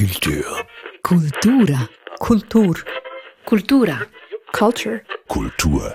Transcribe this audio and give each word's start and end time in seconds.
Kultur. 0.00 0.64
Kultura. 1.02 1.88
Kultur. 2.18 2.74
Kultura. 3.44 4.00
Culture. 4.50 5.02
Kultur. 5.28 5.94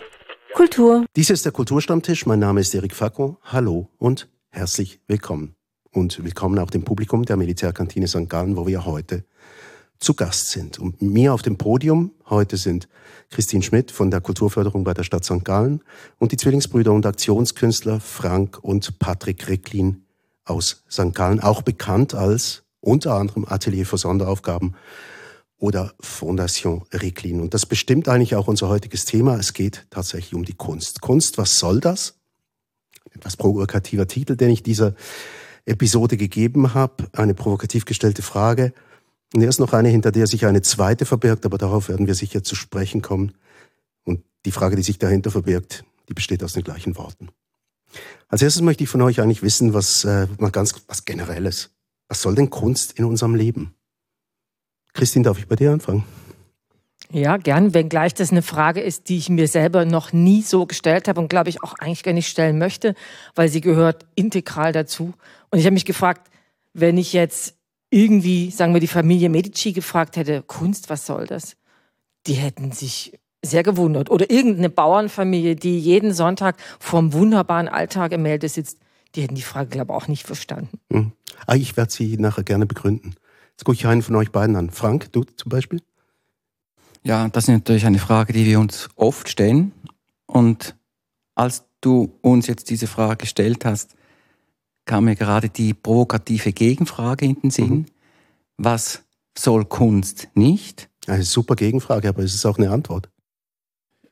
Kultur. 0.53 1.05
Dies 1.15 1.31
ist 1.31 1.43
der 1.43 1.51
Kulturstammtisch. 1.51 2.27
Mein 2.27 2.37
Name 2.37 2.61
ist 2.61 2.75
Eric 2.75 2.93
Facco. 2.93 3.39
Hallo 3.41 3.89
und 3.97 4.29
herzlich 4.51 4.99
willkommen. 5.07 5.55
Und 5.91 6.23
willkommen 6.23 6.59
auch 6.59 6.69
dem 6.69 6.83
Publikum 6.83 7.25
der 7.25 7.35
Militärkantine 7.35 8.07
St. 8.07 8.29
Gallen, 8.29 8.55
wo 8.55 8.67
wir 8.67 8.85
heute 8.85 9.25
zu 9.97 10.13
Gast 10.13 10.51
sind. 10.51 10.77
Und 10.77 11.01
mir 11.01 11.33
auf 11.33 11.41
dem 11.41 11.57
Podium 11.57 12.11
heute 12.29 12.57
sind 12.57 12.87
Christine 13.31 13.63
Schmidt 13.63 13.89
von 13.89 14.11
der 14.11 14.21
Kulturförderung 14.21 14.83
bei 14.83 14.93
der 14.93 15.01
Stadt 15.01 15.25
St. 15.25 15.43
Gallen 15.43 15.81
und 16.19 16.31
die 16.31 16.37
Zwillingsbrüder 16.37 16.93
und 16.93 17.07
Aktionskünstler 17.07 17.99
Frank 17.99 18.59
und 18.61 18.99
Patrick 18.99 19.47
Recklin 19.47 20.05
aus 20.43 20.83
St. 20.91 21.15
Gallen, 21.15 21.39
auch 21.39 21.63
bekannt 21.63 22.13
als 22.13 22.64
unter 22.85 23.15
anderem 23.15 23.45
Atelier 23.47 23.85
für 23.85 23.97
Sonderaufgaben 23.97 24.75
oder 25.57 25.93
Fondation 25.99 26.83
Recklin. 26.93 27.41
Und 27.41 27.53
das 27.53 27.65
bestimmt 27.65 28.07
eigentlich 28.07 28.35
auch 28.35 28.47
unser 28.47 28.69
heutiges 28.69 29.05
Thema. 29.05 29.37
Es 29.37 29.53
geht 29.53 29.85
tatsächlich 29.89 30.35
um 30.35 30.45
die 30.45 30.53
Kunst. 30.53 31.01
Kunst, 31.01 31.37
was 31.37 31.55
soll 31.55 31.79
das? 31.79 32.15
Etwas 33.11 33.37
provokativer 33.37 34.07
Titel, 34.07 34.35
den 34.35 34.49
ich 34.49 34.63
dieser 34.63 34.93
Episode 35.65 36.17
gegeben 36.17 36.73
habe. 36.73 37.07
Eine 37.13 37.33
provokativ 37.33 37.85
gestellte 37.85 38.21
Frage. 38.21 38.73
Und 39.33 39.41
erst 39.41 39.59
noch 39.59 39.73
eine, 39.73 39.89
hinter 39.89 40.11
der 40.11 40.27
sich 40.27 40.45
eine 40.45 40.61
zweite 40.61 41.05
verbirgt, 41.05 41.45
aber 41.45 41.57
darauf 41.57 41.89
werden 41.89 42.07
wir 42.07 42.15
sicher 42.15 42.43
zu 42.43 42.55
sprechen 42.55 43.01
kommen. 43.01 43.33
Und 44.03 44.21
die 44.45 44.51
Frage, 44.51 44.75
die 44.75 44.83
sich 44.83 44.99
dahinter 44.99 45.31
verbirgt, 45.31 45.85
die 46.09 46.13
besteht 46.13 46.43
aus 46.43 46.53
den 46.53 46.63
gleichen 46.63 46.95
Worten. 46.97 47.29
Als 48.27 48.41
erstes 48.41 48.61
möchte 48.61 48.83
ich 48.83 48.89
von 48.89 49.01
euch 49.01 49.21
eigentlich 49.21 49.41
wissen, 49.41 49.73
was 49.73 50.03
äh, 50.03 50.27
mal 50.37 50.51
ganz 50.51 50.75
was 50.87 51.05
Generelles. 51.05 51.74
Was 52.07 52.21
soll 52.21 52.35
denn 52.35 52.49
Kunst 52.49 52.93
in 52.99 53.05
unserem 53.05 53.35
Leben? 53.35 53.73
Christine, 54.93 55.25
darf 55.25 55.37
ich 55.37 55.47
bei 55.47 55.55
dir 55.55 55.71
anfangen? 55.71 56.03
Ja, 57.11 57.37
gern, 57.37 57.73
wenngleich 57.73 58.13
das 58.13 58.31
eine 58.31 58.41
Frage 58.41 58.81
ist, 58.81 59.09
die 59.09 59.17
ich 59.17 59.29
mir 59.29 59.47
selber 59.47 59.85
noch 59.85 60.11
nie 60.11 60.41
so 60.41 60.65
gestellt 60.65 61.07
habe 61.07 61.21
und 61.21 61.29
glaube 61.29 61.49
ich 61.49 61.63
auch 61.63 61.75
eigentlich 61.79 62.03
gar 62.03 62.13
nicht 62.13 62.27
stellen 62.27 62.57
möchte, 62.57 62.95
weil 63.35 63.47
sie 63.49 63.61
gehört 63.61 64.05
integral 64.15 64.71
dazu. 64.71 65.13
Und 65.51 65.59
ich 65.59 65.65
habe 65.65 65.75
mich 65.75 65.85
gefragt, 65.85 66.31
wenn 66.73 66.97
ich 66.97 67.13
jetzt 67.13 67.55
irgendwie, 67.89 68.49
sagen 68.49 68.73
wir, 68.73 68.81
die 68.81 68.87
Familie 68.87 69.29
Medici 69.29 69.71
gefragt 69.71 70.17
hätte, 70.17 70.41
Kunst, 70.41 70.89
was 70.89 71.05
soll 71.05 71.27
das? 71.27 71.55
Die 72.27 72.33
hätten 72.33 72.71
sich 72.71 73.13
sehr 73.43 73.63
gewundert. 73.63 74.09
Oder 74.09 74.29
irgendeine 74.31 74.69
Bauernfamilie, 74.69 75.55
die 75.55 75.79
jeden 75.79 76.13
Sonntag 76.13 76.57
vorm 76.79 77.13
wunderbaren 77.13 77.67
Alltag-Gemälde 77.67 78.49
sitzt, 78.49 78.79
die 79.13 79.21
hätten 79.21 79.35
die 79.35 79.43
Frage, 79.43 79.69
glaube 79.69 79.93
ich, 79.93 79.95
auch 79.95 80.07
nicht 80.07 80.25
verstanden. 80.25 80.79
Hm. 80.91 81.11
Ah, 81.47 81.55
ich 81.55 81.77
werde 81.77 81.91
sie 81.91 82.17
nachher 82.17 82.43
gerne 82.43 82.65
begründen. 82.65 83.15
Jetzt 83.51 83.63
gucke 83.63 83.75
ich 83.75 83.87
einen 83.87 84.01
von 84.01 84.15
euch 84.15 84.31
beiden 84.31 84.55
an. 84.55 84.69
Frank, 84.69 85.11
du 85.13 85.23
zum 85.23 85.49
Beispiel? 85.49 85.81
Ja, 87.03 87.29
das 87.29 87.45
ist 87.45 87.49
natürlich 87.49 87.85
eine 87.85 87.99
Frage, 87.99 88.33
die 88.33 88.45
wir 88.45 88.59
uns 88.59 88.89
oft 88.95 89.29
stellen. 89.29 89.71
Und 90.25 90.75
als 91.35 91.65
du 91.81 92.17
uns 92.21 92.47
jetzt 92.47 92.69
diese 92.69 92.87
Frage 92.87 93.17
gestellt 93.17 93.63
hast, 93.63 93.95
kam 94.85 95.05
mir 95.05 95.15
gerade 95.15 95.49
die 95.49 95.73
provokative 95.73 96.51
Gegenfrage 96.51 97.25
in 97.25 97.35
den 97.41 97.51
Sinn. 97.51 97.69
Mhm. 97.69 97.85
Was 98.57 99.03
soll 99.37 99.65
Kunst 99.65 100.29
nicht? 100.33 100.89
Eine 101.07 101.23
super 101.23 101.55
Gegenfrage, 101.55 102.09
aber 102.09 102.23
es 102.23 102.33
ist 102.33 102.45
auch 102.45 102.57
eine 102.57 102.71
Antwort. 102.71 103.09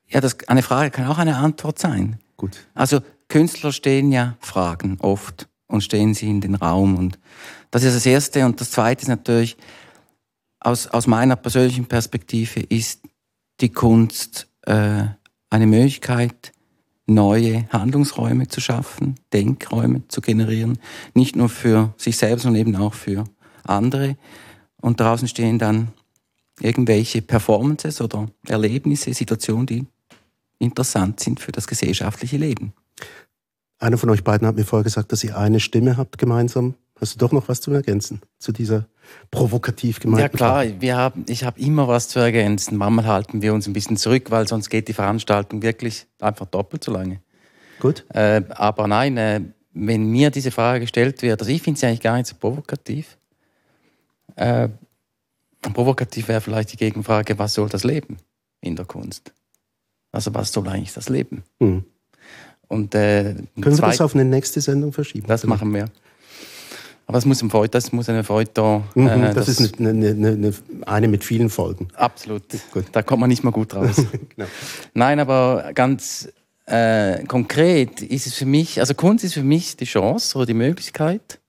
Ja, 0.08 0.22
das, 0.22 0.38
eine 0.48 0.62
Frage 0.62 0.92
kann 0.92 1.08
auch 1.08 1.18
eine 1.18 1.38
Antwort 1.38 1.80
sein. 1.80 2.20
Gut. 2.38 2.68
Also 2.74 3.02
Künstler 3.30 3.72
stehen 3.72 4.12
ja 4.12 4.38
Fragen 4.40 4.98
oft 5.00 5.48
und 5.74 5.84
stehen 5.84 6.14
sie 6.14 6.30
in 6.30 6.40
den 6.40 6.54
Raum. 6.54 6.96
Und 6.96 7.18
das 7.72 7.84
ist 7.84 7.96
das 7.96 8.06
Erste. 8.06 8.46
Und 8.46 8.62
das 8.62 8.70
Zweite 8.70 9.02
ist 9.02 9.08
natürlich, 9.08 9.58
aus, 10.60 10.88
aus 10.88 11.08
meiner 11.08 11.36
persönlichen 11.36 11.88
Perspektive 11.88 12.60
ist 12.60 13.02
die 13.60 13.70
Kunst 13.70 14.48
äh, 14.62 15.06
eine 15.50 15.68
Möglichkeit, 15.68 16.52
neue 17.08 17.68
Handlungsräume 17.70 18.47
zu 18.47 18.62
schaffen, 18.62 19.16
Denkräume 19.34 20.08
zu 20.08 20.22
generieren, 20.22 20.78
nicht 21.16 21.36
nur 21.36 21.50
für 21.50 21.94
sich 21.97 22.18
selbst, 22.18 22.44
sondern 22.44 22.62
eben 22.62 22.76
auch 22.76 22.94
für 22.94 23.26
andere. 23.64 24.16
Und 24.80 25.00
draußen 25.00 25.28
stehen 25.28 25.58
dann 25.58 25.88
irgendwelche 26.59 27.24
Performances 27.24 28.00
oder 28.00 28.28
Erlebnisse, 28.47 29.12
Situationen, 29.14 29.66
die 29.66 29.88
interessant 30.59 31.20
sind 31.20 31.40
für 31.40 31.52
das 31.52 31.66
gesellschaftliche 31.66 32.38
Leben. 32.38 32.74
Einer 33.84 33.98
von 33.98 34.10
euch 34.12 34.24
beiden 34.24 34.48
hat 34.48 34.56
mir 34.56 34.64
vorher 34.64 34.86
gesagt, 34.86 35.12
dass 35.12 35.26
ihr 35.26 35.38
eine 35.38 35.60
Stimme 35.60 35.98
habt 35.98 36.18
gemeinsam. 36.18 36.76
Hast 37.02 37.16
du 37.16 37.20
doch 37.20 37.34
noch 37.34 37.50
was 37.50 37.60
zu 37.60 37.74
ergänzen 37.74 38.22
zu 38.40 38.54
dieser 38.54 38.88
provokativ 39.30 40.00
gemeinten 40.00 40.22
Ja 40.22 40.30
klar, 40.30 40.64
wir 40.80 40.96
haben, 40.96 41.26
ich 41.28 41.44
habe 41.44 41.60
immer 41.60 41.86
was 41.90 42.08
zu 42.08 42.20
ergänzen. 42.20 42.78
Manchmal 42.78 43.08
halten 43.08 43.42
wir 43.42 43.54
uns 43.54 43.68
ein 43.68 43.74
bisschen 43.74 43.98
zurück, 43.98 44.32
weil 44.32 44.48
sonst 44.48 44.70
geht 44.70 44.88
die 44.88 44.94
Veranstaltung 44.94 45.64
wirklich 45.64 46.08
einfach 46.22 46.46
doppelt 46.46 46.82
so 46.82 46.94
lange. 46.94 47.20
Gut. 47.82 48.06
Äh, 48.14 48.44
aber 48.52 48.88
nein, 48.88 49.18
äh, 49.18 49.42
wenn 49.74 50.06
mir 50.06 50.30
diese 50.30 50.52
Frage 50.52 50.80
gestellt 50.80 51.22
wird, 51.22 51.42
also 51.42 51.52
ich 51.52 51.62
finde 51.62 51.78
sie 51.78 51.86
eigentlich 51.86 52.00
gar 52.00 52.16
nicht 52.16 52.28
so 52.28 52.36
provokativ. 52.40 53.18
Äh, 54.38 54.70
provokativ 55.62 56.30
wäre 56.30 56.40
vielleicht 56.40 56.72
die 56.72 56.78
Gegenfrage, 56.78 57.38
was 57.38 57.56
soll 57.56 57.68
das 57.68 57.84
Leben 57.84 58.16
in 58.62 58.78
der 58.78 58.86
Kunst? 58.86 59.34
Also 60.14 60.34
was 60.34 60.54
soll 60.54 60.70
eigentlich 60.70 60.94
das 60.94 61.10
Leben? 61.10 61.44
Hm. 61.60 61.84
Und, 62.73 62.95
äh, 62.95 63.35
Können 63.61 63.78
wir 63.78 63.88
das 63.88 64.01
auf 64.01 64.16
eine 64.16 64.25
nächste 64.25 64.61
Sendung 64.61 64.94
verschieben? 64.94 65.28
Das 65.28 65.44
machen 65.45 65.73
wir. 65.73 65.89
Aber 67.06 67.17
es 67.17 67.25
muss, 67.25 67.41
ein 67.41 67.50
Feuilleton, 67.50 67.72
das 67.72 67.91
muss 67.91 68.09
eine 68.09 68.23
Feuilleton... 68.23 68.84
Mhm, 68.95 69.07
äh, 69.07 69.34
das, 69.34 69.45
das, 69.45 69.59
ist 69.59 69.79
eine, 69.79 69.89
eine, 69.89 70.09
eine, 70.09 70.53
eine, 70.85 71.07
mit 71.07 71.23
vielen 71.23 71.50
Folgen. 71.50 71.89
Absolut. 71.95 72.44
Gut. 72.72 72.85
Da 72.91 73.03
kommt 73.03 73.19
man 73.19 73.29
nicht 73.29 73.44
mehr 73.44 73.51
gut 73.51 73.75
raus. 73.75 73.97
genau. 74.35 74.47
Nein, 74.94 75.19
aber 75.19 75.72
ganz 75.73 76.29
äh, 76.66 77.23
konkret 77.25 78.01
ist 78.01 78.25
es 78.25 78.35
für 78.35 78.45
mich, 78.45 78.79
also 78.79 78.94
Kunst 78.94 79.25
ist 79.25 79.34
für 79.34 79.44
mich 79.44 79.75
die 79.75 79.85
Chance 79.85 80.38
oder 80.38 80.45
die 80.45 80.53
Möglichkeit, 80.53 81.40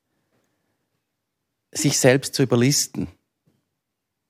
sich 1.71 1.99
selbst 1.99 2.35
zu 2.35 2.43
überlisten. 2.43 3.09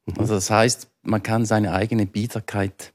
Mhm. 0.06 0.14
Also 0.18 0.34
das 0.34 0.50
heißt, 0.50 0.88
man 1.02 1.22
kann 1.22 1.46
seine 1.46 1.72
eigene 1.72 2.06
Biederkeit 2.06 2.92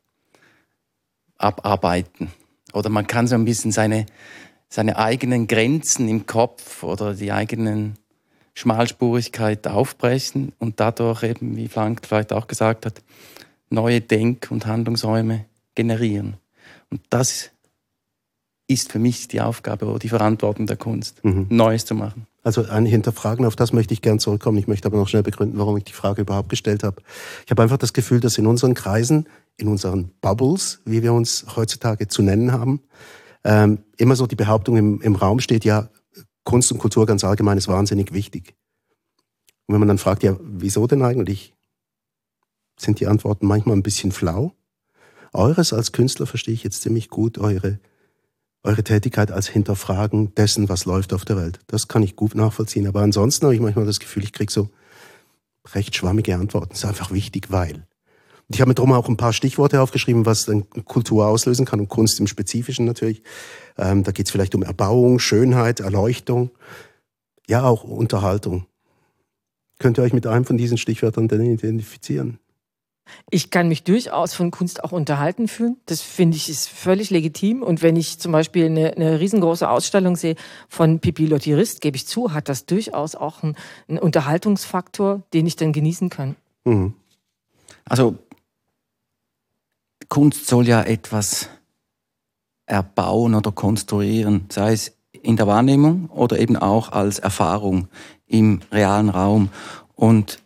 abarbeiten. 1.38 2.32
Oder 2.74 2.90
man 2.90 3.08
kann 3.08 3.28
so 3.28 3.36
ein 3.36 3.46
bisschen 3.46 3.72
seine, 3.72 4.06
seine 4.70 4.98
eigenen 4.98 5.48
Grenzen 5.48 6.08
im 6.08 6.26
Kopf 6.26 6.84
oder 6.84 7.14
die 7.14 7.32
eigenen 7.32 7.98
Schmalspurigkeit 8.54 9.68
aufbrechen 9.68 10.54
und 10.60 10.80
dadurch 10.80 11.24
eben, 11.24 11.56
wie 11.56 11.68
Frank 11.68 12.02
vielleicht 12.06 12.34
auch 12.34 12.48
gesagt 12.48 12.86
hat, 12.86 13.02
neue 13.70 14.02
Denk- 14.02 14.52
und 14.52 14.66
Handlungsräume 14.66 15.46
generieren. 15.76 16.38
Und 16.90 17.02
das 17.10 17.52
ist 18.68 18.92
für 18.92 19.00
mich 19.00 19.28
die 19.28 19.42
Aufgabe 19.42 19.86
oder 19.86 20.00
die 20.00 20.10
Verantwortung 20.10 20.68
der 20.68 20.78
Kunst, 20.78 21.24
mhm. 21.24 21.48
Neues 21.50 21.86
zu 21.86 21.96
machen. 21.96 22.28
Also 22.42 22.66
ein 22.66 22.86
Hinterfragen, 22.86 23.46
auf 23.46 23.56
das 23.56 23.74
möchte 23.74 23.94
ich 23.94 24.02
gern 24.02 24.20
zurückkommen. 24.20 24.58
Ich 24.58 24.68
möchte 24.68 24.88
aber 24.88 24.98
noch 24.98 25.08
schnell 25.08 25.24
begründen, 25.24 25.58
warum 25.60 25.76
ich 25.78 25.84
die 25.84 25.94
Frage 25.94 26.22
überhaupt 26.22 26.50
gestellt 26.50 26.84
habe. 26.84 27.02
Ich 27.46 27.52
habe 27.52 27.62
einfach 27.62 27.78
das 27.78 27.94
Gefühl, 27.94 28.22
dass 28.22 28.38
in 28.38 28.48
unseren 28.48 28.74
Kreisen, 28.74 29.28
in 29.58 29.68
unseren 29.68 30.12
Bubbles, 30.22 30.80
wie 30.86 31.04
wir 31.04 31.14
uns 31.14 31.46
heutzutage 31.56 32.08
zu 32.08 32.22
nennen 32.22 32.52
haben, 32.54 32.82
ähm, 33.44 33.80
immer 33.98 34.16
so 34.16 34.26
die 34.26 34.36
Behauptung 34.36 34.78
im, 34.78 35.02
im 35.02 35.16
Raum 35.16 35.40
steht, 35.40 35.66
ja, 35.66 35.90
Kunst 36.44 36.72
und 36.72 36.80
Kultur 36.80 37.06
ganz 37.06 37.24
allgemein 37.24 37.58
ist 37.58 37.68
wahnsinnig 37.68 38.14
wichtig. 38.14 38.56
Und 39.68 39.74
wenn 39.74 39.80
man 39.80 39.88
dann 39.88 39.98
fragt, 39.98 40.24
ja, 40.24 40.36
wieso 40.42 40.88
denn 40.88 41.04
eigentlich, 41.04 41.54
sind 42.80 43.00
die 43.00 43.08
Antworten 43.08 43.46
manchmal 43.46 43.76
ein 43.76 43.84
bisschen 43.84 44.12
flau. 44.12 44.54
Eures 45.34 45.74
als 45.74 45.92
Künstler 45.92 46.26
verstehe 46.26 46.54
ich 46.54 46.64
jetzt 46.64 46.82
ziemlich 46.82 47.10
gut, 47.10 47.38
eure 47.38 47.80
eure 48.64 48.84
Tätigkeit 48.84 49.32
als 49.32 49.48
Hinterfragen 49.48 50.34
dessen, 50.36 50.70
was 50.70 50.86
läuft 50.86 51.14
auf 51.14 51.26
der 51.26 51.38
Welt. 51.38 51.60
Das 51.68 51.88
kann 51.88 52.04
ich 52.04 52.16
gut 52.16 52.36
nachvollziehen. 52.36 52.88
Aber 52.88 53.02
ansonsten 53.02 53.46
habe 53.46 53.56
ich 53.56 53.62
manchmal 53.62 53.86
das 53.86 54.00
Gefühl, 54.00 54.24
ich 54.24 54.34
kriege 54.34 54.52
so 54.52 54.70
recht 55.74 55.96
schwammige 55.96 56.36
Antworten. 56.36 56.70
Das 56.70 56.80
ist 56.80 56.86
einfach 56.86 57.12
wichtig, 57.12 57.52
weil. 57.52 57.76
Und 57.76 58.56
ich 58.56 58.62
habe 58.62 58.70
mir 58.70 58.76
drum 58.76 58.92
auch 58.92 59.08
ein 59.08 59.18
paar 59.18 59.34
Stichworte 59.34 59.82
aufgeschrieben, 59.82 60.26
was 60.26 60.46
dann 60.46 60.70
Kultur 60.86 61.28
auslösen 61.28 61.66
kann 61.66 61.80
und 61.80 61.88
Kunst 61.88 62.20
im 62.20 62.28
Spezifischen 62.28 62.86
natürlich. 62.86 63.22
Ähm, 63.78 64.04
da 64.04 64.12
geht 64.12 64.26
es 64.26 64.32
vielleicht 64.32 64.56
um 64.56 64.64
Erbauung, 64.64 65.20
Schönheit, 65.20 65.80
Erleuchtung, 65.80 66.50
ja 67.48 67.64
auch 67.64 67.84
Unterhaltung. 67.84 68.66
Könnt 69.78 69.98
ihr 69.98 70.04
euch 70.04 70.14
mit 70.14 70.28
einem 70.28 70.46
von 70.46 70.58
diesen 70.58 70.78
Stichwörtern 70.78 71.28
denn 71.28 71.46
identifizieren? 71.46 72.40
Ich 73.30 73.50
kann 73.50 73.68
mich 73.68 73.84
durchaus 73.84 74.34
von 74.34 74.52
Kunst 74.52 74.84
auch 74.84 74.92
unterhalten 74.92 75.48
fühlen. 75.48 75.78
Das 75.86 76.02
finde 76.02 76.38
ich 76.38 76.50
ist 76.50 76.70
völlig 76.70 77.10
legitim. 77.10 77.64
Und 77.64 77.82
wenn 77.82 77.96
ich 77.96 78.20
zum 78.20 78.32
Beispiel 78.32 78.66
eine, 78.66 78.94
eine 78.96 79.20
riesengroße 79.20 79.70
Ausstellung 79.70 80.16
sehe 80.16 80.36
von 80.68 81.00
Pipi 81.00 81.26
Lottirist, 81.26 81.82
gebe 81.82 81.98
ich 81.98 82.08
zu, 82.08 82.34
hat 82.34 82.50
das 82.50 82.66
durchaus 82.66 83.16
auch 83.16 83.44
einen, 83.44 83.56
einen 83.88 84.00
Unterhaltungsfaktor, 84.00 85.22
den 85.34 85.48
ich 85.48 85.56
dann 85.56 85.74
genießen 85.74 86.10
kann. 86.10 86.36
Mhm. 86.66 86.94
Also 87.86 88.16
Kunst 90.08 90.48
soll 90.48 90.68
ja 90.68 90.82
etwas 90.82 91.50
erbauen 92.66 93.36
oder 93.36 93.52
konstruieren, 93.52 94.46
sei 94.50 94.74
es 94.74 94.94
in 95.12 95.38
der 95.38 95.48
Wahrnehmung 95.48 96.10
oder 96.10 96.40
eben 96.40 96.56
auch 96.56 96.92
als 96.92 97.20
Erfahrung 97.20 97.88
im 98.28 98.62
realen 98.72 99.10
Raum. 99.10 99.50
Und 99.96 100.40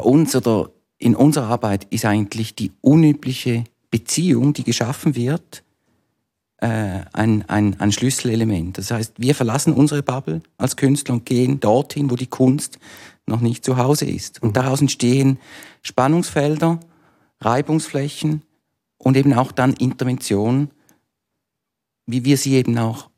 bei 0.00 0.06
uns 0.06 0.34
oder 0.34 0.70
in 0.96 1.14
unserer 1.14 1.48
Arbeit 1.48 1.86
ist 1.90 2.06
eigentlich 2.06 2.54
die 2.54 2.72
unübliche 2.80 3.64
Beziehung, 3.90 4.54
die 4.54 4.64
geschaffen 4.64 5.14
wird, 5.14 5.62
äh, 6.56 7.00
ein, 7.12 7.46
ein, 7.48 7.78
ein 7.78 7.92
Schlüsselelement. 7.92 8.78
Das 8.78 8.90
heißt, 8.90 9.14
wir 9.18 9.34
verlassen 9.34 9.74
unsere 9.74 10.02
Bubble 10.02 10.40
als 10.56 10.76
Künstler 10.76 11.14
und 11.14 11.26
gehen 11.26 11.60
dorthin, 11.60 12.10
wo 12.10 12.16
die 12.16 12.28
Kunst 12.28 12.78
noch 13.26 13.42
nicht 13.42 13.62
zu 13.62 13.76
Hause 13.76 14.06
ist. 14.06 14.42
Und 14.42 14.56
daraus 14.56 14.80
entstehen 14.80 15.38
Spannungsfelder, 15.82 16.80
Reibungsflächen 17.40 18.40
und 18.96 19.18
eben 19.18 19.34
auch 19.34 19.52
dann 19.52 19.74
Intervention, 19.74 20.70
wie 22.06 22.24
wir 22.24 22.38
sie 22.38 22.54
eben 22.54 22.78
auch 22.78 23.10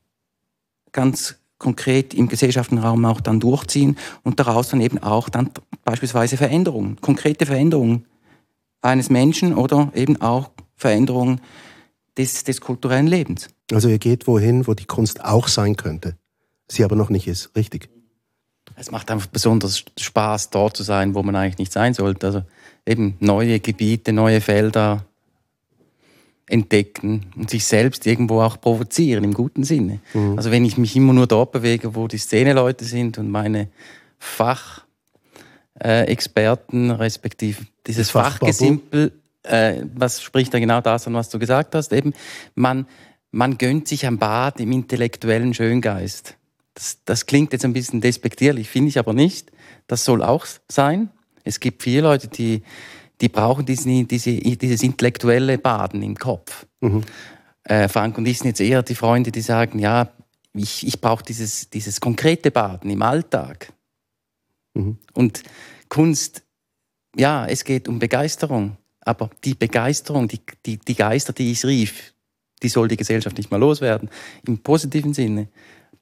ganz 0.90 1.36
konkret 1.58 2.12
im 2.12 2.26
gesellschaftlichen 2.26 2.82
Raum 2.82 3.04
auch 3.04 3.20
dann 3.20 3.38
durchziehen 3.38 3.96
und 4.24 4.40
daraus 4.40 4.70
dann 4.70 4.80
eben 4.80 4.98
auch 4.98 5.28
dann 5.28 5.50
beispielsweise 5.84 6.36
Veränderungen, 6.36 7.00
konkrete 7.00 7.46
Veränderungen 7.46 8.06
eines 8.80 9.10
Menschen 9.10 9.54
oder 9.54 9.90
eben 9.94 10.20
auch 10.20 10.50
Veränderungen 10.76 11.40
des, 12.16 12.44
des 12.44 12.60
kulturellen 12.60 13.06
Lebens. 13.06 13.48
Also 13.72 13.88
ihr 13.88 13.98
geht 13.98 14.26
wohin, 14.26 14.66
wo 14.66 14.74
die 14.74 14.84
Kunst 14.84 15.24
auch 15.24 15.48
sein 15.48 15.76
könnte, 15.76 16.16
sie 16.68 16.84
aber 16.84 16.96
noch 16.96 17.10
nicht 17.10 17.26
ist, 17.26 17.54
richtig? 17.56 17.88
Es 18.76 18.90
macht 18.90 19.10
einfach 19.10 19.26
besonders 19.26 19.84
Spaß, 19.98 20.50
dort 20.50 20.76
zu 20.76 20.82
sein, 20.82 21.14
wo 21.14 21.22
man 21.22 21.36
eigentlich 21.36 21.58
nicht 21.58 21.72
sein 21.72 21.94
sollte. 21.94 22.26
Also 22.26 22.42
eben 22.86 23.16
neue 23.20 23.60
Gebiete, 23.60 24.12
neue 24.12 24.40
Felder 24.40 25.04
entdecken 26.46 27.26
und 27.36 27.50
sich 27.50 27.64
selbst 27.64 28.06
irgendwo 28.06 28.40
auch 28.40 28.60
provozieren, 28.60 29.24
im 29.24 29.34
guten 29.34 29.64
Sinne. 29.64 30.00
Mhm. 30.12 30.36
Also 30.36 30.50
wenn 30.50 30.64
ich 30.64 30.76
mich 30.76 30.96
immer 30.96 31.12
nur 31.12 31.26
dort 31.26 31.52
bewege, 31.52 31.94
wo 31.94 32.08
die 32.08 32.18
Szeneleute 32.18 32.84
sind 32.84 33.18
und 33.18 33.30
meine 33.30 33.68
Fachexperten, 34.18 34.91
äh, 35.82 36.90
respektive 36.92 37.64
dieses 37.86 38.10
Fachgesimpel, 38.10 39.12
äh, 39.42 39.82
was 39.94 40.22
spricht 40.22 40.54
da 40.54 40.60
genau 40.60 40.80
das 40.80 41.06
an, 41.06 41.14
was 41.14 41.28
du 41.28 41.38
gesagt 41.38 41.74
hast? 41.74 41.92
Eben, 41.92 42.12
man, 42.54 42.86
man 43.32 43.58
gönnt 43.58 43.88
sich 43.88 44.06
ein 44.06 44.18
Bad 44.18 44.60
im 44.60 44.70
intellektuellen 44.70 45.54
Schöngeist. 45.54 46.36
Das, 46.74 46.98
das 47.04 47.26
klingt 47.26 47.52
jetzt 47.52 47.64
ein 47.64 47.72
bisschen 47.72 48.00
despektierlich, 48.00 48.68
finde 48.68 48.90
ich 48.90 48.98
aber 48.98 49.12
nicht. 49.12 49.50
Das 49.88 50.04
soll 50.04 50.22
auch 50.22 50.46
sein. 50.70 51.10
Es 51.42 51.58
gibt 51.58 51.82
viele 51.82 52.02
Leute, 52.02 52.28
die, 52.28 52.62
die 53.20 53.28
brauchen 53.28 53.66
diesen, 53.66 54.06
diese, 54.06 54.32
dieses 54.32 54.82
intellektuelle 54.82 55.58
Baden 55.58 56.02
im 56.02 56.16
Kopf. 56.16 56.66
Mhm. 56.80 57.02
Äh, 57.64 57.88
Frank 57.88 58.16
und 58.18 58.26
ich 58.26 58.38
sind 58.38 58.48
jetzt 58.48 58.60
eher 58.60 58.82
die 58.82 58.94
Freunde, 58.94 59.32
die 59.32 59.40
sagen, 59.40 59.80
ja, 59.80 60.08
ich, 60.54 60.86
ich 60.86 61.00
brauche 61.00 61.24
dieses, 61.24 61.70
dieses 61.70 62.00
konkrete 62.00 62.50
Baden 62.50 62.90
im 62.90 63.02
Alltag. 63.02 63.72
Mhm. 64.74 64.98
Und 65.14 65.42
Kunst, 65.92 66.42
ja, 67.14 67.44
es 67.44 67.64
geht 67.64 67.86
um 67.86 67.98
Begeisterung. 67.98 68.78
Aber 69.02 69.28
die 69.44 69.52
Begeisterung, 69.52 70.26
die, 70.26 70.40
die, 70.64 70.78
die 70.78 70.94
Geister, 70.94 71.34
die 71.34 71.52
ich 71.52 71.66
rief, 71.66 72.14
die 72.62 72.70
soll 72.70 72.88
die 72.88 72.96
Gesellschaft 72.96 73.36
nicht 73.36 73.50
mal 73.50 73.58
loswerden. 73.58 74.08
Im 74.46 74.56
positiven 74.56 75.12
Sinne. 75.12 75.48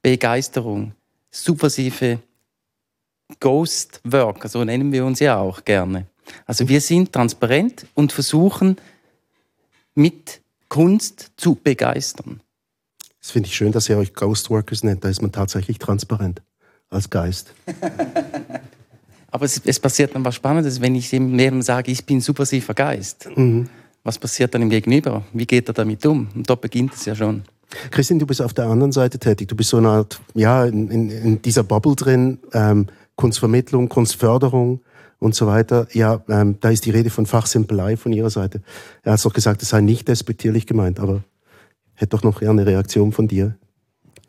Begeisterung, 0.01 0.95
subversive 1.33 2.21
Ghost 3.41 4.01
Work, 4.05 4.49
so 4.49 4.63
nennen 4.63 4.93
wir 4.93 5.05
uns 5.05 5.19
ja 5.19 5.41
auch 5.41 5.65
gerne. 5.65 6.07
Also 6.47 6.69
wir 6.69 6.81
sind 6.81 7.13
transparent 7.13 7.85
und 7.95 8.13
versuchen 8.13 8.77
mit 9.97 10.41
Kunst 10.69 11.33
zu 11.37 11.57
begeistern. 11.57 12.41
Das 13.21 13.33
finde 13.33 13.49
ich 13.49 13.57
schön, 13.57 13.73
dass 13.73 13.89
ihr 13.89 13.99
euch 13.99 14.15
Ghost 14.15 14.51
Workers 14.51 14.85
nennt. 14.85 15.03
Da 15.03 15.09
ist 15.09 15.21
man 15.21 15.33
tatsächlich 15.33 15.81
transparent 15.81 16.43
als 16.91 17.11
Geist. 17.11 17.53
Aber 19.31 19.45
es, 19.45 19.61
es, 19.65 19.79
passiert 19.79 20.15
dann 20.15 20.25
was 20.25 20.35
Spannendes, 20.35 20.81
wenn 20.81 20.95
ich 20.95 21.11
jemandem 21.13 21.63
sage, 21.63 21.91
ich 21.91 22.05
bin 22.05 22.21
subversiver 22.21 22.75
Geist. 22.75 23.29
Mhm. 23.37 23.69
Was 24.03 24.19
passiert 24.19 24.55
dann 24.55 24.63
im 24.63 24.71
Gegenüber? 24.71 25.25
Wie 25.33 25.47
geht 25.47 25.69
er 25.69 25.75
damit 25.75 26.05
um? 26.07 26.29
Und 26.35 26.49
da 26.49 26.55
beginnt 26.55 26.95
es 26.95 27.05
ja 27.05 27.15
schon. 27.15 27.43
Christian, 27.91 28.19
du 28.19 28.27
bist 28.27 28.43
auf 28.43 28.55
der 28.55 28.67
anderen 28.67 28.93
Seite 28.93 29.19
tätig. 29.19 29.49
Du 29.49 29.55
bist 29.55 29.71
so 29.71 29.77
eine 29.77 29.89
Art, 29.89 30.21
ja, 30.35 30.65
in, 30.65 30.89
in, 30.91 31.11
in 31.11 31.43
dieser 31.43 31.63
Bubble 31.63 31.95
drin, 31.95 32.39
ähm, 32.53 32.87
Kunstvermittlung, 33.17 33.89
Kunstförderung 33.89 34.81
und 35.19 35.35
so 35.35 35.47
weiter. 35.47 35.87
Ja, 35.93 36.23
ähm, 36.29 36.57
da 36.61 36.71
ist 36.71 36.87
die 36.87 36.91
Rede 36.91 37.11
von 37.11 37.27
Fachsimpelei 37.27 37.97
von 37.97 38.13
Ihrer 38.13 38.31
Seite. 38.31 38.63
Er 39.03 39.13
hat 39.13 39.25
doch 39.25 39.33
gesagt, 39.33 39.63
es 39.63 39.69
sei 39.69 39.83
nicht 39.83 40.09
despektierlich 40.09 40.67
gemeint, 40.67 40.99
aber 40.99 41.23
hätte 41.95 42.17
doch 42.17 42.25
noch 42.25 42.43
eher 42.43 42.51
eine 42.51 42.67
Reaktion 42.67 43.13
von 43.13 43.29
dir. 43.29 43.57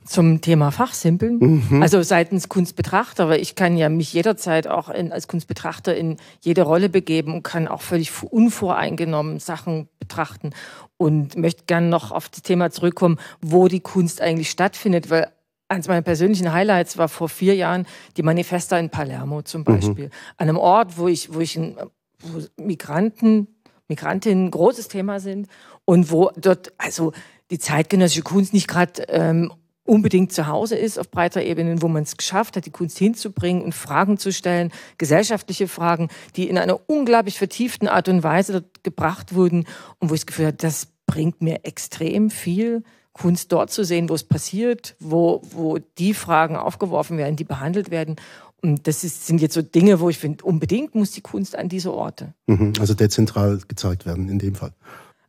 Zum 0.04 0.42
Thema 0.42 0.72
Fachsimpeln, 0.72 1.68
mhm. 1.70 1.84
also 1.84 2.02
seitens 2.02 2.50
Kunstbetrachter, 2.50 3.30
weil 3.30 3.40
ich 3.40 3.54
kann 3.54 3.78
ja 3.78 3.88
mich 3.88 4.12
jederzeit 4.14 4.68
auch 4.68 4.90
in, 4.90 5.12
als 5.12 5.28
Kunstbetrachter 5.28 5.96
in 5.96 6.18
jede 6.42 6.64
Rolle 6.64 6.90
begeben 6.90 7.36
und 7.36 7.44
kann 7.44 7.68
auch 7.68 7.82
völlig 7.82 8.12
unvoreingenommen 8.24 9.40
Sachen 9.40 9.90
betrachten 10.00 10.52
und 10.98 11.38
möchte 11.38 11.66
gerne 11.66 11.88
noch 11.88 12.12
auf 12.12 12.30
das 12.30 12.42
Thema 12.42 12.72
zurückkommen, 12.72 13.18
wo 13.42 13.68
die 13.68 13.80
Kunst 13.80 14.22
eigentlich 14.22 14.50
stattfindet, 14.50 15.12
weil 15.12 15.32
eines 15.72 15.88
meiner 15.88 16.02
persönlichen 16.02 16.52
Highlights 16.52 16.98
war 16.98 17.08
vor 17.08 17.30
vier 17.30 17.56
Jahren 17.56 17.88
die 18.18 18.24
Manifesta 18.24 18.78
in 18.78 18.90
Palermo 18.90 19.42
zum 19.42 19.62
mhm. 19.62 19.66
Beispiel. 19.66 20.06
Mhm. 20.06 20.12
An 20.38 20.50
einem 20.50 20.58
Ort, 20.58 20.98
wo 20.98 21.08
ich, 21.08 21.34
wo 21.34 21.40
ich 21.40 21.58
ein, 21.58 21.78
wo 22.20 22.42
Migranten, 22.62 23.48
Migrantinnen 23.88 24.48
ein 24.48 24.52
großes 24.52 24.90
Thema 24.90 25.20
sind 25.20 25.48
und 25.86 26.12
wo 26.12 26.32
dort 26.36 26.74
also 26.78 27.14
die 27.50 27.60
zeitgenössische 27.60 28.22
Kunst 28.22 28.54
nicht 28.54 28.68
gerade 28.68 29.04
ähm, 29.10 29.52
unbedingt 29.92 30.32
zu 30.32 30.48
Hause 30.48 30.78
ist 30.78 30.98
auf 30.98 31.12
breiter 31.12 31.44
Ebene, 31.44 31.82
wo 31.82 31.90
man 31.90 32.04
es 32.04 32.16
geschafft 32.16 32.56
hat, 32.56 32.66
die 32.66 32.72
Kunst 32.72 32.98
hinzubringen 32.98 33.62
und 33.62 33.76
Fragen 33.76 34.18
zu 34.18 34.32
stellen, 34.32 34.72
gesellschaftliche 34.98 35.68
Fragen, 35.68 36.08
die 36.38 36.48
in 36.48 36.58
einer 36.58 36.80
unglaublich 36.88 37.38
vertieften 37.38 37.90
Art 37.90 38.08
und 38.08 38.24
Weise 38.24 38.54
dort 38.54 38.86
gebracht 38.86 39.36
wurden 39.36 39.66
und 40.00 40.10
wo 40.10 40.14
ich 40.14 40.22
das 40.22 40.28
Gefühl 40.28 40.46
habe, 40.46 40.56
das 40.56 40.88
bringt 41.08 41.42
mir 41.42 41.66
extrem 41.66 42.30
viel 42.30 42.84
Kunst 43.12 43.52
dort 43.52 43.70
zu 43.70 43.84
sehen, 43.84 44.08
wo 44.08 44.14
es 44.14 44.24
passiert, 44.24 44.96
wo, 45.02 45.42
wo 45.52 45.78
die 45.98 46.14
Fragen 46.14 46.56
aufgeworfen 46.56 47.18
werden, 47.18 47.36
die 47.36 47.44
behandelt 47.44 47.92
werden. 47.92 48.16
Und 48.62 48.88
das 48.88 49.04
ist, 49.04 49.28
sind 49.28 49.42
jetzt 49.42 49.56
so 49.56 49.62
Dinge, 49.62 50.00
wo 50.00 50.08
ich 50.08 50.20
finde, 50.20 50.46
unbedingt 50.46 50.96
muss 50.96 51.12
die 51.12 51.20
Kunst 51.20 51.58
an 51.58 51.68
diese 51.68 51.94
Orte. 51.94 52.34
Mhm, 52.48 52.72
also 52.80 52.94
dezentral 52.94 53.60
gezeigt 53.68 54.06
werden 54.06 54.30
in 54.30 54.40
dem 54.40 54.56
Fall. 54.56 54.72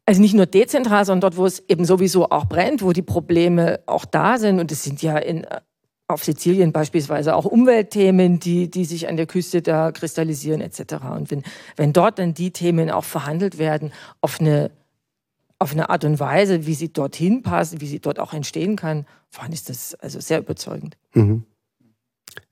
Also 0.04 0.20
nicht 0.20 0.34
nur 0.34 0.46
dezentral, 0.46 1.04
sondern 1.04 1.20
dort, 1.20 1.37
wo 1.37 1.46
es 1.46 1.62
eben 1.69 1.84
sowieso 1.84 2.31
auch 2.31 2.46
brennt, 2.46 2.82
wo 2.82 2.93
die 2.93 3.02
Probleme 3.02 3.81
auch 3.87 4.04
da 4.04 4.38
sind. 4.38 4.58
Und 4.58 4.72
es 4.72 4.82
sind 4.82 5.00
ja 5.00 5.16
in, 5.16 5.46
auf 6.08 6.25
Sizilien 6.25 6.72
beispielsweise 6.72 7.37
auch 7.37 7.44
Umweltthemen, 7.44 8.40
die, 8.40 8.69
die 8.69 8.84
sich 8.84 9.08
an 9.08 9.16
der 9.16 9.26
Küste 9.26 9.62
da 9.62 9.93
kristallisieren 9.93 10.60
etc. 10.60 10.94
Und 11.14 11.31
wenn, 11.31 11.43
wenn 11.76 11.93
dort 11.93 12.19
dann 12.19 12.34
die 12.34 12.50
Themen 12.50 12.91
auch 12.91 13.05
verhandelt 13.05 13.58
werden 13.58 13.93
auf 14.20 14.41
eine 14.41 14.70
auf 15.62 15.72
eine 15.72 15.91
Art 15.91 16.05
und 16.05 16.19
Weise, 16.19 16.67
wie 16.67 16.74
sie 16.74 16.93
dorthin 16.93 17.43
passen, 17.43 17.81
wie 17.81 17.86
sie 17.86 18.00
dort 18.00 18.19
auch 18.19 18.32
entstehen 18.32 18.74
kann, 18.74 19.06
fand 19.31 19.55
ich 19.55 19.62
das 19.62 19.94
also 19.94 20.19
sehr 20.20 20.41
überzeugend. 20.41 20.96
Mhm. 21.15 21.44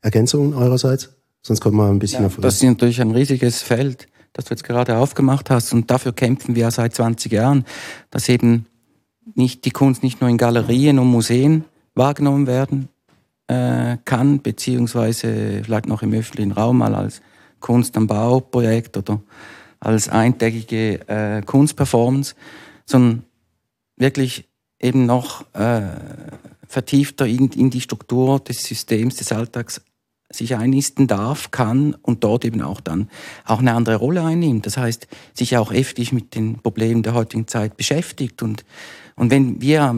Ergänzungen 0.01 0.55
eurerseits? 0.55 1.11
Sonst 1.43 1.61
kommt 1.61 1.75
man 1.75 1.91
ein 1.91 1.99
bisschen 1.99 2.21
ja, 2.21 2.27
auf. 2.27 2.37
Das 2.37 2.55
ist 2.55 2.63
natürlich 2.63 3.01
ein 3.01 3.11
riesiges 3.11 3.63
Feld, 3.63 4.07
das 4.33 4.47
du 4.47 4.55
jetzt 4.55 4.65
gerade 4.65 4.99
aufgemacht 4.99 5.51
hast. 5.51 5.73
Und 5.73 5.91
dafür 5.91 6.13
kämpfen 6.13 6.55
wir 6.55 6.71
seit 6.71 6.95
20 6.95 7.33
Jahren, 7.33 7.65
dass 8.11 8.29
eben 8.29 8.67
nicht 9.35 9.65
die 9.65 9.71
Kunst 9.71 10.03
nicht 10.03 10.21
nur 10.21 10.31
in 10.31 10.39
Galerien 10.39 10.99
und 10.99 11.09
Museen 11.09 11.65
wahrgenommen 11.95 12.47
werden 12.47 12.89
äh, 13.49 13.97
kann, 14.05 14.41
beziehungsweise 14.41 15.63
vielleicht 15.65 15.87
noch 15.87 16.03
im 16.03 16.13
öffentlichen 16.13 16.53
Raum 16.53 16.79
mal 16.79 16.95
als 16.95 17.21
Kunst 17.61 17.97
am 17.97 18.07
Bauprojekt 18.07 18.97
oder 18.97 19.21
als 19.81 20.09
eintägige 20.09 21.09
äh, 21.09 21.43
Kunstperformance, 21.43 22.35
sondern 22.87 23.25
wirklich 23.97 24.49
eben 24.81 25.07
noch 25.07 25.45
äh, 25.55 25.83
vertiefter 26.67 27.27
in, 27.27 27.49
in 27.51 27.71
die 27.71 27.81
Struktur 27.81 28.41
des 28.41 28.63
Systems 28.63 29.17
des 29.17 29.33
Alltags 29.33 29.83
sich 30.31 30.57
einnisten 30.57 31.07
darf, 31.07 31.51
kann 31.51 31.95
und 32.03 32.23
dort 32.25 32.45
eben 32.45 32.63
auch 32.63 32.81
dann 32.81 33.09
auch 33.45 33.59
eine 33.59 33.75
andere 33.75 33.97
Rolle 33.97 34.25
einnimmt. 34.25 34.65
Das 34.65 34.77
heißt, 34.77 35.09
sich 35.35 35.57
auch 35.57 35.73
heftig 35.73 36.13
mit 36.13 36.35
den 36.35 36.59
Problemen 36.61 37.03
der 37.03 37.15
heutigen 37.15 37.49
Zeit 37.49 37.77
beschäftigt. 37.77 38.43
Und, 38.43 38.65
und 39.17 39.31
wenn 39.31 39.61
wir 39.61 39.95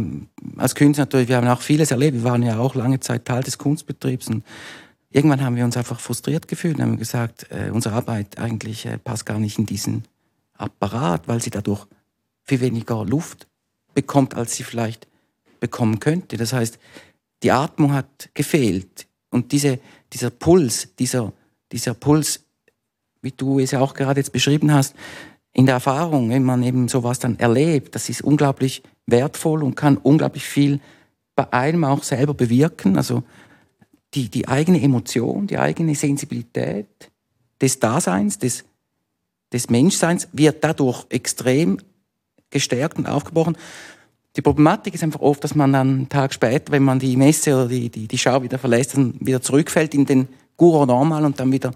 als 0.57 0.75
Künstler 0.75 1.03
natürlich, 1.03 1.29
wir 1.29 1.37
haben 1.37 1.49
auch 1.49 1.61
vieles 1.61 1.91
erlebt, 1.91 2.17
wir 2.19 2.25
waren 2.25 2.43
ja 2.43 2.59
auch 2.59 2.75
lange 2.75 3.01
Zeit 3.01 3.27
Teil 3.27 3.43
des 3.43 3.59
Kunstbetriebs 3.59 4.29
und 4.29 4.43
irgendwann 5.11 5.43
haben 5.43 5.57
wir 5.57 5.65
uns 5.65 5.77
einfach 5.77 6.01
frustriert 6.01 6.49
gefühlt 6.49 6.77
und 6.77 6.83
haben 6.83 6.99
gesagt, 6.99 7.47
äh, 7.51 7.71
unsere 7.71 7.95
Arbeit 7.95 8.39
eigentlich 8.39 8.87
äh, 8.87 8.99
passt 8.99 9.27
gar 9.27 9.39
nicht 9.39 9.59
in 9.59 9.67
diesen 9.67 10.05
Apparat, 10.55 11.29
weil 11.29 11.43
sie 11.43 11.51
dadurch 11.51 11.87
viel 12.45 12.61
weniger 12.61 13.05
Luft 13.05 13.47
bekommt, 13.95 14.35
als 14.35 14.57
sie 14.57 14.62
vielleicht 14.62 15.07
bekommen 15.61 16.01
könnte. 16.01 16.37
Das 16.37 16.53
heißt, 16.53 16.79
die 17.43 17.53
Atmung 17.53 17.93
hat 17.93 18.31
gefehlt. 18.35 19.07
Und 19.31 19.53
diese, 19.53 19.79
dieser 20.12 20.31
Puls, 20.31 20.95
dieser, 20.99 21.33
dieser 21.71 21.95
Puls, 21.95 22.40
wie 23.23 23.33
du 23.33 23.59
es 23.59 23.71
ja 23.71 23.81
auch 23.81 23.95
gerade 23.95 24.21
jetzt 24.21 24.33
beschrieben 24.33 24.73
hast, 24.73 24.95
in 25.52 25.66
der 25.66 25.76
Erfahrung, 25.76 26.31
wenn 26.31 26.45
man 26.45 26.62
eben 26.62 26.88
sowas 26.88 27.19
dann 27.19 27.38
erlebt, 27.38 27.95
das 27.95 28.09
ist 28.09 28.23
unglaublich 28.23 28.83
wertvoll 29.07 29.62
und 29.62 29.75
kann 29.75 29.97
unglaublich 29.97 30.45
viel 30.45 30.81
bei 31.35 31.52
einem 31.52 31.85
auch 31.85 32.02
selber 32.02 32.35
bewirken. 32.35 32.97
Also 32.97 33.23
die, 34.14 34.28
die 34.28 34.49
eigene 34.49 34.81
Emotion, 34.81 35.47
die 35.47 35.59
eigene 35.59 35.95
Sensibilität, 35.95 37.11
des 37.61 37.78
Daseins, 37.78 38.38
des, 38.38 38.64
des 39.52 39.71
Menschseins, 39.71 40.28
wird 40.33 40.64
dadurch 40.64 41.07
extrem 41.11 41.78
gestärkt 42.50 42.99
und 42.99 43.07
aufgebrochen. 43.07 43.57
Die 44.37 44.43
Problematik 44.43 44.95
ist 44.95 45.03
einfach 45.03 45.21
oft, 45.21 45.45
dass 45.45 45.55
man 45.55 45.73
dann 45.73 45.89
einen 45.89 46.09
Tag 46.09 46.33
später, 46.33 46.73
wenn 46.73 46.83
man 46.83 46.99
die 46.99 47.17
Messe 47.17 47.55
oder 47.55 47.69
die, 47.69 47.91
die, 47.91 48.09
die 48.09 48.19
Schau 48.19 48.43
wieder 48.43 48.59
verlässt, 48.59 48.95
dann 48.95 49.15
wieder 49.21 49.43
zurückfällt 49.43 49.95
in 49.95 50.07
den 50.07 50.29
Guru 50.57 50.87
Normal 50.87 51.25
und 51.25 51.39
dann 51.39 51.53
wieder, 51.53 51.73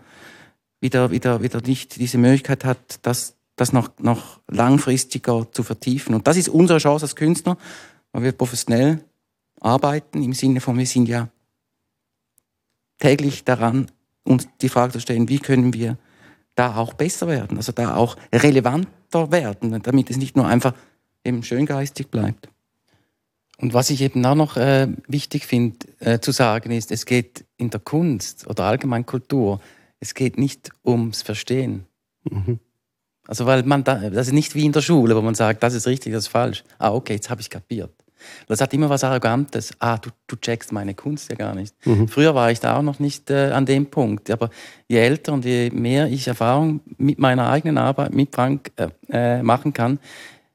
wieder, 0.80 1.10
wieder, 1.10 1.42
wieder 1.42 1.60
nicht 1.60 1.96
diese 1.96 2.18
Möglichkeit 2.18 2.64
hat, 2.64 3.00
das, 3.02 3.36
das 3.56 3.72
noch, 3.72 3.90
noch 3.98 4.40
langfristiger 4.48 5.46
zu 5.52 5.62
vertiefen. 5.62 6.14
Und 6.14 6.26
das 6.26 6.38
ist 6.38 6.48
unsere 6.48 6.78
Chance 6.78 7.04
als 7.04 7.16
Künstler, 7.16 7.58
weil 8.12 8.22
wir 8.22 8.32
professionell 8.32 9.04
arbeiten, 9.60 10.22
im 10.22 10.32
Sinne 10.32 10.60
von, 10.60 10.78
wir 10.78 10.86
sind 10.86 11.08
ja 11.08 11.28
täglich 12.98 13.44
daran, 13.44 13.90
uns 14.24 14.48
die 14.62 14.68
Frage 14.68 14.94
zu 14.94 15.00
stellen, 15.00 15.28
wie 15.28 15.38
können 15.38 15.74
wir 15.74 15.98
da 16.54 16.76
auch 16.76 16.94
besser 16.94 17.28
werden, 17.28 17.58
also 17.58 17.72
da 17.72 17.96
auch 17.96 18.16
relevanter 18.32 19.30
werden, 19.30 19.82
damit 19.82 20.10
es 20.10 20.16
nicht 20.16 20.36
nur 20.36 20.46
einfach 20.46 20.72
eben 21.26 21.42
schöngeistig 21.42 22.08
bleibt. 22.08 22.48
Und 23.58 23.72
was 23.72 23.90
ich 23.90 24.02
eben 24.02 24.24
auch 24.24 24.34
noch 24.34 24.56
äh, 24.56 24.88
wichtig 25.08 25.46
finde 25.46 25.78
äh, 26.00 26.20
zu 26.20 26.30
sagen 26.32 26.70
ist, 26.70 26.92
es 26.92 27.06
geht 27.06 27.44
in 27.56 27.70
der 27.70 27.80
Kunst 27.80 28.46
oder 28.46 28.64
allgemein 28.64 29.06
Kultur, 29.06 29.60
es 29.98 30.14
geht 30.14 30.38
nicht 30.38 30.70
ums 30.84 31.22
Verstehen. 31.22 31.86
Mhm. 32.24 32.60
Also 33.26 33.46
weil 33.46 33.62
man 33.62 33.82
da, 33.82 34.10
das 34.10 34.28
ist 34.28 34.34
nicht 34.34 34.54
wie 34.54 34.66
in 34.66 34.72
der 34.72 34.82
Schule, 34.82 35.16
wo 35.16 35.22
man 35.22 35.34
sagt, 35.34 35.62
das 35.62 35.74
ist 35.74 35.86
richtig, 35.86 36.12
das 36.12 36.24
ist 36.24 36.28
falsch. 36.28 36.64
Ah, 36.78 36.92
okay, 36.92 37.14
jetzt 37.14 37.30
habe 37.30 37.40
ich 37.40 37.50
kapiert. 37.50 37.90
Das 38.46 38.60
hat 38.60 38.72
immer 38.72 38.88
was 38.88 39.04
Arrogantes. 39.04 39.72
Ah, 39.78 39.98
du, 39.98 40.10
du 40.26 40.36
checkst 40.36 40.72
meine 40.72 40.94
Kunst 40.94 41.30
ja 41.30 41.36
gar 41.36 41.54
nicht. 41.54 41.74
Mhm. 41.86 42.08
Früher 42.08 42.34
war 42.34 42.50
ich 42.50 42.60
da 42.60 42.76
auch 42.76 42.82
noch 42.82 42.98
nicht 42.98 43.30
äh, 43.30 43.50
an 43.50 43.66
dem 43.66 43.86
Punkt. 43.86 44.30
Aber 44.30 44.50
je 44.88 44.98
älter 44.98 45.32
und 45.32 45.44
je 45.44 45.70
mehr 45.70 46.06
ich 46.08 46.26
Erfahrung 46.26 46.80
mit 46.98 47.18
meiner 47.18 47.48
eigenen 47.48 47.78
Arbeit 47.78 48.14
mit 48.14 48.34
Frank 48.34 48.72
äh, 48.76 48.88
äh, 49.10 49.42
machen 49.42 49.72
kann, 49.72 49.98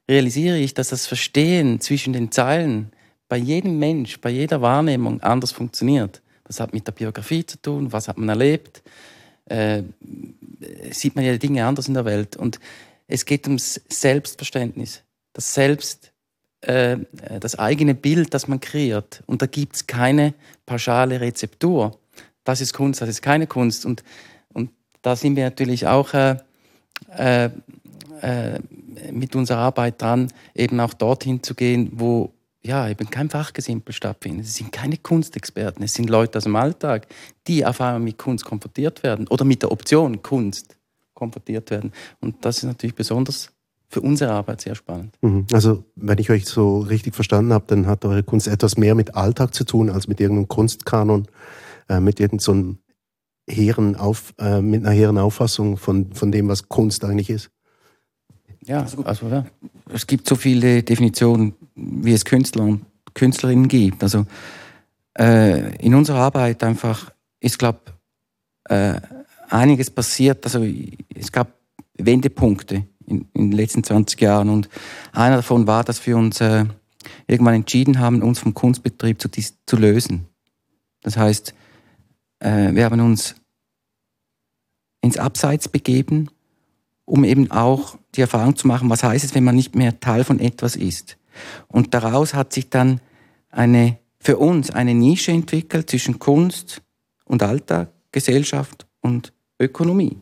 realisiere 0.08 0.58
ich, 0.58 0.74
dass 0.74 0.88
das 0.88 1.06
Verstehen 1.06 1.80
zwischen 1.80 2.12
den 2.12 2.30
Zeilen 2.30 2.92
bei 3.28 3.36
jedem 3.36 3.78
Mensch, 3.78 4.20
bei 4.20 4.30
jeder 4.30 4.60
Wahrnehmung 4.60 5.20
anders 5.22 5.52
funktioniert. 5.52 6.20
Das 6.44 6.60
hat 6.60 6.74
mit 6.74 6.86
der 6.86 6.92
Biografie 6.92 7.46
zu 7.46 7.60
tun, 7.60 7.92
was 7.92 8.08
hat 8.08 8.18
man 8.18 8.28
erlebt, 8.28 8.82
äh, 9.46 9.82
sieht 10.90 11.16
man 11.16 11.24
ja 11.24 11.36
Dinge 11.38 11.64
anders 11.64 11.88
in 11.88 11.94
der 11.94 12.04
Welt. 12.04 12.36
Und 12.36 12.60
es 13.06 13.24
geht 13.24 13.46
ums 13.46 13.80
Selbstverständnis, 13.88 15.02
das 15.32 15.54
Selbst, 15.54 16.12
äh, 16.60 16.98
das 17.40 17.58
eigene 17.58 17.94
Bild, 17.94 18.34
das 18.34 18.48
man 18.48 18.60
kreiert. 18.60 19.22
Und 19.26 19.42
da 19.42 19.46
gibt 19.46 19.76
es 19.76 19.86
keine 19.86 20.34
pauschale 20.66 21.20
Rezeptur. 21.20 21.98
Das 22.44 22.60
ist 22.60 22.74
Kunst, 22.74 23.00
das 23.00 23.08
ist 23.08 23.22
keine 23.22 23.46
Kunst. 23.46 23.86
Und, 23.86 24.02
und 24.52 24.70
da 25.00 25.16
sind 25.16 25.36
wir 25.36 25.44
natürlich 25.44 25.86
auch 25.86 26.12
äh, 26.12 26.36
äh, 28.22 28.58
mit 29.10 29.36
unserer 29.36 29.58
Arbeit 29.58 30.00
dran, 30.00 30.28
eben 30.54 30.80
auch 30.80 30.94
dorthin 30.94 31.42
zu 31.42 31.54
gehen, 31.54 31.90
wo 31.94 32.32
ja, 32.64 32.88
eben 32.88 33.10
kein 33.10 33.28
Fachgesimpel 33.28 33.92
stattfindet. 33.92 34.46
Es 34.46 34.54
sind 34.54 34.70
keine 34.70 34.96
Kunstexperten, 34.96 35.82
es 35.82 35.94
sind 35.94 36.08
Leute 36.08 36.38
aus 36.38 36.44
dem 36.44 36.54
Alltag, 36.54 37.08
die 37.48 37.66
auf 37.66 37.80
einmal 37.80 38.00
mit 38.00 38.18
Kunst 38.18 38.44
konfrontiert 38.44 39.02
werden 39.02 39.26
oder 39.28 39.44
mit 39.44 39.62
der 39.62 39.72
Option 39.72 40.22
Kunst 40.22 40.76
konfrontiert 41.14 41.70
werden. 41.70 41.92
Und 42.20 42.44
das 42.44 42.58
ist 42.58 42.64
natürlich 42.64 42.94
besonders 42.94 43.50
für 43.88 44.00
unsere 44.00 44.32
Arbeit 44.32 44.60
sehr 44.60 44.74
spannend. 44.74 45.18
Mhm. 45.20 45.46
Also, 45.52 45.84
wenn 45.96 46.18
ich 46.18 46.30
euch 46.30 46.46
so 46.46 46.78
richtig 46.78 47.14
verstanden 47.14 47.52
habe, 47.52 47.64
dann 47.66 47.86
hat 47.86 48.04
eure 48.04 48.22
Kunst 48.22 48.48
etwas 48.48 48.76
mehr 48.76 48.94
mit 48.94 49.14
Alltag 49.16 49.54
zu 49.54 49.64
tun 49.64 49.90
als 49.90 50.08
mit 50.08 50.20
irgendeinem 50.20 50.48
Kunstkanon, 50.48 51.26
äh, 51.88 52.00
mit 52.00 52.20
irgendeinem 52.20 52.78
so 53.48 53.52
hehren 53.52 53.96
Auf, 53.96 54.34
äh, 54.38 54.62
mit 54.62 54.86
einer 54.86 54.94
hehren 54.94 55.18
Auffassung 55.18 55.76
von, 55.76 56.12
von 56.14 56.32
dem, 56.32 56.48
was 56.48 56.68
Kunst 56.68 57.04
eigentlich 57.04 57.28
ist. 57.28 57.50
Ja, 58.66 58.80
also, 58.80 59.02
also 59.04 59.28
ja. 59.28 59.44
es 59.92 60.06
gibt 60.06 60.28
so 60.28 60.36
viele 60.36 60.82
Definitionen, 60.82 61.54
wie 61.74 62.12
es 62.12 62.24
Künstler 62.24 62.64
und 62.64 62.84
Künstlerinnen 63.14 63.68
gibt. 63.68 64.02
Also 64.02 64.26
äh, 65.18 65.76
in 65.76 65.94
unserer 65.94 66.20
Arbeit 66.20 66.62
einfach 66.62 67.12
ist, 67.40 67.58
glaube 67.58 67.80
äh, 68.64 69.00
einiges 69.48 69.90
passiert. 69.90 70.44
Also 70.44 70.64
es 71.14 71.32
gab 71.32 71.52
Wendepunkte 71.94 72.86
in, 73.06 73.26
in, 73.34 73.50
den 73.50 73.52
letzten 73.52 73.84
20 73.84 74.20
Jahren 74.20 74.48
und 74.48 74.68
einer 75.12 75.36
davon 75.36 75.66
war, 75.66 75.84
dass 75.84 76.04
wir 76.06 76.16
uns 76.16 76.40
äh, 76.40 76.64
irgendwann 77.26 77.54
entschieden 77.54 77.98
haben, 77.98 78.22
uns 78.22 78.38
vom 78.38 78.54
Kunstbetrieb 78.54 79.20
zu, 79.20 79.28
zu 79.28 79.76
lösen. 79.76 80.28
Das 81.02 81.16
heißt, 81.16 81.52
äh, 82.38 82.72
wir 82.72 82.84
haben 82.84 83.00
uns 83.00 83.34
ins 85.00 85.18
Abseits 85.18 85.68
begeben 85.68 86.30
um 87.04 87.24
eben 87.24 87.50
auch 87.50 87.96
die 88.14 88.20
Erfahrung 88.20 88.56
zu 88.56 88.66
machen, 88.66 88.90
was 88.90 89.02
heißt 89.02 89.24
es, 89.24 89.34
wenn 89.34 89.44
man 89.44 89.54
nicht 89.54 89.74
mehr 89.74 90.00
Teil 90.00 90.24
von 90.24 90.38
etwas 90.38 90.76
ist. 90.76 91.18
Und 91.68 91.94
daraus 91.94 92.34
hat 92.34 92.52
sich 92.52 92.70
dann 92.70 93.00
eine, 93.50 93.98
für 94.18 94.38
uns 94.38 94.70
eine 94.70 94.94
Nische 94.94 95.32
entwickelt 95.32 95.90
zwischen 95.90 96.18
Kunst 96.18 96.82
und 97.24 97.42
Alltag, 97.42 97.90
Gesellschaft 98.12 98.86
und 99.00 99.32
Ökonomie. 99.58 100.18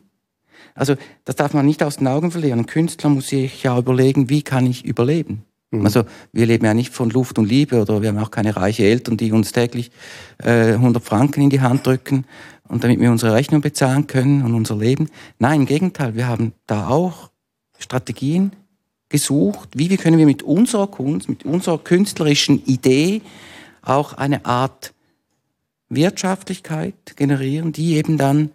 Also 0.73 0.95
das 1.25 1.35
darf 1.35 1.53
man 1.53 1.65
nicht 1.65 1.83
aus 1.83 1.97
den 1.97 2.07
Augen 2.07 2.31
verlieren. 2.31 2.59
Ein 2.59 2.65
Künstler 2.65 3.09
muss 3.09 3.27
sich 3.27 3.63
ja 3.63 3.77
überlegen, 3.77 4.29
wie 4.29 4.41
kann 4.41 4.65
ich 4.65 4.85
überleben. 4.85 5.43
Mhm. 5.71 5.85
Also 5.85 6.03
wir 6.31 6.45
leben 6.45 6.65
ja 6.65 6.73
nicht 6.73 6.93
von 6.93 7.09
Luft 7.09 7.39
und 7.39 7.45
Liebe 7.45 7.81
oder 7.81 8.01
wir 8.01 8.09
haben 8.09 8.19
auch 8.19 8.31
keine 8.31 8.55
reiche 8.55 8.83
Eltern, 8.83 9.17
die 9.17 9.31
uns 9.31 9.51
täglich 9.51 9.91
äh, 10.43 10.73
100 10.73 11.03
Franken 11.03 11.41
in 11.41 11.49
die 11.49 11.61
Hand 11.61 11.85
drücken, 11.85 12.25
und 12.71 12.85
damit 12.85 13.01
wir 13.01 13.11
unsere 13.11 13.33
Rechnung 13.33 13.59
bezahlen 13.59 14.07
können 14.07 14.45
und 14.45 14.55
unser 14.55 14.77
Leben. 14.77 15.09
Nein, 15.39 15.61
im 15.61 15.65
Gegenteil, 15.65 16.15
wir 16.15 16.27
haben 16.27 16.53
da 16.67 16.87
auch 16.87 17.29
Strategien 17.77 18.53
gesucht, 19.09 19.69
wie 19.75 19.89
wir 19.89 19.97
können 19.97 20.17
wir 20.17 20.25
mit 20.25 20.41
unserer 20.41 20.87
Kunst, 20.87 21.27
mit 21.27 21.43
unserer 21.43 21.77
künstlerischen 21.79 22.65
Idee 22.65 23.21
auch 23.81 24.13
eine 24.13 24.45
Art 24.45 24.93
Wirtschaftlichkeit 25.89 27.17
generieren, 27.17 27.73
die 27.73 27.95
eben 27.95 28.17
dann, 28.17 28.51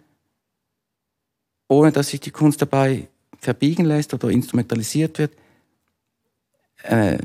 ohne 1.67 1.91
dass 1.91 2.09
sich 2.09 2.19
die 2.19 2.31
Kunst 2.31 2.59
dabei 2.59 3.07
verbiegen 3.37 3.85
lässt 3.85 4.15
oder 4.15 4.29
instrumentalisiert 4.29 5.19
wird, 5.19 5.33
äh, 6.81 7.13
äh, 7.13 7.19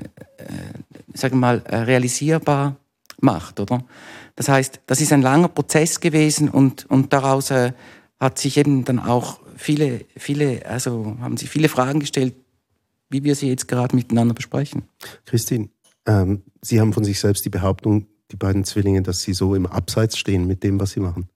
sagen 1.15 1.37
wir 1.37 1.41
mal, 1.41 1.63
äh, 1.65 1.77
realisierbar 1.77 2.77
macht, 3.23 3.61
oder? 3.61 3.85
Das 4.37 4.49
heißt, 4.49 4.81
das 4.87 5.01
ist 5.01 5.13
ein 5.13 5.23
langer 5.23 5.49
Prozess 5.49 6.01
gewesen 6.01 6.49
und, 6.49 6.87
und 6.91 7.13
daraus 7.13 7.51
äh, 7.51 7.73
hat 8.19 8.39
sich 8.39 8.57
eben 8.57 8.85
dann 8.85 8.99
auch 8.99 9.41
viele, 9.57 10.05
viele, 10.17 10.65
also 10.67 11.17
haben 11.21 11.37
sich 11.37 11.51
viele 11.51 11.69
Fragen 11.69 12.01
gestellt, 12.01 12.35
wie 13.11 13.25
wir 13.25 13.35
sie 13.35 13.49
jetzt 13.49 13.69
gerade 13.69 13.95
miteinander 13.95 14.35
besprechen. 14.35 14.85
Christine, 15.27 15.69
ähm, 16.07 16.43
Sie 16.63 16.81
haben 16.81 16.93
von 16.93 17.05
sich 17.05 17.21
selbst 17.21 17.45
die 17.45 17.51
Behauptung, 17.51 18.07
die 18.31 18.37
beiden 18.37 18.65
Zwillinge, 18.65 19.03
dass 19.03 19.23
Sie 19.23 19.35
so 19.35 19.55
im 19.55 19.67
Abseits 19.67 20.17
stehen 20.17 20.47
mit 20.47 20.63
dem, 20.63 20.81
was 20.81 20.93
Sie 20.93 21.01
machen. 21.01 21.29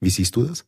Wie 0.00 0.10
siehst 0.10 0.36
du 0.36 0.44
das? 0.44 0.64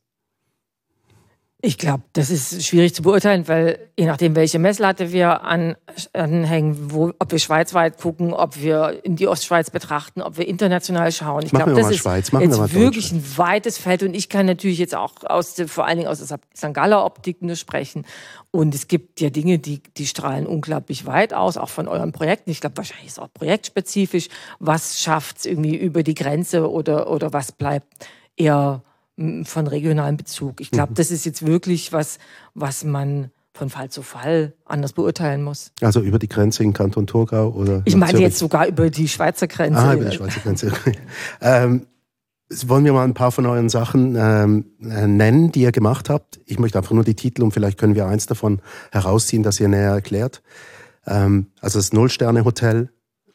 Ich 1.63 1.77
glaube, 1.77 2.03
das 2.15 2.31
ist 2.31 2.65
schwierig 2.65 2.95
zu 2.95 3.03
beurteilen, 3.03 3.47
weil 3.47 3.91
je 3.99 4.07
nachdem, 4.07 4.35
welche 4.35 4.59
Messlatte 4.59 5.13
wir 5.13 5.43
an, 5.43 5.77
anhängen, 6.15 6.91
wo, 6.93 7.13
ob 7.19 7.33
wir 7.33 7.39
schweizweit 7.39 7.99
gucken, 7.99 8.33
ob 8.33 8.63
wir 8.63 9.05
in 9.05 9.17
die 9.17 9.29
Ostschweiz 9.29 9.69
betrachten, 9.69 10.23
ob 10.23 10.39
wir 10.39 10.49
international 10.49 11.13
schauen. 11.13 11.43
Ich 11.45 11.51
glaube, 11.51 11.75
das 11.75 11.91
ist 11.91 11.99
Schweiz, 11.99 12.31
jetzt 12.33 12.75
wirklich 12.75 13.13
ein 13.13 13.23
weites 13.37 13.77
Feld 13.77 14.03
und 14.03 14.15
ich 14.15 14.31
kann 14.31 14.47
natürlich 14.47 14.79
jetzt 14.79 14.95
auch 14.95 15.13
aus 15.25 15.55
der, 15.55 15.69
vor 15.69 15.87
allen 15.87 15.99
Dingen 15.99 16.09
aus 16.09 16.27
der 16.27 16.39
St. 16.57 16.73
Galler 16.73 17.05
Optik 17.05 17.43
nur 17.43 17.57
sprechen. 17.57 18.07
Und 18.53 18.75
es 18.75 18.89
gibt 18.89 19.21
ja 19.21 19.29
Dinge, 19.29 19.59
die, 19.59 19.83
die 19.99 20.07
strahlen 20.07 20.47
unglaublich 20.47 21.05
weit 21.05 21.35
aus, 21.35 21.59
auch 21.59 21.69
von 21.69 21.89
euren 21.89 22.13
Projekten. 22.13 22.51
Ich 22.51 22.63
glaube, 22.63 22.79
wahrscheinlich 22.79 23.09
ist 23.09 23.13
es 23.13 23.19
auch 23.19 23.33
projektspezifisch. 23.35 24.29
Was 24.61 25.01
schafft 25.01 25.39
es 25.39 25.47
irgendwie 25.47 25.77
über 25.77 26.03
die 26.03 26.15
Grenze 26.15 26.71
oder, 26.71 27.11
oder 27.11 27.35
was 27.35 27.53
bleibt 27.53 28.09
eher 28.37 28.83
von 29.45 29.67
regionalem 29.67 30.17
Bezug. 30.17 30.61
Ich 30.61 30.71
glaube, 30.71 30.93
mhm. 30.93 30.95
das 30.95 31.11
ist 31.11 31.25
jetzt 31.25 31.45
wirklich 31.47 31.93
was, 31.93 32.19
was 32.55 32.85
man 32.85 33.31
von 33.53 33.69
Fall 33.69 33.91
zu 33.91 34.03
Fall 34.03 34.55
anders 34.65 34.93
beurteilen 34.93 35.43
muss. 35.43 35.73
Also 35.81 36.01
über 36.01 36.19
die 36.19 36.29
Grenze 36.29 36.63
in 36.63 36.73
Kanton 36.73 37.07
Thurgau 37.07 37.51
oder? 37.51 37.83
Ich 37.85 37.97
meine 37.97 38.19
jetzt 38.19 38.39
sogar 38.39 38.67
über 38.67 38.89
die 38.91 39.09
Schweizer 39.09 39.49
Grenze. 39.49 39.79
Ah, 39.79 39.95
über 39.95 40.07
die 40.07 40.17
Schweizer 40.17 40.41
Grenze. 40.41 40.73
ähm, 41.41 41.87
wollen 42.67 42.85
wir 42.85 42.93
mal 42.93 43.05
ein 43.05 43.15
paar 43.15 43.33
von 43.33 43.47
euren 43.47 43.69
Sachen 43.69 44.17
ähm, 44.19 44.65
äh, 44.83 45.07
nennen, 45.07 45.53
die 45.53 45.63
ihr 45.63 45.73
gemacht 45.73 46.09
habt? 46.09 46.41
Ich 46.47 46.59
möchte 46.59 46.79
einfach 46.79 46.93
nur 46.93 47.05
die 47.05 47.15
Titel 47.15 47.43
und 47.43 47.53
vielleicht 47.53 47.79
können 47.79 47.95
wir 47.95 48.07
eins 48.07 48.27
davon 48.27 48.61
herausziehen, 48.91 49.43
das 49.43 49.61
ihr 49.61 49.69
näher 49.69 49.93
erklärt. 49.93 50.43
Ähm, 51.07 51.47
also 51.61 51.79
das 51.79 51.93
Null-Sterne-Hotel, 51.93 52.91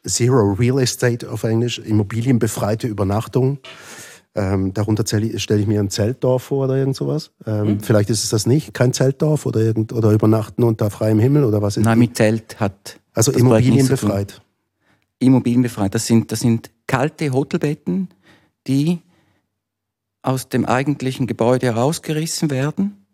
Zero 0.06 0.54
Real 0.54 0.80
Estate 0.80 1.30
auf 1.30 1.44
Englisch, 1.44 1.80
immobilienbefreite 1.80 2.88
Übernachtung. 2.88 3.60
Ähm, 4.38 4.74
darunter 4.74 5.06
stelle 5.08 5.62
ich 5.62 5.68
mir 5.68 5.80
ein 5.80 5.89
Zeltdorf 5.89 6.44
vor 6.44 6.65
oder 6.65 6.75
irgend 6.75 6.96
sowas. 6.96 7.32
Ähm, 7.46 7.68
hm. 7.68 7.80
Vielleicht 7.80 8.10
ist 8.10 8.24
es 8.24 8.30
das 8.30 8.46
nicht, 8.46 8.74
kein 8.74 8.92
Zeltdorf 8.92 9.46
oder, 9.46 9.62
irgend, 9.62 9.94
oder 9.94 10.12
übernachten 10.12 10.63
unter 10.63 10.89
freiem 10.89 11.20
Himmel 11.20 11.46
oder 11.46 11.62
was 11.62 11.77
ist 11.77 11.86
Nein, 11.86 12.00
mit 12.00 12.18
Zelt 12.18 12.60
hat. 12.60 13.00
Also 13.13 13.32
immobilienbefreit. 13.32 14.42
Immobilienbefreit. 15.20 15.96
Das 15.96 16.06
sind, 16.06 16.34
das 16.34 16.42
sind 16.42 16.70
kalte 16.86 17.32
Hotelbetten, 17.32 18.10
die 18.68 19.00
aus 20.22 20.50
dem 20.50 20.65
eigentlichen 20.65 21.27
Gebäude 21.27 21.68
herausgerissen 21.68 22.50
werden 22.50 23.06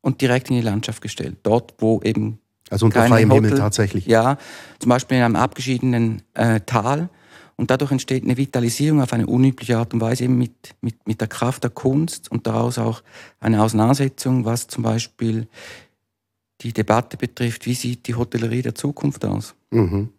und 0.00 0.20
direkt 0.20 0.50
in 0.50 0.56
die 0.56 0.62
Landschaft 0.62 1.00
gestellt. 1.00 1.36
Dort, 1.44 1.74
wo 1.78 2.00
eben 2.02 2.38
also 2.70 2.86
unter 2.86 3.06
freiem 3.06 3.30
Himmel 3.30 3.54
tatsächlich. 3.56 4.06
Ja, 4.06 4.38
zum 4.78 4.88
Beispiel 4.88 5.18
in 5.18 5.22
einem 5.22 5.36
abgeschiedenen 5.36 6.22
äh, 6.34 6.60
Tal. 6.60 7.08
Und 7.56 7.70
dadurch 7.70 7.92
entsteht 7.92 8.24
eine 8.24 8.36
Vitalisierung 8.36 9.00
auf 9.00 9.12
eine 9.12 9.26
unübliche 9.26 9.78
Art 9.78 9.94
und 9.94 10.00
Weise 10.00 10.24
eben 10.24 10.36
mit, 10.36 10.74
mit, 10.80 11.06
mit 11.06 11.20
der 11.20 11.28
Kraft 11.28 11.62
der 11.62 11.70
Kunst 11.70 12.30
und 12.30 12.46
daraus 12.46 12.78
auch 12.78 13.02
eine 13.40 13.62
Auseinandersetzung, 13.62 14.44
was 14.44 14.66
zum 14.66 14.82
Beispiel 14.82 15.46
die 16.60 16.72
Debatte 16.72 17.16
betrifft, 17.16 17.66
wie 17.66 17.74
sieht 17.74 18.06
die 18.06 18.14
Hotellerie 18.14 18.62
der 18.62 18.74
Zukunft 18.74 19.24
aus. 19.24 19.54
Mhm. 19.70 20.10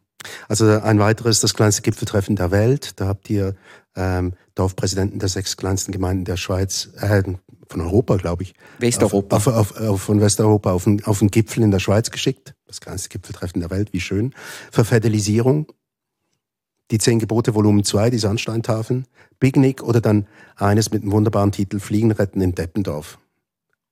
Also 0.47 0.65
ein 0.79 0.99
weiteres, 0.99 1.39
das 1.39 1.53
kleinste 1.53 1.81
Gipfeltreffen 1.81 2.35
der 2.35 2.51
Welt. 2.51 2.99
Da 2.99 3.07
habt 3.07 3.29
ihr 3.29 3.55
ähm, 3.95 4.33
Dorfpräsidenten 4.55 5.19
der 5.19 5.29
sechs 5.29 5.57
kleinsten 5.57 5.91
Gemeinden 5.91 6.25
der 6.25 6.37
Schweiz, 6.37 6.89
äh, 6.99 7.23
von 7.67 7.81
Europa, 7.81 8.17
glaube 8.17 8.43
ich. 8.43 8.53
Westeuropa. 8.79 9.37
Auf, 9.37 9.47
auf, 9.47 9.77
auf, 9.79 10.01
von 10.01 10.21
Westeuropa 10.21 10.71
auf 10.71 10.87
einen, 10.87 11.03
auf 11.05 11.21
einen 11.21 11.31
Gipfel 11.31 11.63
in 11.63 11.71
der 11.71 11.79
Schweiz 11.79 12.11
geschickt. 12.11 12.55
Das 12.67 12.81
kleinste 12.81 13.09
Gipfeltreffen 13.09 13.61
der 13.61 13.69
Welt, 13.69 13.93
wie 13.93 14.01
schön. 14.01 14.33
Für. 14.71 14.85
Die 16.91 16.99
Zehn 16.99 17.19
Gebote 17.19 17.55
Volumen 17.55 17.83
2, 17.83 18.11
die 18.11 18.19
Sandsteintafeln. 18.19 19.05
Picknick 19.39 19.83
oder 19.83 20.01
dann 20.01 20.27
eines 20.55 20.91
mit 20.91 21.03
dem 21.03 21.11
wunderbaren 21.11 21.51
Titel 21.51 21.79
Fliegen 21.79 22.11
retten 22.11 22.41
in 22.41 22.53
Deppendorf. 22.53 23.17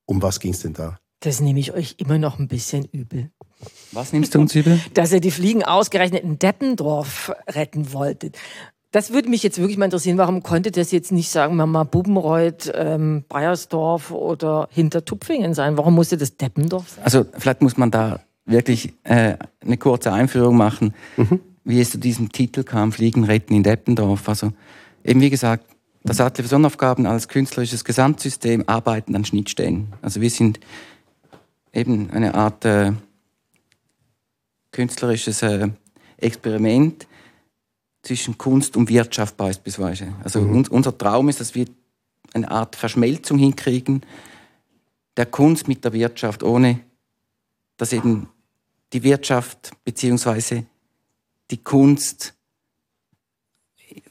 Um 0.06 0.22
was 0.22 0.40
ging 0.40 0.54
es 0.54 0.62
denn 0.62 0.74
da? 0.74 1.00
Das 1.22 1.40
nehme 1.40 1.60
ich 1.60 1.74
euch 1.74 1.96
immer 1.98 2.18
noch 2.18 2.38
ein 2.38 2.48
bisschen 2.48 2.86
übel. 2.86 3.32
Was 3.94 4.14
nimmst 4.14 4.36
du 4.36 4.40
uns 4.40 4.54
übel? 4.54 4.80
Dass 4.94 5.12
ihr 5.12 5.22
die 5.22 5.32
Fliegen 5.32 5.64
ausgerechnet 5.64 6.24
in 6.24 6.38
Deppendorf 6.38 7.32
retten 7.48 7.94
wolltet. 7.94 8.38
Das 8.92 9.12
würde 9.12 9.30
mich 9.30 9.42
jetzt 9.42 9.58
wirklich 9.58 9.78
mal 9.78 9.86
interessieren. 9.86 10.20
Warum 10.20 10.44
konnte 10.44 10.70
das 10.70 10.92
jetzt 10.92 11.12
nicht, 11.12 11.30
sagen 11.32 11.56
wir 11.56 11.66
mal, 11.66 11.84
Bubenreuth, 11.84 12.72
ähm, 12.76 13.24
Bayersdorf 13.28 14.12
oder 14.12 14.68
Hintertupfingen 14.70 15.56
sein? 15.56 15.78
Warum 15.78 15.96
musste 15.96 16.16
das 16.16 16.38
Deppendorf 16.38 16.90
sein? 16.90 17.04
Also 17.04 17.26
vielleicht 17.36 17.64
muss 17.64 17.76
man 17.76 17.90
da 17.90 18.20
wirklich 18.46 18.94
äh, 19.04 19.38
eine 19.62 19.78
kurze 19.78 20.12
Einführung 20.14 20.58
machen, 20.58 20.94
mhm. 21.18 21.40
Wie 21.63 21.79
es 21.79 21.91
zu 21.91 21.98
diesem 21.98 22.32
Titel 22.32 22.63
kam, 22.63 22.91
Fliegen 22.91 23.24
retten 23.24 23.53
in 23.53 23.63
Deppendorf. 23.63 24.27
Also 24.27 24.51
eben 25.03 25.22
wie 25.22 25.29
gesagt, 25.29 25.65
das 26.03 26.20
Atelier 26.20 26.46
für 26.46 26.50
Sonnenaufgaben 26.50 27.05
als 27.05 27.27
künstlerisches 27.27 27.86
Gesamtsystem 27.86 28.63
arbeiten 28.67 29.15
an 29.15 29.24
Schnittstellen. 29.24 29.93
Also 30.01 30.20
wir 30.20 30.29
sind 30.29 30.60
eben 31.72 32.10
eine 32.12 32.36
Art 32.36 32.65
äh, 32.65 32.91
künstlerisches 34.72 35.41
äh, 35.41 35.70
Experiment, 36.17 37.08
zwischen 38.03 38.38
Kunst 38.38 38.77
und 38.77 38.89
Wirtschaft 38.89 39.38
beispielsweise. 39.38 40.13
Also 40.24 40.41
mhm. 40.41 40.58
uns, 40.58 40.70
unser 40.70 40.96
Traum 40.96 41.29
ist, 41.29 41.39
dass 41.39 41.55
wir 41.55 41.65
eine 42.34 42.51
Art 42.51 42.75
Verschmelzung 42.75 43.39
hinkriegen 43.39 44.01
der 45.15 45.25
Kunst 45.25 45.67
mit 45.67 45.84
der 45.86 45.93
Wirtschaft, 45.93 46.43
ohne 46.43 46.79
dass 47.77 47.93
eben 47.93 48.27
die 48.91 49.03
Wirtschaft 49.03 49.72
bzw. 49.86 50.63
die 51.54 51.64
Kunst 51.64 52.34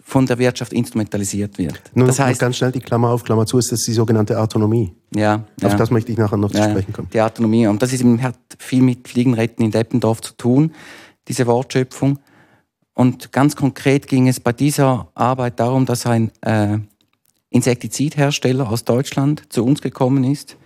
von 0.05 0.27
der 0.27 0.39
Wirtschaft 0.39 0.73
instrumentalisiert 0.73 1.59
wird. 1.59 1.81
Nur 1.95 2.07
das 2.07 2.21
heißt, 2.21 2.41
ganz 2.41 2.57
schnell 2.57 2.71
die 2.71 2.81
Klammer 2.81 3.11
auf, 3.11 3.25
Klammer 3.25 3.47
zu, 3.47 3.59
ist 3.59 3.73
das 3.73 3.83
die 3.83 3.93
sogenannte 3.93 4.39
Autonomie. 4.39 4.93
Ja. 5.15 5.45
Auf 5.63 5.73
ja. 5.73 5.77
das 5.77 5.91
möchte 5.91 6.13
ich 6.13 6.19
nachher 6.19 6.37
noch 6.37 6.53
ja, 6.53 6.65
zu 6.65 6.71
sprechen 6.71 6.93
kommen. 6.93 7.09
Die 7.13 7.21
Autonomie. 7.21 7.67
Und 7.67 7.83
das 7.83 7.93
ist 7.93 8.05
hat 8.23 8.39
viel 8.59 8.83
mit 8.83 9.09
Fliegenretten 9.09 9.65
in 9.65 9.73
Deppendorf 9.73 10.21
zu 10.21 10.35
tun, 10.37 10.73
diese 11.27 11.47
Wortschöpfung. 11.47 12.19
Und 12.95 13.33
ganz 13.33 13.57
konkret 13.57 14.07
ging 14.07 14.29
es 14.29 14.39
bei 14.39 14.53
dieser 14.53 15.09
Arbeit 15.15 15.59
darum, 15.59 15.85
dass 15.85 16.07
ein 16.07 16.31
äh, 16.43 16.79
Insektizidhersteller 17.51 18.71
aus 18.71 18.85
Deutschland 18.85 19.45
zu 19.49 19.65
uns 19.65 19.81
gekommen 19.81 20.23
ist 20.25 20.57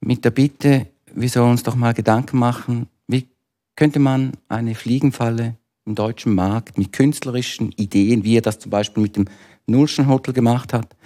mit 0.00 0.24
der 0.24 0.30
Bitte, 0.30 0.88
wir 1.14 1.28
sollen 1.28 1.52
uns 1.52 1.62
doch 1.62 1.76
mal 1.76 1.94
Gedanken 1.94 2.38
machen, 2.38 2.88
wie 3.06 3.28
könnte 3.76 3.98
man 3.98 4.32
eine 4.48 4.74
Fliegenfalle 4.74 5.56
im 5.84 5.94
deutschen 5.94 6.34
Markt 6.34 6.78
mit 6.78 6.92
künstlerischen 6.92 7.72
Ideen, 7.72 8.24
wie 8.24 8.36
er 8.36 8.42
das 8.42 8.58
zum 8.58 8.70
Beispiel 8.70 9.02
mit 9.02 9.16
dem 9.16 9.26
Nulschen 9.66 10.08
Hotel 10.08 10.34
gemacht 10.34 10.72
hat, 10.72 10.96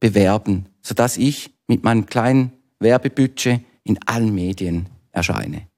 bewerben, 0.00 0.66
sodass 0.82 1.16
ich 1.16 1.54
mit 1.66 1.84
meinem 1.84 2.06
kleinen 2.06 2.52
Werbebudget 2.78 3.62
in 3.84 3.98
allen 4.06 4.34
Medien 4.34 4.88
erscheine. 5.12 5.68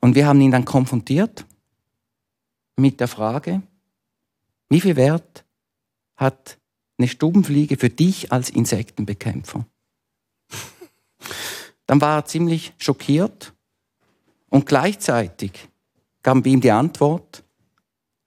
Und 0.00 0.14
wir 0.14 0.26
haben 0.26 0.40
ihn 0.40 0.50
dann 0.50 0.64
konfrontiert 0.64 1.44
mit 2.76 3.00
der 3.00 3.08
Frage, 3.08 3.62
wie 4.68 4.80
viel 4.80 4.96
Wert 4.96 5.44
hat 6.16 6.58
eine 6.98 7.08
Stubenfliege 7.08 7.76
für 7.76 7.90
dich 7.90 8.32
als 8.32 8.50
Insektenbekämpfer? 8.50 9.66
Dann 11.86 12.00
war 12.00 12.18
er 12.18 12.24
ziemlich 12.24 12.72
schockiert 12.78 13.52
und 14.48 14.66
gleichzeitig 14.66 15.68
gaben 16.22 16.44
wir 16.44 16.52
ihm 16.52 16.60
die 16.60 16.70
Antwort, 16.70 17.44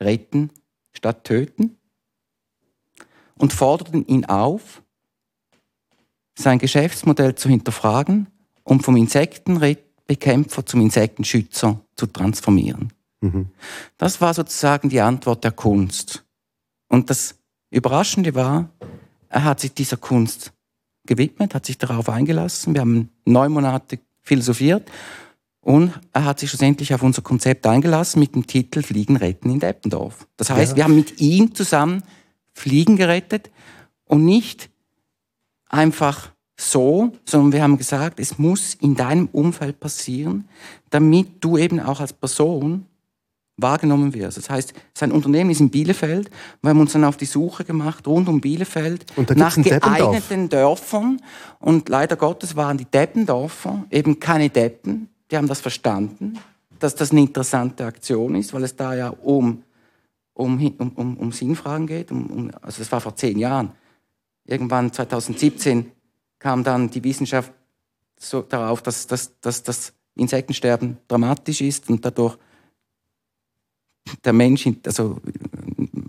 retten 0.02 0.52
statt 0.92 1.24
töten 1.24 1.78
und 3.38 3.54
forderten 3.54 4.06
ihn 4.08 4.26
auf, 4.26 4.82
sein 6.38 6.60
Geschäftsmodell 6.60 7.36
zu 7.36 7.50
hinterfragen, 7.50 8.28
um 8.64 8.82
vom 8.82 8.98
Insektenbekämpfer 8.98 10.66
zum 10.66 10.82
Insektenschützer 10.82 11.80
zu 11.96 12.08
transformieren. 12.08 12.92
Mhm. 13.22 13.48
Das 13.98 14.20
war 14.20 14.34
sozusagen 14.34 14.90
die 14.90 15.00
Antwort 15.00 15.44
der 15.44 15.52
Kunst. 15.52 16.26
Und 16.88 17.10
das 17.10 17.36
Überraschende 17.70 18.36
war, 18.36 18.70
er 19.30 19.44
hat 19.44 19.60
sich 19.60 19.74
dieser 19.74 19.98
Kunst 19.98 20.52
gewidmet, 21.06 21.54
hat 21.54 21.66
sich 21.66 21.78
darauf 21.78 22.10
eingelassen. 22.10 22.74
Wir 22.74 22.82
haben 22.82 23.10
neun 23.26 23.52
Monate 23.52 24.00
philosophiert 24.22 24.90
und 25.66 26.00
er 26.14 26.26
hat 26.26 26.40
sich 26.40 26.52
schlussendlich 26.52 26.94
auf 26.94 27.02
unser 27.02 27.24
Konzept 27.24 27.66
eingelassen 27.66 28.20
mit 28.20 28.36
dem 28.36 28.46
Titel 28.46 28.84
Fliegen 28.84 29.18
retten 29.18 29.50
in 29.50 29.60
Deppendorf. 29.60 30.28
Das 30.38 30.52
heißt, 30.52 30.74
ja. 30.74 30.78
wir 30.78 30.84
haben 30.84 30.96
mit 30.96 31.20
ihm 31.20 31.56
zusammen 31.56 32.04
Fliegen 32.54 32.98
gerettet 32.98 33.50
und 34.06 34.24
nicht 34.24 34.70
einfach 35.68 36.30
so, 36.56 37.14
sondern 37.26 37.52
wir 37.52 37.64
haben 37.64 37.80
gesagt, 37.80 38.20
es 38.20 38.38
muss 38.38 38.76
in 38.76 38.94
deinem 38.94 39.28
Umfeld 39.32 39.80
passieren, 39.80 40.48
damit 40.92 41.44
du 41.44 41.58
eben 41.58 41.80
auch 41.80 42.00
als 42.00 42.14
Person 42.14 42.86
wahrgenommen 43.58 44.14
wirst. 44.14 44.38
Das 44.38 44.52
heißt, 44.52 44.72
sein 44.94 45.12
Unternehmen 45.12 45.50
ist 45.50 45.62
in 45.62 45.72
Bielefeld. 45.72 46.30
Wir 46.62 46.70
haben 46.70 46.80
uns 46.80 46.94
dann 46.94 47.06
auf 47.06 47.18
die 47.18 47.26
Suche 47.26 47.66
gemacht 47.66 48.06
rund 48.06 48.30
um 48.30 48.40
Bielefeld 48.40 49.06
nach 49.36 49.56
geeigneten 49.56 50.48
Dörfern. 50.48 51.20
Und 51.58 51.90
leider 51.90 52.18
Gottes 52.18 52.56
waren 52.56 52.78
die 52.78 52.86
Deppendorfer 52.86 53.86
eben 53.90 54.20
keine 54.20 54.52
Deppen. 54.52 55.10
Die 55.36 55.38
haben 55.38 55.50
das 55.50 55.60
verstanden, 55.60 56.40
dass 56.80 56.96
das 56.96 57.12
eine 57.12 57.20
interessante 57.20 57.86
Aktion 57.86 58.36
ist, 58.36 58.54
weil 58.54 58.64
es 58.64 58.78
da 58.78 58.96
ja 58.96 59.10
um, 59.10 59.64
um, 60.34 60.74
um, 60.96 61.18
um 61.18 61.32
Sinnfragen 61.34 61.88
geht. 61.88 62.10
Um, 62.10 62.28
um, 62.28 62.52
also 62.62 62.80
das 62.80 62.90
war 62.90 63.02
vor 63.02 63.18
zehn 63.18 63.38
Jahren. 63.38 63.74
Irgendwann 64.46 64.94
2017 64.94 65.92
kam 66.40 66.64
dann 66.64 66.90
die 66.90 67.04
Wissenschaft 67.04 67.52
so 68.18 68.44
darauf, 68.44 68.82
dass, 68.82 69.08
dass, 69.08 69.38
dass 69.42 69.62
das 69.62 69.92
Insektensterben 70.16 71.00
dramatisch 71.10 71.60
ist 71.60 71.90
und 71.90 72.06
dadurch 72.06 72.38
der 74.24 74.32
Mensch, 74.32 74.70
also 74.86 75.20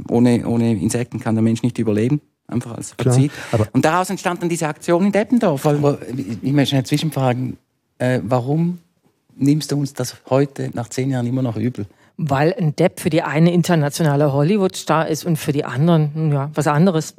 ohne, 0.08 0.46
ohne 0.46 0.72
Insekten 0.72 1.18
kann 1.18 1.34
der 1.34 1.42
Mensch 1.42 1.64
nicht 1.64 1.76
überleben. 1.78 2.20
Einfach 2.46 2.76
als 2.76 2.94
Prinzip. 2.94 3.32
Und 3.72 3.84
daraus 3.84 4.08
entstand 4.08 4.40
dann 4.40 4.48
diese 4.48 4.68
Aktion 4.68 5.06
in 5.06 5.10
Deppendorf. 5.10 5.66
Aber 5.66 5.98
ich 6.06 6.52
möchte 6.52 6.76
eine 6.76 6.84
Zwischenfragen. 6.84 7.58
Äh, 7.98 8.20
warum 8.22 8.78
nimmst 9.36 9.72
du 9.72 9.78
uns 9.78 9.92
das 9.92 10.16
heute 10.28 10.70
nach 10.74 10.88
zehn 10.88 11.10
Jahren 11.10 11.26
immer 11.26 11.42
noch 11.42 11.56
übel? 11.56 11.86
Weil 12.16 12.54
ein 12.54 12.74
Depp 12.74 13.00
für 13.00 13.10
die 13.10 13.22
eine 13.22 13.52
internationale 13.52 14.32
Hollywood-Star 14.32 15.08
ist 15.08 15.24
und 15.24 15.36
für 15.36 15.52
die 15.52 15.64
anderen 15.64 16.32
ja, 16.32 16.50
was 16.54 16.66
anderes. 16.66 17.14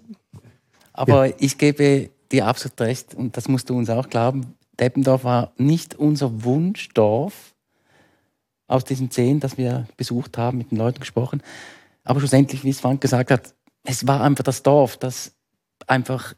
Aber 0.93 1.27
ja. 1.27 1.33
ich 1.37 1.57
gebe 1.57 2.09
dir 2.31 2.47
absolut 2.47 2.81
recht, 2.81 3.13
und 3.13 3.37
das 3.37 3.47
musst 3.47 3.69
du 3.69 3.77
uns 3.77 3.89
auch 3.89 4.09
glauben, 4.09 4.55
Deppendorf 4.79 5.23
war 5.23 5.53
nicht 5.57 5.95
unser 5.95 6.43
Wunschdorf, 6.43 7.53
aus 8.67 8.83
diesen 8.83 9.09
zehn, 9.11 9.39
das 9.39 9.57
wir 9.57 9.87
besucht 9.95 10.37
haben, 10.37 10.57
mit 10.57 10.71
den 10.71 10.77
Leuten 10.77 10.99
gesprochen. 10.99 11.41
Aber 12.03 12.19
schlussendlich, 12.19 12.63
wie 12.63 12.69
es 12.69 12.79
Frank 12.79 13.01
gesagt 13.01 13.31
hat, 13.31 13.53
es 13.83 14.07
war 14.07 14.21
einfach 14.21 14.43
das 14.43 14.63
Dorf, 14.63 14.97
das 14.97 15.31
einfach 15.87 16.33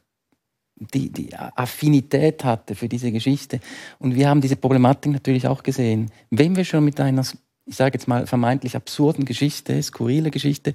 die, 0.80 1.10
die 1.10 1.34
Affinität 1.36 2.44
hatte 2.44 2.74
für 2.74 2.88
diese 2.88 3.12
Geschichte. 3.12 3.60
Und 3.98 4.14
wir 4.14 4.28
haben 4.28 4.40
diese 4.40 4.56
Problematik 4.56 5.12
natürlich 5.12 5.46
auch 5.46 5.62
gesehen. 5.62 6.10
Wenn 6.30 6.56
wir 6.56 6.64
schon 6.64 6.84
mit 6.84 6.98
einer, 7.00 7.24
ich 7.66 7.76
sage 7.76 7.94
jetzt 7.94 8.08
mal, 8.08 8.26
vermeintlich 8.26 8.76
absurden 8.76 9.24
Geschichte, 9.24 9.82
skurrile 9.82 10.30
Geschichte, 10.30 10.72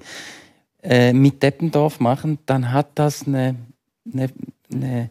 äh, 0.82 1.12
mit 1.12 1.42
Deppendorf 1.42 2.00
machen, 2.00 2.38
dann 2.46 2.72
hat 2.72 2.90
das 2.94 3.26
eine, 3.26 3.56
eine, 4.12 4.30
eine 4.72 5.10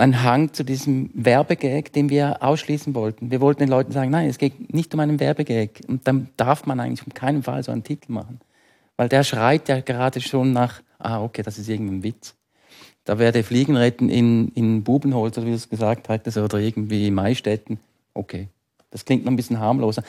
ein 0.00 0.22
Hang 0.22 0.52
zu 0.52 0.64
diesem 0.64 1.10
Werbegag, 1.14 1.92
den 1.92 2.08
wir 2.08 2.42
ausschließen 2.42 2.94
wollten. 2.94 3.30
Wir 3.30 3.40
wollten 3.40 3.60
den 3.60 3.68
Leuten 3.68 3.92
sagen, 3.92 4.10
nein, 4.10 4.28
es 4.28 4.38
geht 4.38 4.72
nicht 4.72 4.92
um 4.94 5.00
einen 5.00 5.20
Werbegag. 5.20 5.80
Und 5.86 6.06
dann 6.06 6.28
darf 6.36 6.66
man 6.66 6.80
eigentlich 6.80 7.06
um 7.06 7.12
keinen 7.12 7.42
Fall 7.42 7.62
so 7.62 7.70
einen 7.70 7.84
Titel 7.84 8.12
machen. 8.12 8.40
Weil 8.96 9.08
der 9.08 9.24
schreit 9.24 9.68
ja 9.68 9.80
gerade 9.80 10.20
schon 10.20 10.52
nach, 10.52 10.82
ah, 10.98 11.22
okay, 11.22 11.42
das 11.42 11.58
ist 11.58 11.68
irgendein 11.68 12.02
Witz. 12.02 12.34
Da 13.04 13.18
werde 13.18 13.42
Fliegen 13.42 13.76
retten 13.76 14.08
in, 14.08 14.48
in 14.48 14.82
Bubenholz, 14.82 15.36
oder 15.38 15.46
wie 15.46 15.50
du 15.50 15.56
es 15.56 15.68
gesagt 15.68 16.08
hattest, 16.08 16.36
oder 16.36 16.58
irgendwie 16.58 17.10
Maistätten. 17.10 17.78
Okay, 18.14 18.48
das 18.90 19.04
klingt 19.04 19.24
noch 19.24 19.32
ein 19.32 19.36
bisschen 19.36 19.58
harmloser. 19.58 20.02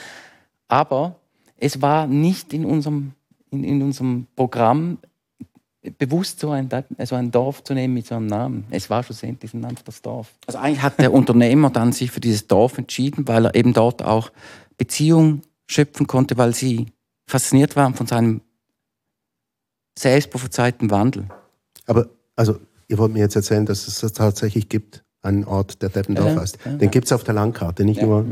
Aber 0.68 1.16
es 1.58 1.82
war 1.82 2.08
nicht 2.08 2.54
in 2.54 2.66
unserem, 2.66 3.14
in, 3.50 3.64
in 3.64 3.82
unserem 3.82 4.28
Programm 4.36 4.98
bewusst 5.98 6.40
so 6.40 6.52
ein, 6.52 6.70
so 7.04 7.16
ein 7.16 7.32
Dorf 7.32 7.64
zu 7.64 7.74
nehmen 7.74 7.96
mit 7.96 8.06
so 8.06 8.16
einem 8.16 8.28
Namen. 8.28 8.66
Es 8.70 8.90
war 8.90 9.04
schlussendlich 9.04 9.54
ein 9.54 9.78
das 9.84 10.02
Dorf. 10.02 10.32
Also 10.46 10.60
eigentlich 10.60 10.82
hat 10.82 11.00
der 11.00 11.12
Unternehmer 11.14 11.70
dann 11.72 11.92
sich 11.92 12.12
für 12.12 12.20
dieses 12.20 12.48
Dorf 12.48 12.78
entschieden, 12.78 13.28
weil 13.28 13.46
er 13.46 13.56
eben 13.56 13.74
dort 13.74 14.04
auch 14.04 14.32
Beziehung 14.78 15.42
schöpfen 15.68 16.06
konnte, 16.06 16.38
weil 16.38 16.54
sie 16.54 16.88
fasziniert 17.26 17.76
waren 17.76 17.96
von 17.96 18.06
seinem 18.06 18.42
selbstprophezeiten 19.98 20.92
Wandel. 20.92 21.26
Aber 21.88 22.10
also 22.36 22.60
ihr 22.92 22.98
wollt 22.98 23.14
mir 23.14 23.20
jetzt 23.20 23.36
erzählen, 23.36 23.66
dass 23.66 23.88
es 23.88 24.00
das 24.00 24.14
tatsächlich 24.14 24.70
gibt, 24.70 25.04
einen 25.22 25.46
Ort, 25.46 25.82
der 25.82 25.90
Deppendorf 25.90 26.36
heißt. 26.36 26.58
Ja, 26.66 26.74
Den 26.74 26.92
gibt 26.92 27.06
es 27.06 27.12
auf 27.12 27.24
der 27.24 27.34
Landkarte, 27.34 27.84
nicht 27.86 28.02
nur. 28.02 28.26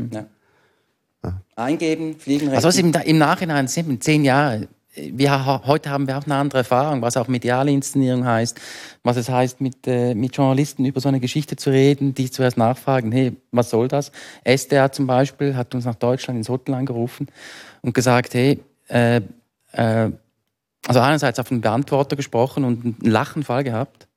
Ah. 1.22 1.32
Eingeben, 1.56 2.18
fliegen. 2.18 2.48
Also 2.48 2.68
im, 2.78 2.92
im 2.92 3.18
Nachhinein 3.18 3.68
sind 3.68 4.02
zehn 4.02 4.24
Jahre 4.24 4.68
wir, 4.94 5.66
heute 5.66 5.90
haben 5.90 6.06
wir 6.08 6.18
auch 6.18 6.24
eine 6.24 6.34
andere 6.34 6.58
Erfahrung, 6.58 7.02
was 7.02 7.16
auch 7.16 7.28
mediale 7.28 7.70
Inszenierung 7.70 8.24
heißt, 8.24 8.60
was 9.02 9.16
es 9.16 9.28
heißt, 9.28 9.60
mit, 9.60 9.86
äh, 9.86 10.14
mit 10.14 10.36
Journalisten 10.36 10.84
über 10.84 11.00
so 11.00 11.08
eine 11.08 11.20
Geschichte 11.20 11.56
zu 11.56 11.70
reden, 11.70 12.14
die 12.14 12.30
zuerst 12.30 12.56
nachfragen, 12.56 13.12
hey, 13.12 13.36
was 13.52 13.70
soll 13.70 13.88
das? 13.88 14.10
SDR 14.42 14.90
zum 14.90 15.06
Beispiel 15.06 15.54
hat 15.54 15.74
uns 15.74 15.84
nach 15.84 15.94
Deutschland 15.94 16.38
ins 16.38 16.48
Hotel 16.48 16.74
angerufen 16.74 17.28
und 17.82 17.94
gesagt, 17.94 18.34
hey, 18.34 18.60
äh, 18.88 19.20
äh, 19.72 20.10
also 20.86 21.00
einerseits 21.00 21.38
auf 21.38 21.50
einen 21.52 21.60
Beantworter 21.60 22.16
gesprochen 22.16 22.64
und 22.64 22.84
einen 22.84 22.96
Lachenfall 23.02 23.62
gehabt. 23.62 24.08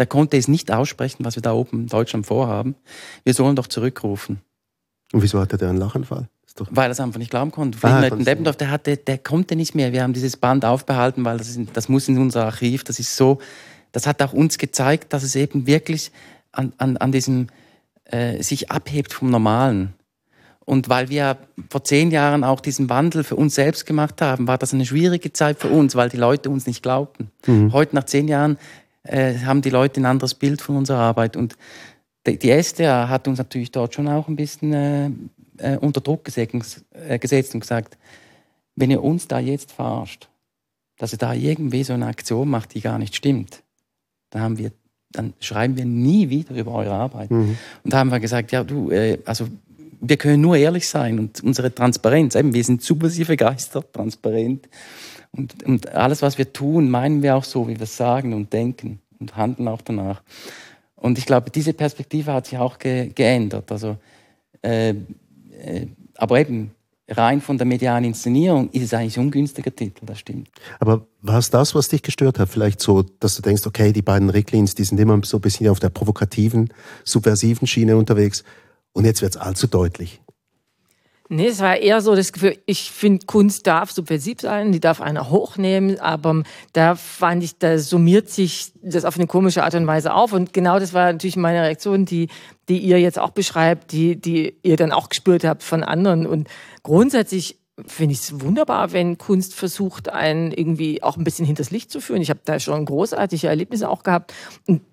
Der 0.00 0.06
konnte 0.06 0.38
es 0.38 0.48
nicht 0.48 0.72
aussprechen, 0.72 1.26
was 1.26 1.36
wir 1.36 1.42
da 1.42 1.52
oben 1.52 1.82
in 1.82 1.86
Deutschland 1.88 2.24
vorhaben. 2.24 2.74
Wir 3.22 3.34
sollen 3.34 3.54
doch 3.54 3.66
zurückrufen. 3.66 4.40
Und 5.12 5.22
wieso 5.22 5.38
hatte 5.38 5.58
der 5.58 5.68
einen 5.68 5.76
Lachenfall? 5.76 6.26
Weil 6.70 6.88
er 6.88 6.92
es 6.92 7.00
einfach 7.00 7.18
nicht 7.18 7.30
glauben 7.30 7.50
konnte. 7.50 7.78
Ah, 7.82 8.08
Deppendorf, 8.08 8.56
der, 8.56 8.70
hatte, 8.70 8.96
der 8.96 9.18
konnte 9.18 9.56
nicht 9.56 9.74
mehr. 9.74 9.92
Wir 9.92 10.02
haben 10.02 10.14
dieses 10.14 10.38
Band 10.38 10.64
aufbehalten, 10.64 11.22
weil 11.26 11.36
das, 11.36 11.48
ist, 11.50 11.60
das 11.74 11.90
muss 11.90 12.08
in 12.08 12.16
unser 12.16 12.46
Archiv. 12.46 12.82
Das 12.82 12.98
ist 12.98 13.14
so, 13.14 13.40
das 13.92 14.06
hat 14.06 14.22
auch 14.22 14.32
uns 14.32 14.56
gezeigt, 14.56 15.12
dass 15.12 15.22
es 15.22 15.36
eben 15.36 15.66
wirklich 15.66 16.12
an, 16.50 16.72
an, 16.78 16.96
an 16.96 17.12
diesem 17.12 17.48
äh, 18.04 18.42
sich 18.42 18.70
abhebt 18.70 19.12
vom 19.12 19.28
Normalen. 19.28 19.92
Und 20.64 20.88
weil 20.88 21.08
wir 21.10 21.36
vor 21.68 21.84
zehn 21.84 22.10
Jahren 22.10 22.44
auch 22.44 22.60
diesen 22.60 22.88
Wandel 22.88 23.24
für 23.24 23.36
uns 23.36 23.54
selbst 23.54 23.86
gemacht 23.86 24.22
haben, 24.22 24.46
war 24.46 24.56
das 24.56 24.72
eine 24.72 24.86
schwierige 24.86 25.32
Zeit 25.32 25.58
für 25.58 25.68
uns, 25.68 25.94
weil 25.94 26.08
die 26.08 26.16
Leute 26.16 26.48
uns 26.48 26.66
nicht 26.66 26.82
glaubten. 26.82 27.30
Mhm. 27.46 27.72
Heute 27.72 27.96
nach 27.96 28.04
zehn 28.04 28.28
Jahren 28.28 28.56
äh, 29.04 29.38
haben 29.38 29.62
die 29.62 29.70
Leute 29.70 30.00
ein 30.00 30.06
anderes 30.06 30.34
Bild 30.34 30.60
von 30.60 30.76
unserer 30.76 30.98
Arbeit. 30.98 31.36
Und 31.36 31.56
die, 32.26 32.38
die 32.38 32.50
SDA 32.50 33.08
hat 33.08 33.28
uns 33.28 33.38
natürlich 33.38 33.70
dort 33.70 33.94
schon 33.94 34.08
auch 34.08 34.28
ein 34.28 34.36
bisschen 34.36 34.72
äh, 34.72 35.10
äh, 35.58 35.76
unter 35.78 36.00
Druck 36.00 36.24
gesetzt, 36.24 36.84
äh, 36.92 37.18
gesetzt 37.18 37.54
und 37.54 37.60
gesagt, 37.60 37.96
wenn 38.76 38.90
ihr 38.90 39.02
uns 39.02 39.28
da 39.28 39.38
jetzt 39.38 39.72
verarscht, 39.72 40.28
dass 40.98 41.12
ihr 41.12 41.18
da 41.18 41.32
irgendwie 41.32 41.84
so 41.84 41.92
eine 41.92 42.06
Aktion 42.06 42.48
macht, 42.48 42.74
die 42.74 42.80
gar 42.80 42.98
nicht 42.98 43.16
stimmt, 43.16 43.62
dann 44.30 44.42
haben 44.42 44.58
wir 44.58 44.72
dann 45.12 45.34
schreiben 45.40 45.76
wir 45.76 45.84
nie 45.84 46.30
wieder 46.30 46.54
über 46.54 46.72
eure 46.72 46.92
Arbeit. 46.92 47.30
Mhm. 47.30 47.58
Und 47.82 47.92
da 47.92 47.98
haben 47.98 48.10
wir 48.10 48.20
gesagt, 48.20 48.52
ja, 48.52 48.62
du, 48.62 48.90
äh, 48.90 49.18
also 49.24 49.48
wir 50.00 50.16
können 50.16 50.40
nur 50.40 50.56
ehrlich 50.56 50.88
sein 50.88 51.18
und 51.18 51.42
unsere 51.42 51.74
Transparenz, 51.74 52.34
eben, 52.34 52.54
wir 52.54 52.64
sind 52.64 52.82
subversive 52.82 53.36
Geister, 53.36 53.84
transparent. 53.92 54.68
Und, 55.32 55.62
und 55.62 55.88
alles, 55.90 56.22
was 56.22 56.38
wir 56.38 56.52
tun, 56.52 56.90
meinen 56.90 57.22
wir 57.22 57.36
auch 57.36 57.44
so, 57.44 57.68
wie 57.68 57.78
wir 57.78 57.86
sagen 57.86 58.34
und 58.34 58.52
denken 58.52 59.00
und 59.18 59.36
handeln 59.36 59.68
auch 59.68 59.82
danach. 59.82 60.22
Und 60.96 61.18
ich 61.18 61.26
glaube, 61.26 61.50
diese 61.50 61.72
Perspektive 61.72 62.32
hat 62.32 62.46
sich 62.46 62.58
auch 62.58 62.78
ge 62.78 63.10
geändert. 63.14 63.70
Also 63.70 63.96
äh, 64.62 64.90
äh, 64.90 65.86
aber 66.16 66.40
eben 66.40 66.72
rein 67.08 67.40
von 67.40 67.58
der 67.58 67.66
medialen 67.66 68.04
Inszenierung 68.04 68.70
ist 68.70 68.84
es 68.84 68.94
eigentlich 68.94 69.16
ein 69.16 69.24
ungünstiger 69.24 69.74
Titel, 69.74 70.06
das 70.06 70.20
stimmt. 70.20 70.48
Aber 70.78 71.06
war 71.22 71.38
es 71.38 71.50
das, 71.50 71.74
was 71.74 71.88
dich 71.88 72.02
gestört 72.02 72.38
hat? 72.38 72.48
Vielleicht 72.48 72.80
so, 72.80 73.02
dass 73.02 73.36
du 73.36 73.42
denkst, 73.42 73.66
okay, 73.66 73.92
die 73.92 74.02
beiden 74.02 74.30
Ricklins, 74.30 74.74
die 74.74 74.84
sind 74.84 75.00
immer 75.00 75.20
so 75.24 75.38
ein 75.38 75.40
bisschen 75.40 75.68
auf 75.68 75.80
der 75.80 75.88
provokativen, 75.88 76.72
subversiven 77.04 77.66
Schiene 77.66 77.96
unterwegs 77.96 78.44
und 78.92 79.04
jetzt 79.04 79.22
wird 79.22 79.34
es 79.34 79.40
allzu 79.40 79.66
deutlich. 79.66 80.20
Nee, 81.32 81.46
es 81.46 81.60
war 81.60 81.76
eher 81.76 82.00
so 82.00 82.16
das 82.16 82.32
Gefühl, 82.32 82.58
ich 82.66 82.90
finde, 82.90 83.24
Kunst 83.24 83.64
darf 83.68 83.92
subversiv 83.92 84.40
sein, 84.40 84.72
die 84.72 84.80
darf 84.80 85.00
einer 85.00 85.30
hochnehmen, 85.30 86.00
aber 86.00 86.42
da 86.72 86.96
fand 86.96 87.44
ich, 87.44 87.56
da 87.56 87.78
summiert 87.78 88.28
sich 88.28 88.72
das 88.82 89.04
auf 89.04 89.14
eine 89.14 89.28
komische 89.28 89.62
Art 89.62 89.76
und 89.76 89.86
Weise 89.86 90.12
auf. 90.12 90.32
Und 90.32 90.52
genau 90.52 90.80
das 90.80 90.92
war 90.92 91.12
natürlich 91.12 91.36
meine 91.36 91.62
Reaktion, 91.62 92.04
die, 92.04 92.26
die 92.68 92.78
ihr 92.78 92.98
jetzt 92.98 93.20
auch 93.20 93.30
beschreibt, 93.30 93.92
die, 93.92 94.16
die 94.20 94.56
ihr 94.64 94.76
dann 94.76 94.90
auch 94.90 95.08
gespürt 95.08 95.44
habt 95.44 95.62
von 95.62 95.84
anderen. 95.84 96.26
Und 96.26 96.48
grundsätzlich 96.82 97.59
finde 97.86 98.12
ich 98.12 98.20
es 98.20 98.40
wunderbar, 98.40 98.92
wenn 98.92 99.18
Kunst 99.18 99.54
versucht, 99.54 100.08
einen 100.08 100.52
irgendwie 100.52 101.02
auch 101.02 101.16
ein 101.16 101.24
bisschen 101.24 101.46
hinters 101.46 101.70
Licht 101.70 101.90
zu 101.90 102.00
führen. 102.00 102.22
Ich 102.22 102.30
habe 102.30 102.40
da 102.44 102.60
schon 102.60 102.84
großartige 102.84 103.48
Erlebnisse 103.48 103.88
auch 103.88 104.02
gehabt, 104.02 104.32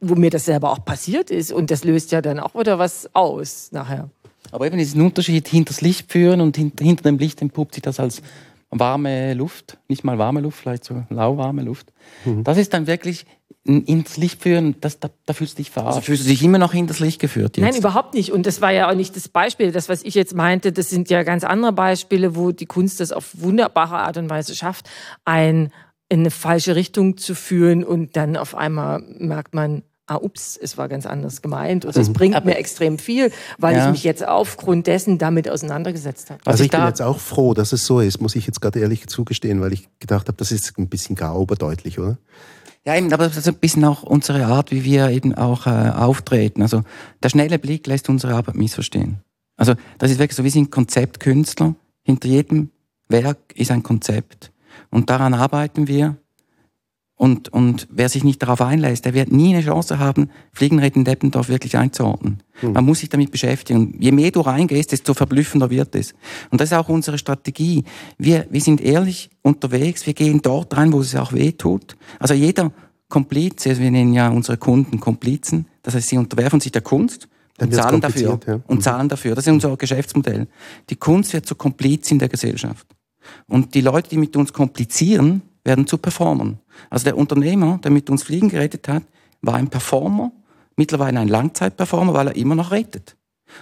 wo 0.02 0.16
mir 0.16 0.30
das 0.30 0.46
selber 0.46 0.72
auch 0.72 0.84
passiert 0.84 1.32
ist. 1.32 1.52
Und 1.52 1.72
das 1.72 1.84
löst 1.84 2.12
ja 2.12 2.22
dann 2.22 2.40
auch 2.40 2.56
wieder 2.56 2.80
was 2.80 3.10
aus 3.14 3.72
nachher. 3.72 4.10
Aber 4.52 4.66
eben 4.66 4.78
diesen 4.78 5.02
Unterschied 5.02 5.48
hinters 5.48 5.82
Licht 5.82 6.12
führen 6.12 6.42
und 6.42 6.56
hinter, 6.56 6.84
hinter 6.84 7.04
dem 7.04 7.18
Licht 7.18 7.42
entpuppt 7.42 7.76
sich 7.76 7.84
das 7.84 8.00
als 8.00 8.22
warme 8.70 9.34
Luft, 9.34 9.78
nicht 9.88 10.04
mal 10.04 10.18
warme 10.18 10.42
Luft, 10.42 10.60
vielleicht 10.60 10.84
so 10.84 11.04
lauwarme 11.10 11.64
Luft. 11.64 11.94
Mhm. 12.26 12.44
Das 12.44 12.58
ist 12.58 12.74
dann 12.74 12.88
wirklich 12.88 13.26
ins 13.64 14.16
Licht 14.16 14.42
führen, 14.42 14.76
das, 14.80 15.00
da, 15.00 15.10
da 15.26 15.34
fühlst 15.34 15.54
du 15.54 15.58
dich 15.58 15.72
verarscht. 15.72 15.98
Also 15.98 16.06
fühlst 16.06 16.24
du 16.24 16.30
dich 16.30 16.42
immer 16.42 16.58
noch 16.58 16.72
hinters 16.72 17.00
Licht 17.00 17.20
geführt 17.20 17.58
jetzt? 17.58 17.66
Nein, 17.66 17.76
überhaupt 17.76 18.14
nicht. 18.14 18.32
Und 18.32 18.46
das 18.46 18.62
war 18.62 18.72
ja 18.72 18.90
auch 18.90 18.96
nicht 18.96 19.16
das 19.16 19.28
Beispiel. 19.28 19.74
Das, 19.74 19.90
was 19.90 20.04
ich 20.04 20.16
jetzt 20.16 20.36
meinte, 20.36 20.72
das 20.72 20.90
sind 20.90 21.10
ja 21.10 21.24
ganz 21.24 21.44
andere 21.44 21.74
Beispiele, 21.74 22.36
wo 22.36 22.52
die 22.52 22.66
Kunst 22.66 23.02
das 23.02 23.12
auf 23.12 23.42
wunderbare 23.42 23.98
Art 23.98 24.18
und 24.18 24.30
Weise 24.30 24.56
schafft, 24.56 24.90
ein 25.26 25.72
in 26.10 26.22
eine 26.22 26.32
falsche 26.32 26.76
Richtung 26.76 27.18
zu 27.18 27.36
führen 27.36 27.84
und 27.84 28.16
dann 28.16 28.38
auf 28.38 28.56
einmal 28.56 29.02
merkt 29.18 29.54
man, 29.54 29.84
ah, 30.08 30.16
ups, 30.16 30.58
es 30.62 30.78
war 30.78 30.88
ganz 30.88 31.06
anders 31.06 31.42
gemeint. 31.42 31.86
Und 31.86 31.96
das 31.96 32.10
mhm. 32.10 32.14
bringt 32.14 32.46
mir 32.46 32.58
extrem 32.58 32.98
viel, 32.98 33.32
weil 33.58 33.76
ja. 33.76 33.86
ich 33.86 33.92
mich 33.92 34.04
jetzt 34.04 34.26
aufgrund 34.26 34.88
dessen 34.88 35.18
damit 35.18 35.50
auseinandergesetzt 35.50 36.32
habe. 36.32 36.42
Also 36.46 36.64
ich 36.64 36.72
bin 36.72 36.84
jetzt 36.86 37.02
auch 37.02 37.20
froh, 37.20 37.54
dass 37.54 37.74
es 37.74 37.86
so 37.86 38.00
ist, 38.00 38.22
muss 38.22 38.36
ich 38.36 38.48
jetzt 38.48 38.62
gerade 38.62 38.80
ehrlich 38.80 39.08
zugestehen, 39.08 39.62
weil 39.62 39.74
ich 39.74 39.90
gedacht 40.00 40.28
habe, 40.28 40.38
das 40.38 40.52
ist 40.52 40.78
ein 40.78 40.88
bisschen 40.88 41.16
gar 41.16 41.38
oberdeutlich, 41.38 42.00
oder? 42.00 42.18
Ja, 42.86 42.96
eben, 42.96 43.12
aber 43.12 43.28
das 43.28 43.36
ist 43.36 43.48
ein 43.50 43.56
bisschen 43.56 43.84
auch 43.84 44.04
unsere 44.04 44.46
Art, 44.46 44.72
wie 44.72 44.86
wir 44.86 45.10
eben 45.10 45.36
auch 45.36 45.68
äh, 45.68 45.70
auftreten. 45.70 46.62
Also 46.62 46.84
der 47.22 47.28
schnelle 47.30 47.60
Blick 47.60 47.86
lässt 47.86 48.08
unsere 48.08 48.34
Arbeit 48.34 48.56
missverstehen. 48.56 49.20
Also 49.58 49.74
das 49.98 50.12
ist 50.12 50.20
wirklich 50.20 50.38
so, 50.38 50.46
wir 50.46 50.52
sind 50.52 50.72
Konzeptkünstler. 50.72 51.76
Hinter 52.04 52.30
jedem 52.30 52.70
Werk 53.10 53.54
ist 53.56 53.72
ein 53.72 53.84
Konzept. 53.84 54.54
Und 54.90 55.10
daran 55.10 55.34
arbeiten 55.34 55.90
wir. 55.90 56.16
Und, 57.18 57.50
und 57.50 57.88
wer 57.90 58.10
sich 58.10 58.24
nicht 58.24 58.44
darauf 58.44 58.62
einlässt, 58.62 59.06
der 59.06 59.16
wird 59.16 59.32
nie 59.32 59.56
eine 59.56 59.66
Chance 59.66 59.98
haben, 59.98 60.30
Fliegenreden 60.54 61.04
Deppendorf 61.04 61.50
wirklich 61.50 61.76
einzuordnen. 61.76 62.44
Mhm. 62.62 62.74
Man 62.74 62.86
muss 62.86 63.00
sich 63.00 63.10
damit 63.10 63.32
beschäftigen. 63.32 63.96
je 64.00 64.12
mehr 64.12 64.30
du 64.30 64.42
reingehst, 64.42 64.92
desto 64.92 65.16
verblüffender 65.16 65.72
wird 65.72 65.96
es. 65.96 66.14
Und 66.52 66.62
das 66.62 66.72
ist 66.72 66.78
auch 66.78 66.90
unsere 66.90 67.18
Strategie. 67.18 67.84
Wir, 68.20 68.46
wir 68.52 68.62
sind 68.62 68.82
ehrlich 68.82 69.32
unterwegs, 69.42 70.06
wir 70.06 70.14
gehen 70.14 70.44
dort 70.44 70.78
rein, 70.78 70.94
wo 70.94 71.02
es 71.02 71.16
auch 71.16 71.34
weh 71.34 71.52
tut. 71.52 71.98
Also 72.20 72.36
jeder 72.36 72.72
Komplize, 73.10 73.70
also 73.70 73.82
wir 73.82 73.90
nennen 73.90 74.14
ja 74.14 74.30
unsere 74.30 74.58
Kunden 74.58 75.00
Komplizen, 75.00 75.66
das 75.82 75.96
heißt, 75.96 76.10
sie 76.10 76.18
unterwerfen 76.18 76.60
sich 76.60 76.72
der 76.72 76.84
Kunst 76.84 77.28
und 77.60 77.74
zahlen 77.74 78.00
dafür. 78.00 78.40
Ja. 78.46 78.60
Und 78.68 78.78
mhm. 78.78 78.82
zahlen 78.82 79.10
dafür. 79.10 79.34
Das 79.34 79.48
ist 79.48 79.54
unser 79.54 79.76
Geschäftsmodell. 79.76 80.48
Die 80.92 80.96
Kunst 80.96 81.34
wird 81.34 81.48
zur 81.48 81.58
Komplizin 81.58 82.20
der 82.20 82.30
Gesellschaft. 82.30 82.86
Und 83.48 83.74
die 83.74 83.82
Leute, 83.82 84.10
die 84.10 84.18
mit 84.18 84.36
uns 84.36 84.54
komplizieren, 84.54 85.42
werden 85.64 85.88
zu 85.88 85.98
Performern. 85.98 86.60
Also 86.90 87.06
der 87.06 87.18
Unternehmer, 87.18 87.80
der 87.84 87.92
mit 87.92 88.10
uns 88.10 88.24
Fliegen 88.24 88.50
gerettet 88.50 88.88
hat, 88.88 89.04
war 89.42 89.56
ein 89.56 89.70
Performer, 89.70 90.32
mittlerweile 90.76 91.20
ein 91.20 91.28
Langzeitperformer, 91.28 92.14
weil 92.14 92.28
er 92.28 92.36
immer 92.36 92.56
noch 92.56 92.72
rettet 92.72 93.16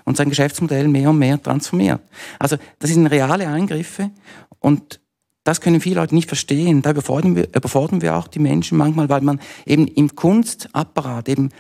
und 0.04 0.18
sein 0.18 0.30
Geschäftsmodell 0.30 0.88
mehr 0.88 1.10
und 1.10 1.20
mehr 1.20 1.42
transformiert. 1.42 2.02
Also 2.40 2.58
das 2.80 2.90
sind 2.90 3.08
reale 3.08 3.48
Eingriffe 3.48 4.12
und 4.60 5.00
das 5.44 5.62
können 5.62 5.80
viele 5.80 5.98
Leute 5.98 6.16
nicht 6.16 6.28
verstehen. 6.28 6.82
Da 6.82 6.92
überfordern 6.92 7.36
wir, 7.36 7.48
überfordern 7.56 8.02
wir 8.02 8.16
auch 8.16 8.28
die 8.28 8.40
Menschen 8.40 8.78
manchmal, 8.78 9.10
weil 9.10 9.22
man 9.22 9.40
eben 9.66 9.88
im 9.88 10.16
Kunstapparat 10.16 11.30
eben, 11.30 11.52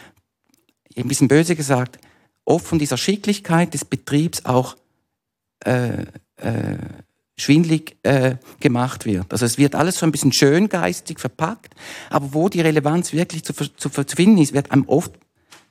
ein 0.98 1.08
bisschen 1.08 1.28
böse 1.28 1.56
gesagt, 1.56 2.00
oft 2.46 2.65
von 2.65 2.80
dieser 2.80 2.98
Schicklichkeit 2.98 3.74
des 3.74 3.86
Betriebs 3.86 4.46
auch 4.46 4.76
äh, 5.65 6.06
äh, 6.38 6.78
schwindlig 7.38 7.98
äh, 8.04 8.36
gemacht 8.60 9.06
wird. 9.06 9.32
Also 9.32 9.45
es 9.45 9.58
wird 9.58 9.76
alles 9.76 10.00
so 10.00 10.06
ein 10.06 10.12
bisschen 10.12 10.32
schöngeistig 10.32 11.19
verpackt, 11.19 11.74
aber 12.10 12.34
wo 12.34 12.50
die 12.50 12.62
Relevanz 12.62 13.13
wirklich 13.13 13.43
zu, 13.43 13.54
zu, 13.54 13.89
zu 13.89 14.15
finden 14.15 14.38
ist, 14.38 14.54
wird 14.54 14.71
einem 14.71 14.86
oft 14.88 15.12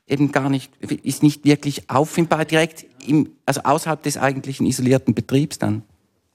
eben 0.07 0.33
gar 0.33 0.51
nicht, 0.51 0.71
ist 1.03 1.23
nicht 1.23 1.45
wirklich 1.45 1.89
auffindbar 1.89 2.45
direkt 2.45 2.85
im, 3.07 3.31
also 3.47 3.63
außerhalb 3.63 4.03
des 4.03 4.19
eigentlichen 4.19 4.67
isolierten 4.67 5.15
Betriebs 5.15 5.59
dann. 5.59 5.83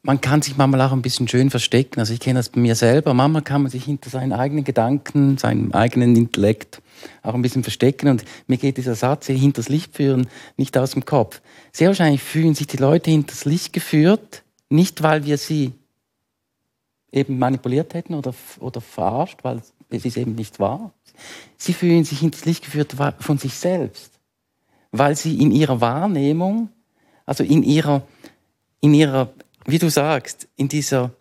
man 0.01 0.21
kann 0.21 0.41
sich 0.41 0.57
manchmal 0.57 0.81
auch 0.81 0.93
ein 0.93 1.01
bisschen 1.01 1.27
schön 1.27 1.49
verstecken. 1.49 1.99
Also 1.99 2.13
ich 2.13 2.19
kenne 2.19 2.39
das 2.39 2.49
bei 2.49 2.59
mir 2.59 2.75
selber. 2.75 3.13
Manchmal 3.13 3.43
kann 3.43 3.61
man 3.61 3.71
sich 3.71 3.83
hinter 3.83 4.09
seinen 4.09 4.33
eigenen 4.33 4.63
Gedanken, 4.63 5.37
seinem 5.37 5.71
eigenen 5.73 6.15
Intellekt 6.15 6.81
auch 7.21 7.35
ein 7.35 7.41
bisschen 7.41 7.63
verstecken. 7.63 8.07
Und 8.07 8.23
mir 8.47 8.57
geht 8.57 8.77
dieser 8.77 8.95
Satz, 8.95 9.27
hinters 9.27 9.69
Licht 9.69 9.95
führen, 9.95 10.27
nicht 10.57 10.77
aus 10.77 10.91
dem 10.91 11.05
Kopf. 11.05 11.41
Sehr 11.71 11.89
wahrscheinlich 11.89 12.23
fühlen 12.23 12.55
sich 12.55 12.67
die 12.67 12.77
Leute 12.77 13.11
hinters 13.11 13.45
Licht 13.45 13.73
geführt, 13.73 14.43
nicht 14.69 15.03
weil 15.03 15.25
wir 15.25 15.37
sie 15.37 15.73
eben 17.11 17.39
manipuliert 17.39 17.93
hätten 17.93 18.13
oder, 18.13 18.33
oder 18.59 18.81
verarscht, 18.81 19.39
weil 19.43 19.61
es 19.89 20.05
ist 20.05 20.17
eben 20.17 20.35
nicht 20.35 20.59
wahr. 20.59 20.93
Sie 21.57 21.73
fühlen 21.73 22.03
sich 22.03 22.19
hinters 22.19 22.45
Licht 22.45 22.63
geführt 22.63 22.95
von 23.19 23.37
sich 23.37 23.55
selbst, 23.55 24.11
weil 24.91 25.15
sie 25.15 25.39
in 25.41 25.51
ihrer 25.51 25.81
Wahrnehmung, 25.81 26.69
also 27.25 27.43
in 27.43 27.63
ihrer, 27.63 28.03
in 28.79 28.93
ihrer, 28.93 29.31
wie 29.65 29.79
du 29.79 29.89
sagst, 29.89 30.47
in 30.55 30.69
dieser 30.69 31.11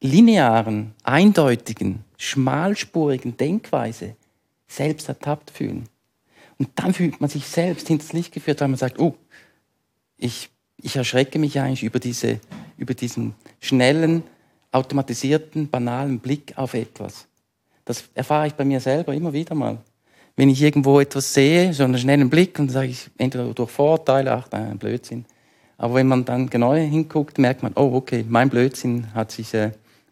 linearen, 0.00 0.94
eindeutigen, 1.02 2.04
schmalspurigen 2.16 3.36
Denkweise 3.36 4.16
selbst 4.66 5.08
ertappt 5.08 5.50
fühlen. 5.50 5.88
Und 6.58 6.70
dann 6.76 6.94
fühlt 6.94 7.20
man 7.20 7.30
sich 7.30 7.46
selbst 7.46 7.88
hinters 7.88 8.12
Licht 8.12 8.32
geführt, 8.32 8.60
weil 8.60 8.68
man 8.68 8.78
sagt, 8.78 8.98
oh, 8.98 9.16
ich, 10.16 10.50
ich 10.76 10.96
erschrecke 10.96 11.38
mich 11.38 11.58
eigentlich 11.58 11.82
über, 11.82 11.98
diese, 11.98 12.40
über 12.76 12.94
diesen 12.94 13.34
schnellen, 13.60 14.22
automatisierten, 14.72 15.68
banalen 15.68 16.18
Blick 16.18 16.52
auf 16.56 16.74
etwas. 16.74 17.26
Das 17.84 18.04
erfahre 18.14 18.48
ich 18.48 18.54
bei 18.54 18.64
mir 18.64 18.80
selber 18.80 19.14
immer 19.14 19.32
wieder 19.32 19.54
mal. 19.54 19.78
Wenn 20.36 20.48
ich 20.48 20.60
irgendwo 20.60 20.98
etwas 20.98 21.32
sehe, 21.32 21.72
so 21.72 21.84
einen 21.84 21.98
schnellen 21.98 22.28
Blick, 22.28 22.58
und 22.58 22.70
sage 22.70 22.88
ich 22.88 23.08
entweder 23.18 23.52
durch 23.54 23.70
Vorurteile, 23.70 24.32
ach, 24.32 24.48
nein, 24.50 24.78
Blödsinn. 24.78 25.24
Aber 25.76 25.94
wenn 25.94 26.08
man 26.08 26.24
dann 26.24 26.50
genau 26.50 26.74
hinguckt, 26.74 27.38
merkt 27.38 27.62
man, 27.62 27.72
oh, 27.76 27.92
okay, 27.94 28.24
mein 28.28 28.48
Blödsinn 28.48 29.12
hat 29.14 29.30
sich 29.30 29.54
äh, 29.54 29.70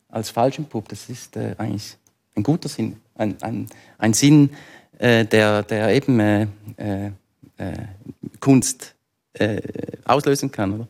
als 0.09 0.31
falsch 0.31 0.59
entpuppt. 0.59 0.93
Das 0.93 1.09
ist 1.09 1.37
äh, 1.37 1.55
eigentlich 1.59 1.97
ein 2.37 2.43
guter 2.43 2.69
Sinn, 2.69 2.97
ein, 3.17 3.37
ein, 3.43 3.67
ein 3.99 4.13
Sinn, 4.13 4.51
äh, 4.99 5.25
der, 5.25 5.63
der 5.63 5.95
eben 5.95 6.21
äh, 6.21 6.47
äh, 6.77 7.07
äh 7.59 7.73
Kunst 8.41 8.95
auslösen 10.05 10.53
kann, 10.53 10.75
oder? 10.75 10.89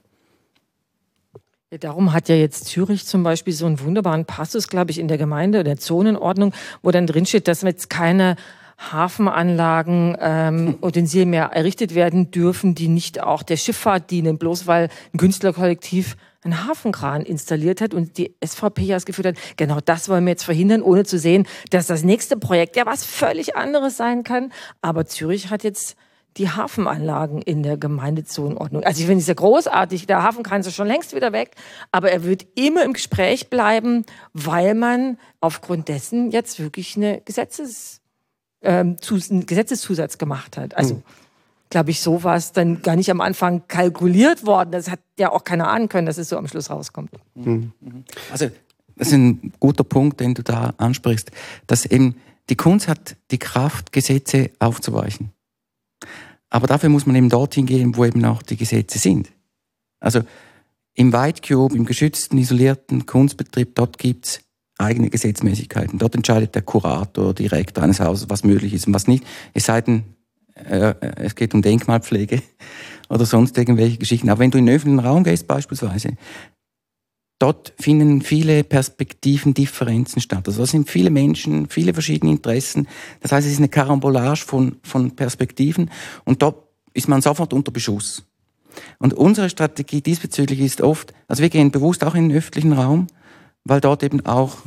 Ja, 1.73 1.79
darum 1.79 2.13
hat 2.13 2.29
ja 2.29 2.35
jetzt 2.35 2.67
Zürich 2.67 3.07
zum 3.07 3.23
Beispiel 3.23 3.55
so 3.55 3.65
einen 3.65 3.81
wunderbaren 3.81 4.27
Passus, 4.27 4.69
glaube 4.69 4.91
ich, 4.91 4.99
in 4.99 5.09
der 5.09 5.17
Gemeinde, 5.17 5.65
der 5.65 5.79
Zonenordnung, 5.79 6.53
wo 6.83 6.91
dann 6.91 7.07
drinsteht, 7.07 7.49
dass 7.49 7.63
jetzt 7.63 7.89
keine 7.89 8.37
Hafenanlagen, 8.77 10.15
ähm, 10.21 10.77
Utensilien 10.83 11.31
mehr 11.31 11.45
errichtet 11.45 11.95
werden 11.95 12.31
dürfen, 12.31 12.75
die 12.75 12.89
nicht 12.89 13.23
auch 13.23 13.43
der 13.43 13.57
Schifffahrt 13.57 14.11
dienen, 14.11 14.37
bloß 14.37 14.67
weil 14.67 14.91
ein 15.15 15.17
Künstlerkollektiv 15.17 16.19
einen 16.43 16.69
Hafenkran 16.69 17.23
installiert 17.23 17.81
hat 17.81 17.95
und 17.95 18.19
die 18.19 18.35
SVP 18.45 18.83
ja 18.83 18.97
das 18.97 19.07
Gefühl 19.07 19.29
hat, 19.29 19.37
genau 19.57 19.79
das 19.83 20.11
wollen 20.11 20.27
wir 20.27 20.33
jetzt 20.33 20.45
verhindern, 20.45 20.83
ohne 20.83 21.05
zu 21.05 21.19
sehen, 21.19 21.47
dass 21.71 21.87
das 21.87 22.05
nächste 22.05 22.37
Projekt 22.37 22.77
ja 22.77 22.85
was 22.85 23.03
völlig 23.03 23.57
anderes 23.57 23.97
sein 23.97 24.25
kann. 24.25 24.53
Aber 24.83 25.07
Zürich 25.07 25.49
hat 25.49 25.65
jetzt 25.65 25.97
die 26.37 26.49
Hafenanlagen 26.49 27.43
in 27.43 27.63
der 27.63 27.77
Gemeindezonenordnung. 27.77 28.85
Also 28.85 29.01
ich 29.01 29.07
finde 29.07 29.21
es 29.21 29.27
ja 29.27 29.35
großartig, 29.35 30.07
der 30.07 30.23
Hafenkran 30.23 30.61
ist 30.61 30.67
ja 30.67 30.73
schon 30.73 30.87
längst 30.87 31.15
wieder 31.15 31.33
weg, 31.33 31.53
aber 31.91 32.11
er 32.11 32.25
wird 32.25 32.47
immer 32.55 32.85
im 32.85 32.95
Gespräch 32.95 33.51
bleiben, 33.51 34.05
weil 34.33 34.75
man 34.75 35.19
aufgrund 35.41 35.89
dessen 35.89 36.31
jetzt 36.31 36.59
wirklich 36.59 36.97
eine 36.97 37.21
Gesetzes, 37.21 38.01
ähm, 38.63 38.97
einen 39.31 39.47
Gesetzeszusatz 39.47 40.19
gemacht 40.19 40.57
hat. 40.57 40.77
Also 40.77 40.95
mhm. 40.95 41.03
glaube 41.71 41.91
ich, 41.91 42.01
so 42.01 42.25
war 42.25 42.37
es 42.37 42.53
dann 42.53 42.83
gar 42.83 42.97
nicht 42.97 43.11
am 43.11 43.21
Anfang 43.21 43.67
kalkuliert 43.69 44.47
worden. 44.47 44.73
Das 44.73 44.91
hat 44.91 45.01
ja 45.19 45.33
auch 45.33 45.45
keiner 45.45 45.69
ahnen 45.69 45.89
können, 45.89 46.07
dass 46.07 46.19
es 46.19 46.29
so 46.29 46.39
am 46.39 46.49
Schluss 46.49 46.71
rauskommt. 46.71 47.11
Mhm. 47.35 47.73
Also 48.31 48.51
das 48.97 49.09
ist 49.09 49.15
ein 49.15 49.53
guter 49.61 49.85
Punkt, 49.85 50.21
den 50.21 50.35
du 50.35 50.43
da 50.43 50.75
ansprichst, 50.79 51.31
dass 51.67 51.87
eben 51.87 52.17
die 52.49 52.57
Kunst 52.57 52.89
hat 52.89 53.17
die 53.31 53.39
Kraft, 53.39 53.93
Gesetze 53.93 54.51
aufzuweichen. 54.59 55.33
Aber 56.51 56.67
dafür 56.67 56.89
muss 56.89 57.07
man 57.07 57.17
eben 57.17 57.29
dorthin 57.29 57.67
gehen, 57.67 57.97
wo 57.97 58.05
eben 58.05 58.25
auch 58.25 58.43
die 58.43 58.57
Gesetze 58.57 58.99
sind. 58.99 59.33
Also 60.01 60.21
im 60.95 61.13
White 61.13 61.41
Cube, 61.47 61.75
im 61.75 61.87
geschützten, 61.87 62.37
isolierten 62.37 63.07
Kunstbetrieb, 63.07 63.75
dort 63.75 63.99
gibt's 63.99 64.41
eigene 64.79 65.11
Gesetzmäßigkeiten. 65.11 65.99
Dort 65.99 66.15
entscheidet 66.15 66.55
der 66.55 66.63
Kurator, 66.63 67.35
Direktor 67.35 67.85
eines 67.85 68.01
Hauses, 68.01 68.29
was 68.29 68.45
möglich 68.45 68.75
ist 68.75 68.87
und 68.87 68.95
was 68.95 69.07
nicht. 69.07 69.25
Es 69.55 69.65
sei 69.65 69.81
denn, 69.81 70.05
äh, 70.55 70.95
es 71.17 71.35
geht 71.35 71.55
um 71.55 71.63
Denkmalpflege 71.63 72.43
oder 73.09 73.25
sonst 73.25 73.57
irgendwelche 73.57 73.99
Geschichten. 73.99 74.29
Aber 74.29 74.41
wenn 74.41 74.51
du 74.51 74.59
in 74.59 74.67
den 74.67 74.77
öffentlichen 74.77 75.07
Raum 75.07 75.25
gehst 75.25 75.47
beispielsweise, 75.47 76.17
dort 77.43 77.75
finden 77.79 78.23
viele 78.23 78.63
Perspektiven, 78.63 79.53
Differenzen 79.53 80.23
statt. 80.23 80.47
Also 80.47 80.61
da 80.61 80.67
sind 80.67 80.89
viele 80.89 81.11
Menschen, 81.11 81.69
viele 81.69 81.93
verschiedene 81.93 82.31
Interessen. 82.31 82.87
Das 83.21 83.33
heißt, 83.33 83.45
es 83.47 83.55
ist 83.55 83.59
eine 83.59 83.69
Karambolage 83.69 84.45
von, 84.45 84.77
von 84.85 85.17
Perspektiven 85.17 85.91
und 86.25 86.43
dort 86.43 86.69
ist 86.95 87.09
man 87.09 87.21
sofort 87.21 87.53
unter 87.53 87.73
Beschuss. 87.73 88.23
Und 88.99 89.15
unsere 89.15 89.51
Strategie 89.51 90.01
diesbezüglich 90.01 90.61
ist 90.61 90.81
oft, 90.81 91.13
also 91.27 91.43
wir 91.43 91.51
gehen 91.51 91.73
bewusst 91.73 92.05
auch 92.05 92.15
in 92.15 92.29
den 92.29 92.39
öffentlichen 92.39 92.75
Raum, 92.75 93.09
weil 93.65 93.81
dort 93.81 94.05
eben 94.05 94.25
auch 94.25 94.59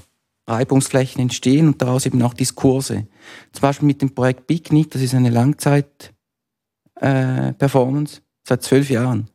Reibungsflächen 0.48 1.22
entstehen 1.22 1.68
und 1.68 1.82
daraus 1.82 2.06
eben 2.06 2.22
auch 2.22 2.34
Diskurse. 2.34 3.08
Zum 3.54 3.62
Beispiel 3.62 3.88
mit 3.88 4.02
dem 4.02 4.14
Projekt 4.14 4.48
Picknick, 4.48 4.92
das 4.92 5.02
ist 5.02 5.16
eine 5.16 5.30
Langzeit-Performance 5.30 8.18
äh, 8.18 8.22
seit 8.44 8.64
zwölf 8.64 8.90
Jahren. 8.90 9.30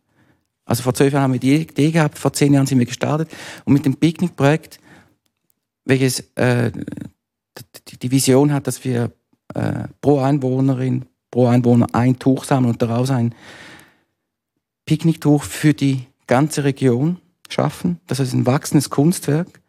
Also 0.71 0.85
vor 0.85 0.95
zwölf 0.95 1.13
Jahren 1.13 1.25
haben 1.25 1.33
wir 1.33 1.41
die 1.41 1.63
Idee 1.63 1.91
gehabt, 1.91 2.17
vor 2.17 2.33
zehn 2.33 2.55
Jahren 2.55 2.65
sind 2.65 2.79
wir 2.79 2.87
gestartet. 2.87 3.29
Und 3.65 3.73
mit 3.73 3.85
dem 3.85 3.97
Picknick-Projekt, 3.97 4.79
welches 5.85 6.21
äh, 6.37 6.71
die 8.01 8.11
Vision 8.13 8.53
hat, 8.53 8.69
dass 8.69 8.85
wir 8.85 9.11
äh, 9.55 9.89
pro 10.01 10.21
Einwohnerin, 10.21 11.07
pro 11.29 11.49
Einwohner 11.49 11.89
ein 11.93 12.21
Tuch 12.21 12.45
sammeln 12.45 12.71
und 12.71 12.83
daraus 12.83 13.11
ein 13.11 13.35
Picknicktuch 14.85 15.43
für 15.43 15.75
die 15.75 16.07
ganze 16.29 16.63
Region 16.63 17.19
schaffen. 17.49 17.99
Das 18.07 18.21
ist 18.21 18.33
ein 18.33 18.47
wachsendes 18.47 18.91
Kunstwerk. 18.91 19.61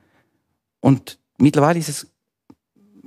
Und 0.81 1.17
mittlerweile 1.39 1.79
ist 1.79 1.89
es, 1.89 2.11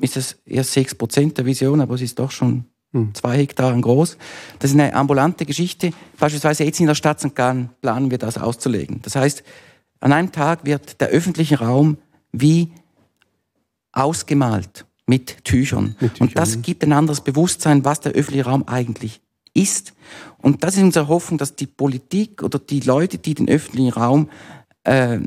ist 0.00 0.16
es 0.16 0.32
erst 0.44 0.72
sechs 0.72 0.96
Prozent 0.96 1.38
der 1.38 1.46
Vision, 1.46 1.80
aber 1.80 1.94
es 1.94 2.02
ist 2.02 2.18
doch 2.18 2.32
schon 2.32 2.64
hm. 2.94 3.12
zwei 3.12 3.36
Hektaren 3.36 3.82
groß. 3.82 4.16
Das 4.60 4.70
ist 4.70 4.78
eine 4.78 4.94
ambulante 4.94 5.44
Geschichte. 5.44 5.90
Beispielsweise 6.18 6.64
jetzt 6.64 6.78
in 6.78 6.86
der 6.86 6.94
Stadt 6.94 7.20
St. 7.20 7.34
Gallen 7.34 7.70
planen 7.80 8.10
wir 8.10 8.18
das 8.18 8.38
auszulegen. 8.38 9.02
Das 9.02 9.16
heißt, 9.16 9.42
an 10.00 10.12
einem 10.12 10.30
Tag 10.30 10.64
wird 10.64 11.00
der 11.00 11.08
öffentliche 11.08 11.58
Raum 11.58 11.98
wie 12.30 12.70
ausgemalt 13.92 14.86
mit 15.06 15.44
Tüchern. 15.44 15.96
Mit 16.00 16.14
Tüchern. 16.14 16.28
Und 16.28 16.38
das 16.38 16.62
gibt 16.62 16.84
ein 16.84 16.92
anderes 16.92 17.20
Bewusstsein, 17.20 17.84
was 17.84 18.00
der 18.00 18.12
öffentliche 18.12 18.46
Raum 18.46 18.64
eigentlich 18.68 19.20
ist. 19.54 19.92
Und 20.38 20.62
das 20.62 20.76
ist 20.76 20.82
unsere 20.82 21.08
Hoffnung, 21.08 21.38
dass 21.38 21.56
die 21.56 21.66
Politik 21.66 22.42
oder 22.42 22.58
die 22.58 22.80
Leute, 22.80 23.18
die 23.18 23.34
den 23.34 23.48
öffentlichen 23.48 23.92
Raum 23.92 24.30
äh, 24.84 25.16
äh, 25.16 25.20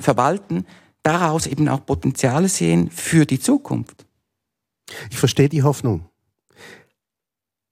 verwalten, 0.00 0.64
daraus 1.02 1.46
eben 1.46 1.68
auch 1.68 1.84
Potenziale 1.84 2.48
sehen 2.48 2.88
für 2.90 3.26
die 3.26 3.40
Zukunft. 3.40 4.06
Ich 5.10 5.16
verstehe 5.16 5.48
die 5.48 5.62
Hoffnung. 5.62 6.06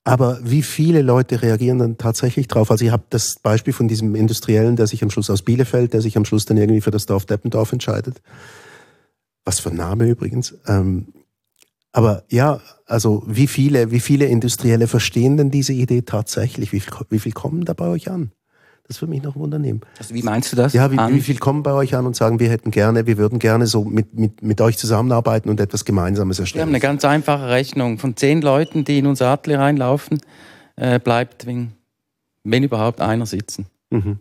Aber 0.05 0.41
wie 0.43 0.63
viele 0.63 1.01
Leute 1.03 1.43
reagieren 1.43 1.79
dann 1.79 1.97
tatsächlich 1.99 2.49
drauf? 2.49 2.71
Also 2.71 2.85
ihr 2.85 2.93
habt 2.93 3.15
das 3.15 3.37
Beispiel 3.41 3.73
von 3.73 3.87
diesem 3.87 4.15
Industriellen, 4.17 4.75
der 4.75 4.89
sich 4.89 5.03
am 5.03 5.11
Schluss 5.11 5.31
aus 5.31 5.43
Bielefeld, 5.43 5.93
der 5.93 6.01
sich 6.01 6.17
am 6.17 6.25
Schluss 6.25 6.45
dann 6.45 6.57
irgendwie 6.57 6.81
für 6.81 6.91
das 6.91 7.07
Dorf 7.07 7.25
Deppendorf 7.25 7.73
entscheidet. 7.73 8.21
Was 9.45 9.61
für 9.61 9.71
ein 9.71 9.77
Name 9.77 10.09
übrigens. 10.09 10.59
Ähm, 10.67 11.09
aber 11.93 12.25
ja, 12.31 12.61
also 12.87 13.23
wie 13.27 13.47
viele, 13.47 13.91
wie 13.91 14.01
viele 14.01 14.27
Industrielle 14.27 14.89
verstehen 14.89 15.37
denn 15.37 15.51
diese 15.51 15.73
Idee 15.73 16.03
tatsächlich? 16.03 16.73
Wie 16.73 16.81
viel, 16.81 16.93
wie 17.11 17.19
viel 17.19 17.33
kommen 17.33 17.65
da 17.65 17.73
bei 17.73 17.87
euch 17.87 18.11
an? 18.11 18.33
Das 18.93 19.01
würde 19.01 19.13
mich 19.13 19.23
noch 19.23 19.37
wundern. 19.37 19.81
Also 19.99 20.15
wie 20.15 20.23
meinst 20.23 20.53
du 20.53 20.57
das? 20.57 20.75
Ja, 20.75 20.93
wie, 20.93 20.99
wie, 20.99 21.21
viel 21.23 21.39
kommen 21.39 21.63
bei 21.63 21.73
euch 21.73 21.95
an 21.95 22.05
und 22.05 22.15
sagen, 22.15 22.41
wir 22.41 22.51
hätten 22.51 22.71
gerne, 22.71 23.07
wir 23.07 23.17
würden 23.17 23.39
gerne 23.39 23.67
so 23.67 23.85
mit, 23.85 24.13
mit, 24.13 24.43
mit 24.43 24.61
euch 24.61 24.77
zusammenarbeiten 24.77 25.49
und 25.49 25.61
etwas 25.61 25.87
Gemeinsames 25.87 26.39
erstellen? 26.39 26.59
Wir 26.59 26.63
haben 26.65 26.69
eine 26.69 26.81
ganz 26.81 27.03
einfache 27.07 27.49
Rechnung. 27.49 27.99
Von 27.99 28.17
zehn 28.17 28.43
Leuten, 28.43 28.85
die 28.85 28.99
in 28.99 29.07
unser 29.07 29.29
Atelier 29.29 29.61
reinlaufen, 29.61 30.21
äh, 30.77 30.99
bleibt, 30.99 31.47
wenn, 31.47 31.73
wenn 32.45 32.65
überhaupt, 32.65 33.01
einer 33.01 33.25
sitzen. 33.25 33.65
Mhm. 33.89 34.19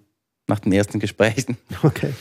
Nach 0.48 0.60
den 0.60 0.72
ersten 0.72 1.00
Gesprächen. 1.00 1.58
Okay. 1.84 2.14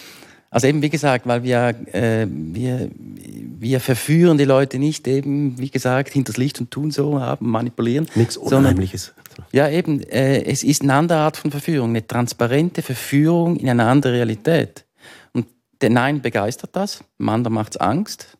Also 0.50 0.66
eben, 0.66 0.82
wie 0.82 0.90
gesagt, 0.90 1.28
weil 1.28 1.44
wir, 1.44 1.74
äh, 1.92 2.26
wir, 2.28 2.90
wir 2.96 3.78
verführen 3.78 4.36
die 4.36 4.44
Leute 4.44 4.80
nicht 4.80 5.06
eben, 5.06 5.56
wie 5.58 5.70
gesagt, 5.70 6.12
hinters 6.12 6.36
Licht 6.36 6.60
und 6.60 6.72
tun 6.72 6.90
so, 6.90 7.20
haben, 7.20 7.48
manipulieren. 7.48 8.08
Nichts 8.16 8.36
Unheimliches. 8.36 9.14
Ja, 9.52 9.68
eben, 9.68 10.02
äh, 10.02 10.42
es 10.42 10.64
ist 10.64 10.82
eine 10.82 10.94
andere 10.94 11.20
Art 11.20 11.36
von 11.36 11.52
Verführung, 11.52 11.90
eine 11.90 12.04
transparente 12.04 12.82
Verführung 12.82 13.56
in 13.56 13.70
eine 13.70 13.84
andere 13.84 14.14
Realität. 14.14 14.84
Und 15.32 15.46
der 15.80 15.90
Nein 15.90 16.20
begeistert 16.20 16.70
das, 16.72 17.04
dem 17.20 17.28
anderen 17.28 17.54
macht 17.54 17.76
es 17.76 17.80
Angst, 17.80 18.36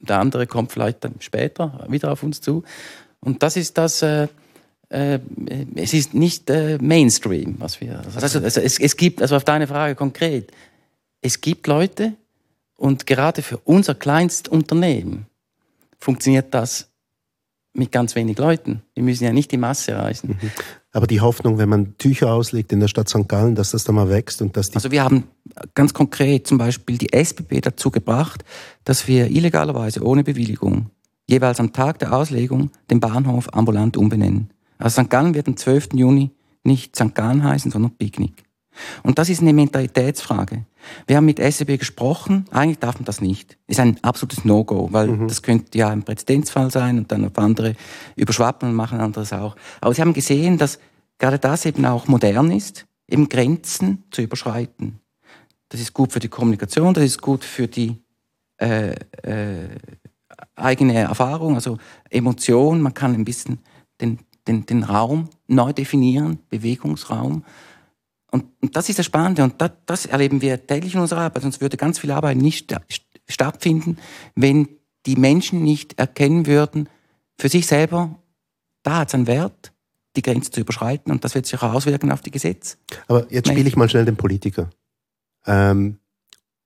der 0.00 0.18
andere 0.18 0.46
kommt 0.46 0.70
vielleicht 0.70 1.02
dann 1.02 1.14
später 1.20 1.86
wieder 1.88 2.12
auf 2.12 2.22
uns 2.22 2.42
zu. 2.42 2.62
Und 3.20 3.42
das 3.42 3.56
ist 3.56 3.78
das, 3.78 4.02
äh, 4.02 4.28
äh, 4.90 5.18
es 5.76 5.94
ist 5.94 6.12
nicht 6.12 6.50
äh, 6.50 6.76
Mainstream, 6.78 7.56
was 7.58 7.80
wir. 7.80 8.00
Also, 8.00 8.38
also 8.38 8.60
es, 8.60 8.78
es 8.78 8.96
gibt, 8.98 9.22
also 9.22 9.34
auf 9.34 9.44
deine 9.44 9.66
Frage 9.66 9.94
konkret, 9.94 10.52
es 11.20 11.40
gibt 11.40 11.66
Leute 11.66 12.14
und 12.76 13.06
gerade 13.06 13.42
für 13.42 13.58
unser 13.58 13.94
Kleinstunternehmen 13.94 15.26
funktioniert 15.98 16.54
das 16.54 16.90
mit 17.74 17.92
ganz 17.92 18.14
wenig 18.14 18.38
Leuten. 18.38 18.82
Wir 18.94 19.02
müssen 19.02 19.24
ja 19.24 19.32
nicht 19.32 19.52
die 19.52 19.56
Masse 19.56 19.92
erreichen. 19.92 20.38
Mhm. 20.40 20.50
Aber 20.92 21.06
die 21.06 21.20
Hoffnung, 21.20 21.58
wenn 21.58 21.68
man 21.68 21.96
Tücher 21.98 22.32
auslegt 22.32 22.72
in 22.72 22.80
der 22.80 22.88
Stadt 22.88 23.08
St. 23.08 23.28
Gallen, 23.28 23.54
dass 23.54 23.72
das 23.72 23.84
dann 23.84 23.94
mal 23.94 24.08
wächst 24.08 24.42
und 24.42 24.56
dass 24.56 24.70
die 24.70 24.76
Also 24.76 24.90
wir 24.90 25.04
haben 25.04 25.24
ganz 25.74 25.92
konkret 25.92 26.46
zum 26.46 26.58
Beispiel 26.58 26.98
die 26.98 27.12
SBB 27.12 27.60
dazu 27.60 27.90
gebracht, 27.90 28.44
dass 28.84 29.06
wir 29.06 29.30
illegalerweise 29.30 30.02
ohne 30.02 30.24
Bewilligung 30.24 30.90
jeweils 31.28 31.60
am 31.60 31.72
Tag 31.72 31.98
der 31.98 32.12
Auslegung 32.12 32.70
den 32.90 33.00
Bahnhof 33.00 33.52
ambulant 33.52 33.96
umbenennen. 33.96 34.50
Also 34.78 35.02
St. 35.02 35.10
Gallen 35.10 35.34
wird 35.34 35.46
am 35.46 35.56
12. 35.56 35.90
Juni 35.94 36.30
nicht 36.64 36.96
St. 36.96 37.14
Gallen 37.14 37.44
heißen, 37.44 37.70
sondern 37.70 37.96
Picknick. 37.96 38.44
Und 39.02 39.18
das 39.18 39.28
ist 39.28 39.40
eine 39.40 39.52
Mentalitätsfrage. 39.52 40.64
Wir 41.06 41.16
haben 41.16 41.24
mit 41.24 41.38
SEB 41.38 41.78
gesprochen, 41.78 42.46
eigentlich 42.50 42.78
darf 42.78 42.96
man 42.96 43.04
das 43.04 43.20
nicht. 43.20 43.58
Ist 43.66 43.80
ein 43.80 43.98
absolutes 44.02 44.44
No-Go, 44.44 44.88
weil 44.92 45.08
mhm. 45.08 45.28
das 45.28 45.42
könnte 45.42 45.76
ja 45.78 45.88
ein 45.88 46.02
Präzedenzfall 46.02 46.70
sein 46.70 46.98
und 46.98 47.12
dann 47.12 47.24
auf 47.24 47.38
andere 47.38 47.74
überschwappen 48.16 48.70
und 48.70 48.74
machen 48.74 49.00
anderes 49.00 49.32
auch. 49.32 49.56
Aber 49.80 49.94
sie 49.94 50.00
haben 50.00 50.14
gesehen, 50.14 50.58
dass 50.58 50.78
gerade 51.18 51.38
das 51.38 51.66
eben 51.66 51.84
auch 51.84 52.08
modern 52.08 52.50
ist, 52.50 52.86
eben 53.08 53.28
Grenzen 53.28 54.04
zu 54.10 54.22
überschreiten. 54.22 55.00
Das 55.68 55.80
ist 55.80 55.92
gut 55.92 56.12
für 56.12 56.20
die 56.20 56.28
Kommunikation, 56.28 56.94
das 56.94 57.04
ist 57.04 57.20
gut 57.20 57.44
für 57.44 57.68
die 57.68 57.96
äh, 58.58 58.94
äh, 59.22 59.68
eigene 60.56 60.94
Erfahrung, 60.94 61.54
also 61.54 61.78
Emotion. 62.10 62.80
Man 62.80 62.94
kann 62.94 63.14
ein 63.14 63.24
bisschen 63.24 63.58
den, 64.00 64.18
den, 64.46 64.66
den 64.66 64.82
Raum 64.82 65.28
neu 65.46 65.72
definieren, 65.72 66.38
Bewegungsraum. 66.48 67.44
Und, 68.30 68.44
und 68.60 68.76
das 68.76 68.88
ist 68.88 68.98
das 68.98 69.06
Spannende 69.06 69.42
und 69.42 69.60
das, 69.60 69.70
das 69.86 70.06
erleben 70.06 70.42
wir 70.42 70.66
täglich 70.66 70.94
in 70.94 71.00
unserer 71.00 71.20
Arbeit. 71.20 71.42
Sonst 71.42 71.60
würde 71.60 71.76
ganz 71.76 71.98
viel 71.98 72.10
Arbeit 72.10 72.36
nicht 72.36 72.74
stattfinden, 73.28 73.98
wenn 74.34 74.68
die 75.06 75.16
Menschen 75.16 75.62
nicht 75.62 75.98
erkennen 75.98 76.46
würden, 76.46 76.88
für 77.38 77.48
sich 77.48 77.66
selber, 77.66 78.18
da 78.82 78.98
hat 78.98 79.08
es 79.08 79.14
einen 79.14 79.26
Wert, 79.26 79.72
die 80.16 80.22
Grenze 80.22 80.50
zu 80.50 80.60
überschreiten 80.60 81.12
und 81.12 81.24
das 81.24 81.34
wird 81.34 81.46
sich 81.46 81.58
auch 81.58 81.72
auswirken 81.72 82.10
auf 82.10 82.20
die 82.20 82.30
Gesetze. 82.30 82.76
Aber 83.06 83.30
jetzt 83.32 83.48
spiele 83.48 83.68
ich 83.68 83.76
mal 83.76 83.88
schnell 83.88 84.04
den 84.04 84.16
Politiker 84.16 84.70
ähm, 85.46 85.98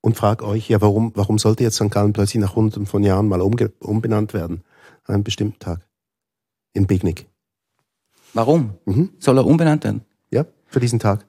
und 0.01 0.17
frage 0.17 0.47
euch, 0.47 0.69
ja, 0.69 0.81
warum, 0.81 1.13
warum 1.15 1.39
sollte 1.39 1.63
jetzt 1.63 1.77
St. 1.77 1.91
Gallen 1.91 2.13
plötzlich 2.13 2.41
nach 2.41 2.57
hunderten 2.57 2.87
von 2.87 3.05
Jahren 3.05 3.29
mal 3.29 3.41
umbenannt 3.41 4.33
werden 4.33 4.65
an 5.05 5.17
einem 5.17 5.25
bestimmten 5.25 5.59
Tag 5.59 5.87
in 6.73 6.87
Picknick? 6.87 7.27
Warum? 8.33 8.79
Mhm. 8.87 9.11
Soll 9.19 9.37
er 9.37 9.47
umbenannt 9.47 9.85
werden? 9.85 10.03
Ja, 10.31 10.47
für 10.67 10.81
diesen 10.81 10.99
Tag 10.99 11.27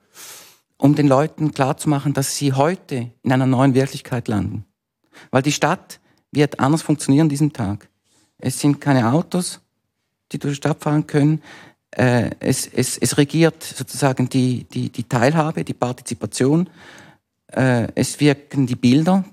um 0.84 0.96
den 0.96 1.08
Leuten 1.08 1.54
klarzumachen, 1.54 2.14
dass 2.14 2.36
sie 2.36 2.52
heute 2.52 3.10
in 3.22 3.32
einer 3.32 3.46
neuen 3.46 3.74
Wirklichkeit 3.74 4.28
landen. 4.28 4.66
Weil 5.32 5.42
die 5.42 5.54
Stadt 5.54 6.02
wird 6.30 6.60
anders 6.60 6.82
funktionieren 6.82 7.28
an 7.28 7.30
diesem 7.30 7.54
Tag. 7.54 7.88
Es 8.38 8.60
sind 8.60 8.82
keine 8.82 9.14
Autos, 9.14 9.62
die 10.34 10.40
durch 10.40 10.56
die 10.56 10.58
Stadt 10.58 10.84
fahren 10.84 11.08
können. 11.08 11.42
Äh, 11.92 12.32
es, 12.42 12.68
es, 12.68 12.98
es 12.98 13.18
regiert 13.18 13.64
sozusagen 13.64 14.28
die, 14.28 14.66
die, 14.66 14.90
die 14.90 15.06
Teilhabe, 15.06 15.64
die 15.64 15.74
Partizipation. 15.74 16.70
Äh, 17.48 17.88
es 17.96 18.20
wirken 18.20 18.68
die 18.68 18.76
Bilder, 18.76 19.24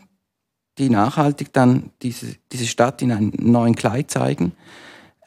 die 0.79 0.89
nachhaltig 0.89 1.53
dann 1.53 1.91
diese, 2.01 2.37
diese 2.53 2.69
Stadt 2.69 3.03
in 3.03 3.11
einem 3.11 3.33
neuen 3.37 3.75
Kleid 3.75 4.09
zeigen. 4.13 4.53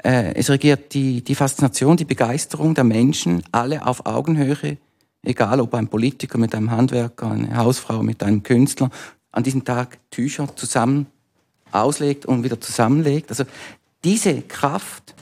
Äh, 0.02 0.36
es 0.36 0.50
regiert 0.50 0.94
die, 0.94 1.22
die 1.22 1.36
Faszination, 1.36 1.98
die 1.98 2.06
Begeisterung 2.06 2.76
der 2.76 2.86
Menschen, 2.86 3.44
alle 3.52 3.86
auf 3.86 4.06
Augenhöhe 4.06 4.78
egal 5.24 5.60
ob 5.62 5.74
ein 5.74 5.88
Politiker 5.88 6.38
mit 6.38 6.54
einem 6.54 6.72
Handwerker, 6.72 7.32
eine 7.32 7.56
Hausfrau 7.56 8.04
mit 8.04 8.22
einem 8.24 8.44
Künstler, 8.44 8.90
an 9.32 9.44
diesem 9.44 9.64
Tag 9.64 9.98
Tücher 10.12 10.56
zusammen 10.56 11.08
auslegt 11.72 12.26
und 12.26 12.44
wieder 12.44 12.62
zusammenlegt. 12.62 13.30
Also 13.30 13.46
diese 14.04 14.42
Kraft, 14.42 15.16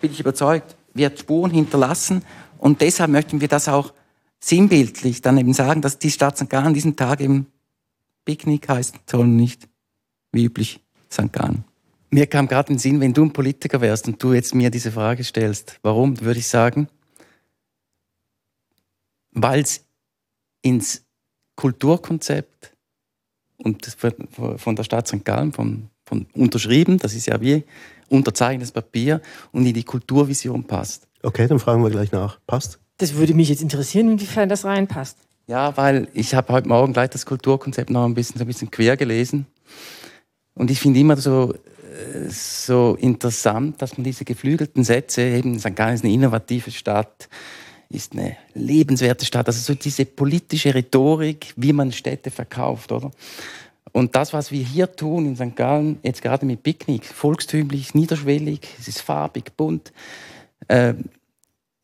bin 0.00 0.12
ich 0.12 0.20
überzeugt, 0.20 0.76
wird 0.94 1.18
Spuren 1.18 1.50
hinterlassen 1.50 2.22
und 2.58 2.80
deshalb 2.80 3.10
möchten 3.10 3.40
wir 3.40 3.48
das 3.48 3.68
auch 3.68 3.92
sinnbildlich 4.40 5.22
dann 5.22 5.38
eben 5.38 5.52
sagen, 5.52 5.82
dass 5.82 5.98
die 5.98 6.10
Stadt 6.10 6.36
St. 6.36 6.48
Gallen 6.48 6.68
an 6.68 6.74
diesem 6.74 6.96
Tag 6.96 7.20
eben 7.20 7.46
Picknick 8.24 8.68
heißt, 8.68 8.96
sondern 9.06 9.36
nicht 9.36 9.68
wie 10.32 10.44
üblich 10.44 10.80
St. 11.10 11.32
Gallen. 11.32 11.64
Mir 12.10 12.26
kam 12.26 12.48
gerade 12.48 12.70
in 12.70 12.74
den 12.74 12.80
Sinn, 12.80 13.00
wenn 13.00 13.14
du 13.14 13.24
ein 13.24 13.32
Politiker 13.32 13.80
wärst 13.80 14.08
und 14.08 14.22
du 14.22 14.32
jetzt 14.32 14.54
mir 14.54 14.70
diese 14.70 14.90
Frage 14.90 15.22
stellst, 15.22 15.78
warum, 15.82 16.20
würde 16.20 16.40
ich 16.40 16.48
sagen, 16.48 16.88
weil 19.32 19.60
es 19.60 19.84
ins 20.62 21.04
Kulturkonzept 21.56 22.74
und 23.58 23.96
von 24.56 24.76
der 24.76 24.84
Stadt 24.84 25.08
St. 25.08 25.24
Gallen, 25.24 25.52
von, 25.52 25.90
von 26.04 26.26
unterschrieben, 26.34 26.98
das 26.98 27.14
ist 27.14 27.26
ja 27.26 27.40
wie 27.40 27.64
unterzeichnetes 28.08 28.72
Papier 28.72 29.20
und 29.52 29.66
in 29.66 29.74
die 29.74 29.84
Kulturvision 29.84 30.64
passt. 30.64 31.06
Okay, 31.22 31.46
dann 31.46 31.58
fragen 31.58 31.82
wir 31.82 31.90
gleich 31.90 32.12
nach. 32.12 32.38
Passt? 32.46 32.78
Das 32.98 33.14
würde 33.14 33.34
mich 33.34 33.48
jetzt 33.48 33.62
interessieren, 33.62 34.10
inwiefern 34.10 34.48
das 34.48 34.64
reinpasst. 34.64 35.18
Ja, 35.46 35.76
weil 35.76 36.08
ich 36.14 36.34
habe 36.34 36.52
heute 36.52 36.68
Morgen 36.68 36.92
gleich 36.92 37.10
das 37.10 37.26
Kulturkonzept 37.26 37.90
noch 37.90 38.04
ein 38.04 38.14
bisschen, 38.14 38.38
so 38.38 38.44
ein 38.44 38.46
bisschen 38.46 38.70
quer 38.70 38.96
gelesen. 38.96 39.46
Und 40.54 40.70
ich 40.70 40.80
finde 40.80 41.00
immer 41.00 41.16
so, 41.16 41.54
äh, 41.54 42.28
so 42.28 42.96
interessant, 43.00 43.80
dass 43.82 43.96
man 43.96 44.04
diese 44.04 44.24
geflügelten 44.24 44.84
Sätze, 44.84 45.22
eben 45.22 45.58
St. 45.58 45.74
Gallen 45.74 45.94
ist 45.94 46.04
eine 46.04 46.12
innovative 46.12 46.70
Stadt, 46.70 47.28
ist 47.90 48.12
eine 48.12 48.36
lebenswerte 48.54 49.26
Stadt. 49.26 49.48
Also 49.48 49.60
so 49.60 49.74
diese 49.74 50.06
politische 50.06 50.74
Rhetorik, 50.74 51.52
wie 51.56 51.72
man 51.72 51.92
Städte 51.92 52.30
verkauft, 52.30 52.92
oder? 52.92 53.10
Und 53.92 54.14
das, 54.14 54.32
was 54.32 54.52
wir 54.52 54.62
hier 54.62 54.90
tun 54.92 55.26
in 55.26 55.36
St. 55.36 55.56
Gallen, 55.56 55.98
jetzt 56.02 56.22
gerade 56.22 56.46
mit 56.46 56.62
Picknick, 56.62 57.04
volkstümlich, 57.04 57.94
niederschwellig, 57.94 58.60
es 58.78 58.86
ist 58.86 59.00
farbig, 59.00 59.56
bunt, 59.56 59.92
äh, 60.68 60.94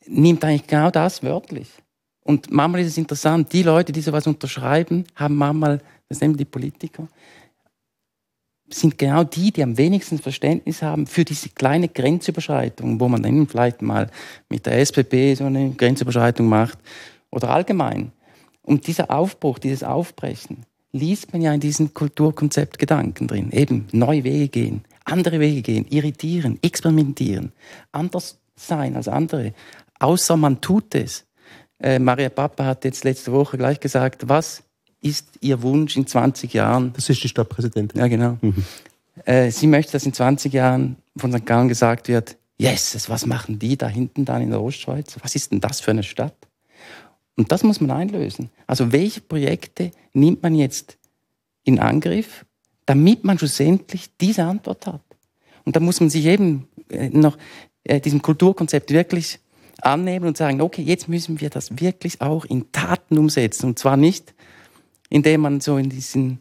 nimmt 0.07 0.45
eigentlich 0.45 0.69
genau 0.69 0.91
das 0.91 1.25
wörtlich. 1.25 1.69
Und 2.23 2.51
manchmal 2.53 2.83
ist 2.83 2.89
es 2.89 2.99
interessant, 2.99 3.53
die 3.53 3.65
Leute, 3.65 3.93
die 3.93 4.01
sowas 4.01 4.27
unterschreiben, 4.27 5.05
haben 5.17 5.35
manchmal, 5.35 5.81
das 6.09 6.21
nehmen 6.21 6.37
die 6.37 6.45
Politiker, 6.45 7.09
sind 8.69 8.99
genau 8.99 9.25
die, 9.25 9.53
die 9.53 9.63
am 9.63 9.79
wenigsten 9.79 10.19
Verständnis 10.19 10.83
haben 10.83 11.07
für 11.07 11.25
diese 11.25 11.51
kleine 11.51 11.89
Grenzüberschreitung, 11.89 13.01
wo 13.01 13.09
man 13.09 13.23
dann 13.23 13.47
vielleicht 13.47 13.83
mal 13.83 14.11
mit 14.49 14.67
der 14.67 14.79
SPP 14.81 15.37
so 15.37 15.45
eine 15.45 15.71
Grenzüberschreitung 15.71 16.49
macht 16.49 16.79
oder 17.31 17.51
allgemein. 17.51 18.13
Und 18.63 18.87
dieser 18.89 19.11
Aufbruch, 19.11 19.59
dieses 19.59 19.85
Aufbrechen, 19.85 20.67
liest 20.93 21.33
man 21.33 21.43
ja 21.43 21.53
in 21.53 21.61
diesem 21.61 21.95
Kulturkonzept 21.95 22.79
Gedanken 22.79 23.29
drin. 23.29 23.51
Eben 23.53 23.87
neue 23.93 24.25
Wege 24.25 24.49
gehen, 24.49 24.85
andere 25.05 25.39
Wege 25.39 25.63
gehen, 25.63 25.87
irritieren, 25.89 26.59
experimentieren, 26.63 27.53
anders 27.93 28.39
sein 28.57 28.97
als 28.97 29.09
andere. 29.09 29.53
Außer 29.99 30.37
man 30.37 30.61
tut 30.61 30.95
es. 30.95 31.27
Äh, 31.79 31.99
Maria 31.99 32.31
Papa 32.31 32.65
hat 32.65 32.85
jetzt 32.85 33.05
letzte 33.05 33.33
Woche 33.33 33.59
gleich 33.59 33.79
gesagt, 33.81 34.29
was 34.29 34.63
ist 35.09 35.29
Ihr 35.41 35.63
Wunsch 35.63 35.97
in 35.97 36.07
20 36.07 36.53
Jahren? 36.53 36.93
Das 36.95 37.09
ist 37.09 37.23
die 37.23 37.29
Stadtpräsidentin. 37.29 38.01
Ja, 38.01 38.09
genau. 38.09 38.39
Mhm. 38.41 38.65
Äh, 39.25 39.51
sie 39.51 39.67
möchte, 39.67 39.93
dass 39.93 40.07
in 40.07 40.13
20 40.13 40.53
Jahren 40.53 40.97
von 41.17 41.33
St. 41.33 41.47
Gallen 41.47 41.69
gesagt 41.69 42.09
wird, 42.09 42.37
yes, 42.59 43.09
was 43.09 43.27
machen 43.27 43.59
die 43.59 43.77
da 43.77 43.89
hinten 43.89 44.25
dann 44.25 44.43
in 44.43 44.51
der 44.51 44.61
Ostschweiz? 44.61 45.17
Was 45.23 45.35
ist 45.35 45.53
denn 45.53 45.61
das 45.61 45.81
für 45.81 45.91
eine 45.91 46.03
Stadt? 46.03 46.37
Und 47.37 47.53
das 47.53 47.63
muss 47.63 47.81
man 47.81 47.91
einlösen. 47.91 48.51
Also 48.67 48.93
welche 48.93 49.21
Projekte 49.21 49.91
nimmt 50.13 50.43
man 50.43 50.55
jetzt 50.55 50.97
in 51.65 51.79
Angriff, 51.79 52.45
damit 52.87 53.25
man 53.25 53.39
schlussendlich 53.39 54.11
diese 54.21 54.45
Antwort 54.45 54.87
hat? 54.87 55.03
Und 55.65 55.77
da 55.77 55.81
muss 55.81 56.01
man 56.01 56.11
sich 56.11 56.25
eben 56.27 56.69
äh, 56.89 57.09
noch 57.09 57.37
äh, 57.85 58.01
diesem 58.01 58.23
Kulturkonzept 58.23 58.91
wirklich 58.91 59.41
annehmen 59.83 60.27
und 60.27 60.37
sagen, 60.37 60.61
okay, 60.61 60.83
jetzt 60.83 61.09
müssen 61.09 61.41
wir 61.41 61.51
das 61.51 61.79
wirklich 61.79 62.21
auch 62.21 62.45
in 62.45 62.73
Taten 62.73 63.19
umsetzen. 63.19 63.67
Und 63.67 63.79
zwar 63.79 63.97
nicht 63.97 64.35
indem 65.09 65.43
man 65.43 65.61
so 65.61 65.77
in 65.77 65.89
diesen 65.89 66.41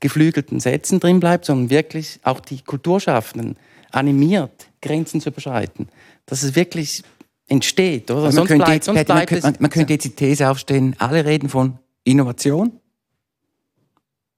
geflügelten 0.00 0.60
Sätzen 0.60 1.00
drin 1.00 1.20
bleibt, 1.20 1.44
sondern 1.44 1.70
wirklich 1.70 2.20
auch 2.22 2.40
die 2.40 2.60
Kulturschaffenden 2.60 3.56
animiert, 3.90 4.68
Grenzen 4.82 5.20
zu 5.20 5.30
überschreiten. 5.30 5.88
Dass 6.26 6.42
es 6.42 6.54
wirklich 6.54 7.02
entsteht, 7.46 8.10
oder? 8.10 8.24
Also 8.24 8.40
man, 8.40 8.46
könnte 8.46 8.64
bleibt, 8.64 8.86
jetzt, 8.86 9.08
man, 9.08 9.26
könnte, 9.26 9.46
man, 9.46 9.56
man 9.60 9.70
könnte 9.70 9.92
jetzt 9.92 10.04
die 10.04 10.10
These 10.10 10.48
aufstellen, 10.50 10.96
alle 10.98 11.24
reden 11.24 11.48
von 11.48 11.78
Innovation, 12.04 12.72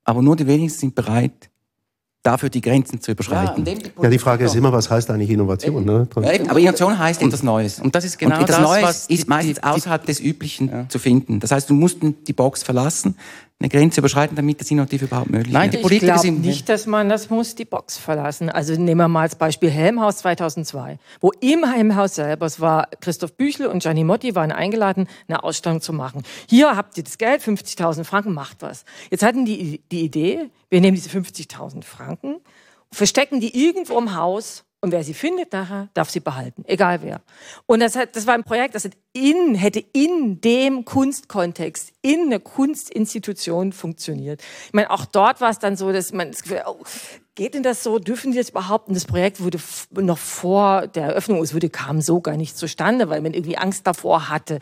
aber 0.04 0.22
nur 0.22 0.36
die 0.36 0.46
wenigsten 0.46 0.80
sind 0.80 0.94
bereit, 0.94 1.50
dafür 2.22 2.50
die 2.50 2.60
Grenzen 2.60 3.00
zu 3.00 3.12
überschreiten. 3.12 3.64
Ja, 3.64 3.74
ja 4.02 4.10
die 4.10 4.18
Frage 4.18 4.44
ist 4.44 4.54
immer, 4.54 4.72
was 4.72 4.90
heißt 4.90 5.10
eigentlich 5.10 5.30
Innovation? 5.30 5.84
Ne? 5.84 6.08
Ja, 6.16 6.50
aber 6.50 6.58
Innovation 6.58 6.98
heißt 6.98 7.22
etwas 7.22 7.42
Neues. 7.42 7.80
Und 7.80 7.94
das 7.94 8.04
ist 8.04 8.18
genau 8.18 8.36
und 8.36 8.42
etwas 8.42 8.56
das, 8.56 8.64
Neues 8.64 8.82
was 8.82 9.06
ist 9.06 9.28
meistens 9.28 9.56
die, 9.56 9.62
außerhalb 9.62 10.04
des 10.04 10.20
Üblichen 10.20 10.68
ja. 10.68 10.88
zu 10.88 10.98
finden. 10.98 11.40
Das 11.40 11.52
heißt, 11.52 11.70
du 11.70 11.74
musst 11.74 11.98
die 12.02 12.32
Box 12.32 12.62
verlassen, 12.62 13.16
eine 13.60 13.68
Grenze 13.68 14.00
überschreiten, 14.00 14.36
damit 14.36 14.60
das 14.60 14.70
innovativ 14.70 15.02
überhaupt 15.02 15.30
möglich 15.30 15.52
Nein, 15.52 15.70
ist. 15.70 15.78
Die 15.78 15.82
Politiker 15.82 16.14
ich 16.14 16.22
glaube 16.22 16.38
nicht, 16.38 16.68
dass 16.68 16.86
man 16.86 17.08
das 17.08 17.28
muss 17.28 17.56
die 17.56 17.64
Box 17.64 17.98
verlassen. 17.98 18.50
Also 18.50 18.74
nehmen 18.74 19.00
wir 19.00 19.08
mal 19.08 19.22
als 19.22 19.34
Beispiel 19.34 19.68
Helmhaus 19.68 20.18
2002, 20.18 20.98
wo 21.20 21.32
im 21.40 21.64
Helmhaus 21.64 22.14
selber, 22.14 22.46
es 22.46 22.60
war 22.60 22.88
Christoph 23.00 23.34
Büchel 23.34 23.66
und 23.66 23.82
Gianni 23.82 24.04
Motti 24.04 24.36
waren 24.36 24.52
eingeladen, 24.52 25.08
eine 25.26 25.42
Ausstellung 25.42 25.80
zu 25.80 25.92
machen. 25.92 26.22
Hier 26.48 26.76
habt 26.76 26.96
ihr 26.98 27.04
das 27.04 27.18
Geld, 27.18 27.42
50.000 27.42 28.04
Franken, 28.04 28.32
macht 28.32 28.62
was. 28.62 28.84
Jetzt 29.10 29.24
hatten 29.24 29.44
die 29.44 29.82
die 29.90 30.04
Idee, 30.04 30.50
wir 30.70 30.80
nehmen 30.80 30.94
diese 30.94 31.10
50.000 31.10 31.82
Franken, 31.82 32.36
verstecken 32.92 33.40
die 33.40 33.66
irgendwo 33.66 33.98
im 33.98 34.14
Haus 34.14 34.64
und 34.80 34.92
wer 34.92 35.02
sie 35.02 35.14
findet 35.14 35.52
nachher, 35.52 35.88
darf 35.94 36.08
sie 36.08 36.20
behalten, 36.20 36.64
egal 36.66 37.02
wer. 37.02 37.20
Und 37.66 37.80
das, 37.80 37.96
hat, 37.96 38.14
das 38.14 38.26
war 38.26 38.34
ein 38.34 38.44
Projekt, 38.44 38.74
das 38.74 38.88
in, 39.12 39.54
hätte 39.56 39.84
in 39.92 40.40
dem 40.40 40.84
Kunstkontext, 40.84 41.92
in 42.00 42.26
einer 42.26 42.38
Kunstinstitution 42.38 43.72
funktioniert. 43.72 44.40
Ich 44.66 44.72
meine, 44.72 44.90
auch 44.90 45.04
dort 45.04 45.40
war 45.40 45.50
es 45.50 45.58
dann 45.58 45.76
so, 45.76 45.90
dass 45.92 46.12
man 46.12 46.30
das 46.30 46.42
Gefühl, 46.42 46.62
oh, 46.66 46.78
geht 47.34 47.54
denn 47.54 47.64
das 47.64 47.82
so? 47.82 47.98
Dürfen 47.98 48.30
die 48.30 48.38
das 48.38 48.50
überhaupt? 48.50 48.88
Und 48.88 48.94
das 48.94 49.04
Projekt 49.04 49.40
wurde 49.42 49.58
noch 50.00 50.18
vor 50.18 50.86
der 50.86 51.06
Eröffnung, 51.06 51.42
es 51.42 51.54
wurde, 51.54 51.70
kam 51.70 52.00
so 52.00 52.20
gar 52.20 52.36
nicht 52.36 52.56
zustande, 52.56 53.08
weil 53.08 53.20
man 53.20 53.34
irgendwie 53.34 53.58
Angst 53.58 53.86
davor 53.86 54.28
hatte, 54.28 54.60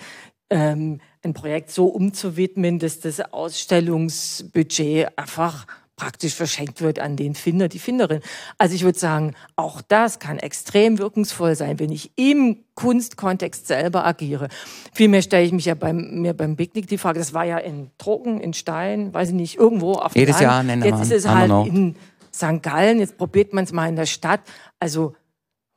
ähm, 0.48 1.00
ein 1.22 1.34
Projekt 1.34 1.70
so 1.70 1.86
umzuwidmen, 1.86 2.78
dass 2.78 3.00
das 3.00 3.20
Ausstellungsbudget 3.20 5.18
einfach 5.18 5.66
praktisch 5.96 6.34
verschenkt 6.34 6.82
wird 6.82 6.98
an 6.98 7.16
den 7.16 7.34
Finder, 7.34 7.68
die 7.68 7.78
Finderin. 7.78 8.20
Also 8.58 8.74
ich 8.74 8.84
würde 8.84 8.98
sagen, 8.98 9.34
auch 9.56 9.80
das 9.80 10.18
kann 10.18 10.38
extrem 10.38 10.98
wirkungsvoll 10.98 11.56
sein, 11.56 11.78
wenn 11.78 11.90
ich 11.90 12.12
im 12.16 12.58
Kunstkontext 12.74 13.66
selber 13.66 14.04
agiere. 14.06 14.48
Vielmehr 14.92 15.22
stelle 15.22 15.46
ich 15.46 15.52
mich 15.52 15.64
ja 15.64 15.74
beim, 15.74 16.20
mir 16.20 16.34
beim 16.34 16.56
Picknick 16.56 16.86
die 16.86 16.98
Frage, 16.98 17.18
das 17.18 17.32
war 17.32 17.44
ja 17.44 17.56
in 17.56 17.90
Trocken, 17.96 18.40
in 18.40 18.52
Stein, 18.52 19.12
weiß 19.14 19.30
ich 19.30 19.34
nicht, 19.34 19.56
irgendwo 19.56 19.94
auf 19.94 20.12
dem 20.12 20.20
Jedes. 20.20 20.38
Jahr 20.38 20.62
nennen 20.62 20.84
Jetzt 20.84 21.00
ist 21.00 21.12
es 21.12 21.28
halt 21.28 21.50
in 21.66 21.96
St. 22.32 22.62
Gallen, 22.62 22.98
jetzt 22.98 23.16
probiert 23.16 23.54
man 23.54 23.64
es 23.64 23.72
mal 23.72 23.88
in 23.88 23.96
der 23.96 24.06
Stadt. 24.06 24.40
Also, 24.78 25.14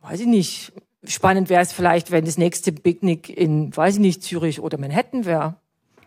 weiß 0.01 0.19
ich 0.19 0.27
nicht, 0.27 0.73
spannend 1.05 1.49
wäre 1.49 1.61
es 1.61 1.71
vielleicht, 1.71 2.11
wenn 2.11 2.25
das 2.25 2.37
nächste 2.37 2.73
Picknick 2.73 3.29
in, 3.29 3.75
weiß 3.75 3.95
ich 3.95 4.01
nicht, 4.01 4.23
Zürich 4.23 4.59
oder 4.59 4.77
Manhattan 4.77 5.23
wäre. 5.23 5.55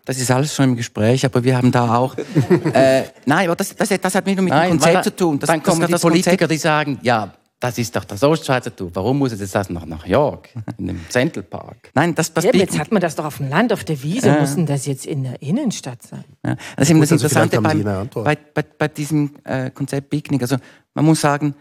Das 0.04 0.18
ist 0.18 0.30
alles 0.30 0.54
schon 0.54 0.70
im 0.70 0.76
Gespräch, 0.76 1.24
aber 1.24 1.44
wir 1.44 1.56
haben 1.56 1.70
da 1.70 1.96
auch. 1.96 2.16
äh, 2.74 3.04
nein, 3.24 3.46
aber 3.46 3.56
das, 3.56 3.74
das, 3.76 3.88
das 3.88 4.14
hat 4.14 4.26
nicht 4.26 4.36
nur 4.36 4.44
mit 4.44 4.52
nein, 4.52 4.72
dem 4.72 4.80
Konzept 4.80 5.04
zu 5.04 5.16
tun. 5.16 5.38
Das, 5.38 5.46
dann 5.46 5.62
kommen 5.62 5.86
die 5.86 5.94
Politiker, 5.94 6.30
Konzept. 6.30 6.50
die 6.50 6.56
sagen, 6.58 6.98
ja, 7.02 7.32
das 7.62 7.78
ist 7.78 7.94
doch 7.94 8.04
das 8.04 8.20
Ostschweizertum. 8.24 8.90
Warum 8.92 9.18
muss 9.18 9.30
es 9.30 9.52
das 9.52 9.70
nach, 9.70 9.86
nach 9.86 10.04
York, 10.04 10.48
in 10.78 10.88
dem 10.88 11.00
Central 11.08 11.44
Park? 11.44 11.92
Nein, 11.94 12.12
das, 12.12 12.34
das 12.34 12.44
ja, 12.44 12.50
jetzt 12.52 12.76
hat 12.76 12.90
man 12.90 13.00
das 13.00 13.14
doch 13.14 13.24
auf 13.24 13.36
dem 13.36 13.48
Land, 13.48 13.72
auf 13.72 13.84
der 13.84 14.02
Wiese. 14.02 14.30
Äh. 14.30 14.40
Muss 14.40 14.56
denn 14.56 14.66
das 14.66 14.86
jetzt 14.86 15.06
in 15.06 15.22
der 15.22 15.40
Innenstadt 15.40 16.02
sein? 16.02 16.24
Ja. 16.44 16.56
Das 16.76 16.88
ist 16.88 16.90
eben 16.90 17.00
das 17.00 17.12
also 17.12 17.24
Interessante 17.24 17.60
beim, 17.60 18.08
bei, 18.12 18.36
bei, 18.36 18.62
bei, 18.62 18.88
diesem 18.88 19.36
äh, 19.44 19.70
Konzept 19.70 20.10
Picknick. 20.10 20.42
Also 20.42 20.56
man 20.94 21.04
muss 21.04 21.20
sagen, 21.20 21.54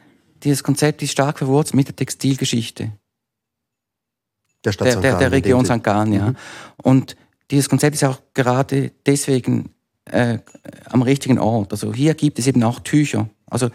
dieses 0.43 0.63
Konzept 0.63 1.03
ist 1.03 1.11
stark 1.11 1.37
verwurzelt 1.37 1.75
mit 1.75 1.87
der 1.87 1.95
Textilgeschichte. 1.95 2.91
Der 4.65 4.71
Stadt 4.71 4.87
der, 4.87 4.95
der, 4.95 5.17
der 5.19 5.31
Region 5.31 5.65
St. 5.65 5.83
Gallen, 5.83 6.13
ja. 6.13 6.29
Mhm. 6.29 6.35
Und 6.77 7.15
dieses 7.51 7.69
Konzept 7.69 7.95
ist 7.95 8.03
auch 8.03 8.19
gerade 8.33 8.91
deswegen 9.05 9.71
äh, 10.05 10.39
am 10.85 11.01
richtigen 11.01 11.37
Ort. 11.37 11.71
Also 11.73 11.93
hier 11.93 12.13
gibt 12.13 12.39
es 12.39 12.47
eben 12.47 12.63
auch 12.63 12.79
Tücher. 12.79 13.29
Also 13.47 13.69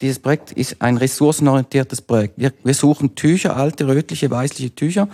dieses 0.00 0.20
Projekt 0.20 0.52
ist 0.52 0.80
ein 0.80 0.96
ressourcenorientiertes 0.96 2.00
Projekt. 2.00 2.34
Wir, 2.36 2.52
wir 2.62 2.74
suchen 2.74 3.16
Tücher, 3.16 3.56
alte, 3.56 3.86
rötliche, 3.88 4.30
weißliche 4.30 4.74
Tücher 4.74 5.08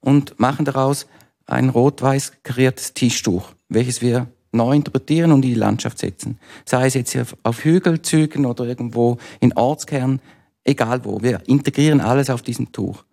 und 0.00 0.40
machen 0.40 0.64
daraus 0.64 1.06
ein 1.46 1.68
rot-weiß 1.68 2.32
kariertes 2.42 2.94
Tischtuch, 2.94 3.52
welches 3.68 4.00
wir 4.00 4.26
neu 4.52 4.74
interpretieren 4.74 5.32
und 5.32 5.44
in 5.44 5.50
die 5.50 5.54
Landschaft 5.54 5.98
setzen. 5.98 6.38
Sei 6.64 6.86
es 6.86 6.94
jetzt 6.94 7.16
auf 7.42 7.64
Hügelzügen 7.64 8.46
oder 8.46 8.64
irgendwo 8.64 9.18
in 9.40 9.52
Ortskernen, 9.52 10.20
egal 10.62 11.04
wo. 11.04 11.20
Wir 11.20 11.42
integrieren 11.46 12.00
alles 12.00 12.30
auf 12.30 12.40
diesem 12.40 12.72
Tuch. 12.72 13.04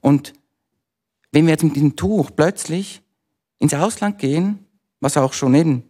Und 0.00 0.32
wenn 1.32 1.44
wir 1.44 1.52
jetzt 1.52 1.64
mit 1.64 1.76
diesem 1.76 1.96
Tuch 1.96 2.30
plötzlich 2.34 3.02
ins 3.58 3.74
Ausland 3.74 4.18
gehen, 4.18 4.66
was 5.00 5.16
auch 5.16 5.32
schon 5.32 5.54
eben 5.54 5.84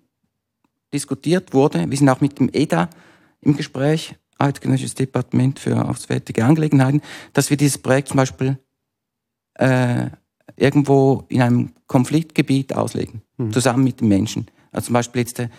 diskutiert 0.93 1.53
wurde. 1.53 1.89
Wir 1.91 1.99
sind 1.99 2.09
auch 2.09 2.21
mit 2.21 2.39
dem 2.39 2.51
EDA 2.53 2.89
im 3.41 3.57
Gespräch, 3.57 4.15
Eidgenössisches 4.39 4.95
Departement 4.95 5.59
für 5.59 5.89
Auswärtige 5.89 6.45
Angelegenheiten, 6.45 7.01
dass 7.33 7.49
wir 7.49 7.57
dieses 7.57 7.79
Projekt 7.79 8.09
zum 8.09 8.19
Beispiel 8.19 8.59
äh, 9.55 10.11
irgendwo 10.57 11.25
in 11.29 11.43
einem 11.43 11.73
Konfliktgebiet 11.87 12.75
auslegen, 12.75 13.23
mhm. 13.39 13.53
zusammen 13.53 13.85
mit 13.85 14.01
den 14.01 14.09
Menschen. 14.09 14.47
Also 14.73 14.87
zum 14.87 14.95
Beispiel 14.95 15.23
jetzt 15.23 15.39
der 15.39 15.51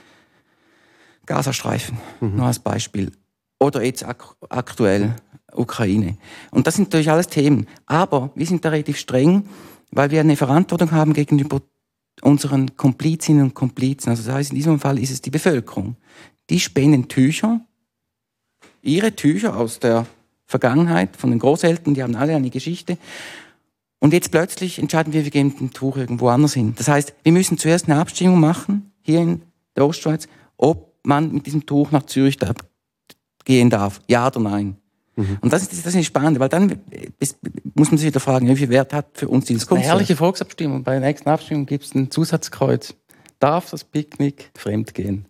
Gazastreifen, 1.25 1.97
mhm. 2.19 2.35
nur 2.35 2.45
als 2.45 2.59
Beispiel. 2.59 3.11
Oder 3.59 3.83
jetzt 3.83 4.03
ak 4.03 4.35
aktuell 4.49 5.15
Ukraine. 5.53 6.17
Und 6.51 6.67
das 6.67 6.75
sind 6.75 6.89
natürlich 6.89 7.09
alles 7.09 7.27
Themen. 7.27 7.67
Aber 7.87 8.31
wir 8.35 8.45
sind 8.45 8.63
da 8.63 8.69
relativ 8.69 8.97
streng, 8.97 9.49
weil 9.91 10.11
wir 10.11 10.19
eine 10.19 10.35
Verantwortung 10.35 10.91
haben 10.91 11.13
gegenüber 11.13 11.61
unseren 12.21 12.75
Komplizinnen 12.75 13.43
und 13.43 13.53
Komplizen, 13.53 14.09
also 14.09 14.23
das 14.23 14.33
heißt, 14.33 14.49
in 14.51 14.55
diesem 14.55 14.79
Fall 14.79 14.99
ist 14.99 15.11
es 15.11 15.21
die 15.21 15.29
Bevölkerung, 15.29 15.95
die 16.49 16.59
spenden 16.59 17.07
Tücher, 17.07 17.61
ihre 18.81 19.15
Tücher 19.15 19.57
aus 19.57 19.79
der 19.79 20.05
Vergangenheit 20.45 21.15
von 21.17 21.29
den 21.29 21.39
Großeltern, 21.39 21.93
die 21.93 22.03
haben 22.03 22.15
alle 22.15 22.35
eine 22.35 22.49
Geschichte. 22.49 22.97
Und 23.99 24.13
jetzt 24.13 24.31
plötzlich 24.31 24.79
entscheiden 24.79 25.11
wir, 25.11 25.23
wir 25.23 25.31
gehen 25.31 25.47
mit 25.47 25.59
dem 25.59 25.73
Tuch 25.73 25.97
irgendwo 25.97 26.29
anders 26.29 26.53
hin. 26.53 26.73
Das 26.77 26.87
heißt, 26.87 27.13
wir 27.23 27.31
müssen 27.31 27.57
zuerst 27.57 27.89
eine 27.89 27.99
Abstimmung 27.99 28.39
machen, 28.39 28.91
hier 29.01 29.19
in 29.21 29.41
der 29.75 29.85
Ostschweiz, 29.85 30.27
ob 30.55 30.95
man 31.03 31.31
mit 31.31 31.45
diesem 31.45 31.65
Tuch 31.65 31.91
nach 31.91 32.05
Zürich 32.05 32.37
gehen 33.43 33.69
darf. 33.69 34.01
Ja 34.07 34.27
oder 34.27 34.39
nein. 34.39 34.77
Mhm. 35.17 35.39
Und 35.41 35.51
das 35.51 35.63
ist, 35.63 35.85
das 35.85 35.93
ist 35.93 36.05
spannend, 36.05 36.39
weil 36.39 36.47
dann 36.47 36.79
ist, 37.19 37.37
muss 37.73 37.89
man 37.89 37.97
sich 37.97 38.07
wieder 38.07 38.19
fragen, 38.19 38.47
wie 38.47 38.55
viel 38.55 38.69
Wert 38.69 38.93
hat 38.93 39.07
für 39.13 39.27
uns 39.27 39.45
dieses 39.45 39.65
Kunstwerk? 39.65 39.89
Eine 39.89 39.99
herrliche 39.99 40.15
Volksabstimmung. 40.15 40.83
Bei 40.83 40.91
der 40.91 41.01
nächsten 41.01 41.27
Abstimmung 41.27 41.65
gibt 41.65 41.85
es 41.85 41.95
ein 41.95 42.11
Zusatzkreuz. 42.11 42.93
Darf 43.39 43.71
das 43.71 43.83
Picknick 43.83 44.51
fremd 44.55 44.93
gehen? 44.93 45.25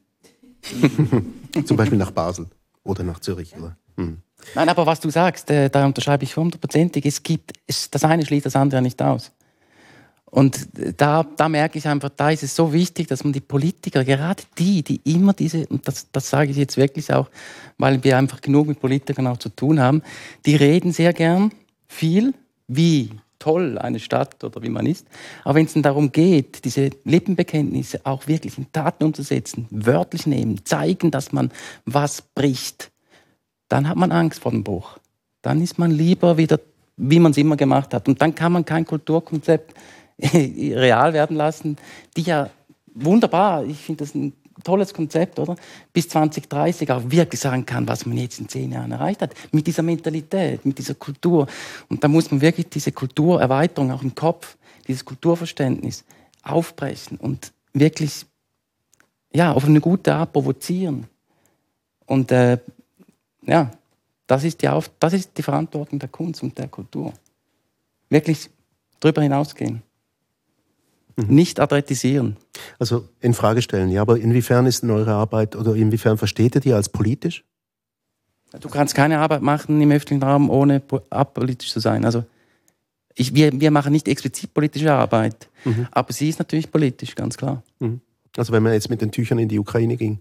Zum 1.65 1.77
Beispiel 1.77 1.97
nach 1.97 2.11
Basel 2.11 2.47
oder 2.83 3.03
nach 3.03 3.19
Zürich. 3.19 3.55
Oder? 3.57 3.77
Mhm. 3.95 4.17
Nein, 4.55 4.69
aber 4.69 4.85
was 4.85 4.99
du 4.99 5.09
sagst, 5.09 5.49
äh, 5.49 5.69
da 5.69 5.85
unterschreibe 5.85 6.25
ich 6.25 6.35
hundertprozentig. 6.35 7.05
Es 7.05 7.23
gibt, 7.23 7.53
es, 7.65 7.89
das 7.89 8.03
eine 8.03 8.25
schließt 8.25 8.45
das 8.45 8.55
andere 8.55 8.81
nicht 8.81 9.01
aus. 9.01 9.31
Und 10.29 10.67
da, 10.97 11.23
da 11.23 11.47
merke 11.47 11.77
ich 11.77 11.87
einfach, 11.87 12.09
da 12.09 12.31
ist 12.31 12.43
es 12.43 12.55
so 12.55 12.73
wichtig, 12.73 13.07
dass 13.07 13.23
man 13.23 13.31
die 13.31 13.39
Politiker, 13.39 14.03
gerade 14.03 14.43
die, 14.57 14.83
die 14.83 14.99
immer 15.05 15.33
diese, 15.33 15.65
und 15.67 15.87
das, 15.87 16.07
das 16.11 16.29
sage 16.29 16.51
ich 16.51 16.57
jetzt 16.57 16.75
wirklich 16.75 17.13
auch, 17.13 17.29
weil 17.77 18.03
wir 18.03 18.17
einfach 18.17 18.41
genug 18.41 18.67
mit 18.67 18.79
Politikern 18.81 19.27
auch 19.27 19.37
zu 19.37 19.49
tun 19.49 19.79
haben, 19.79 20.01
die 20.45 20.55
reden 20.55 20.91
sehr 20.91 21.13
gern 21.13 21.51
viel, 21.87 22.33
wie 22.67 23.11
toll 23.39 23.77
eine 23.77 23.99
Stadt 23.99 24.43
oder 24.43 24.61
wie 24.61 24.69
man 24.69 24.85
ist. 24.85 25.07
Aber 25.45 25.55
wenn 25.55 25.65
es 25.65 25.73
dann 25.73 25.83
darum 25.83 26.11
geht, 26.11 26.65
diese 26.65 26.89
Lippenbekenntnisse 27.05 28.01
auch 28.03 28.27
wirklich 28.27 28.57
in 28.57 28.71
Taten 28.71 29.05
umzusetzen, 29.05 29.67
wörtlich 29.69 30.27
nehmen, 30.27 30.65
zeigen, 30.65 31.11
dass 31.11 31.31
man 31.31 31.51
was 31.85 32.21
bricht, 32.21 32.91
dann 33.69 33.87
hat 33.87 33.95
man 33.95 34.11
Angst 34.11 34.41
vor 34.41 34.51
dem 34.51 34.63
Bruch. 34.63 34.97
Dann 35.41 35.61
ist 35.61 35.77
man 35.77 35.91
lieber 35.91 36.37
wieder, 36.37 36.59
wie 36.97 37.19
man 37.19 37.31
es 37.31 37.37
immer 37.37 37.55
gemacht 37.55 37.93
hat. 37.93 38.07
Und 38.09 38.21
dann 38.21 38.35
kann 38.35 38.51
man 38.51 38.65
kein 38.65 38.85
Kulturkonzept 38.85 39.73
real 40.33 41.13
werden 41.13 41.37
lassen, 41.37 41.77
die 42.15 42.23
ja 42.23 42.49
wunderbar, 42.93 43.63
ich 43.65 43.77
finde 43.77 44.03
das 44.03 44.15
ein 44.15 44.33
tolles 44.63 44.93
Konzept, 44.93 45.39
oder? 45.39 45.55
Bis 45.93 46.09
2030 46.09 46.91
auch 46.91 47.03
wirklich 47.05 47.39
sagen 47.39 47.65
kann, 47.65 47.87
was 47.87 48.05
man 48.05 48.17
jetzt 48.17 48.39
in 48.39 48.49
zehn 48.49 48.71
Jahren 48.71 48.91
erreicht 48.91 49.21
hat. 49.21 49.33
Mit 49.51 49.67
dieser 49.67 49.83
Mentalität, 49.83 50.65
mit 50.65 50.77
dieser 50.77 50.95
Kultur. 50.95 51.47
Und 51.89 52.03
da 52.03 52.07
muss 52.07 52.31
man 52.31 52.41
wirklich 52.41 52.69
diese 52.69 52.91
Kulturerweiterung 52.91 53.91
auch 53.91 54.01
im 54.01 54.15
Kopf, 54.15 54.57
dieses 54.87 55.05
Kulturverständnis 55.05 56.03
aufbrechen 56.41 57.17
und 57.17 57.51
wirklich 57.73 58.25
ja, 59.33 59.53
auf 59.53 59.65
eine 59.65 59.81
gute 59.81 60.15
Art 60.15 60.33
provozieren. 60.33 61.07
Und 62.05 62.31
äh, 62.31 62.57
ja, 63.43 63.71
das 64.25 64.43
ist, 64.43 64.61
die 64.61 64.69
Auf 64.69 64.89
das 64.99 65.13
ist 65.13 65.37
die 65.37 65.43
Verantwortung 65.43 65.99
der 65.99 66.09
Kunst 66.09 66.41
und 66.41 66.57
der 66.57 66.67
Kultur. 66.67 67.13
Wirklich 68.09 68.49
darüber 68.99 69.21
hinausgehen. 69.21 69.83
Mhm. 71.17 71.33
Nicht 71.33 71.59
adrettisieren. 71.59 72.37
Also 72.79 73.07
in 73.19 73.33
Frage 73.33 73.61
stellen, 73.61 73.89
ja, 73.89 74.01
aber 74.01 74.17
inwiefern 74.19 74.67
ist 74.67 74.83
denn 74.83 74.91
eure 74.91 75.13
Arbeit 75.13 75.55
oder 75.55 75.75
inwiefern 75.75 76.17
versteht 76.17 76.55
ihr 76.55 76.61
die 76.61 76.73
als 76.73 76.89
politisch? 76.89 77.43
Du 78.61 78.69
kannst 78.69 78.95
keine 78.95 79.19
Arbeit 79.19 79.41
machen 79.41 79.81
im 79.81 79.91
öffentlichen 79.91 80.23
Raum, 80.23 80.49
ohne 80.49 80.81
apolitisch 81.09 81.71
zu 81.71 81.79
sein. 81.79 82.05
Also 82.05 82.23
ich, 83.15 83.33
wir, 83.33 83.59
wir 83.59 83.71
machen 83.71 83.91
nicht 83.91 84.07
explizit 84.07 84.53
politische 84.53 84.93
Arbeit, 84.93 85.49
mhm. 85.65 85.87
aber 85.91 86.13
sie 86.13 86.29
ist 86.29 86.39
natürlich 86.39 86.71
politisch, 86.71 87.15
ganz 87.15 87.35
klar. 87.35 87.63
Mhm. 87.79 87.99
Also 88.37 88.53
wenn 88.53 88.61
man 88.61 88.73
jetzt 88.73 88.89
mit 88.89 89.01
den 89.01 89.11
Tüchern 89.11 89.39
in 89.39 89.49
die 89.49 89.59
Ukraine 89.59 89.97
ging. 89.97 90.19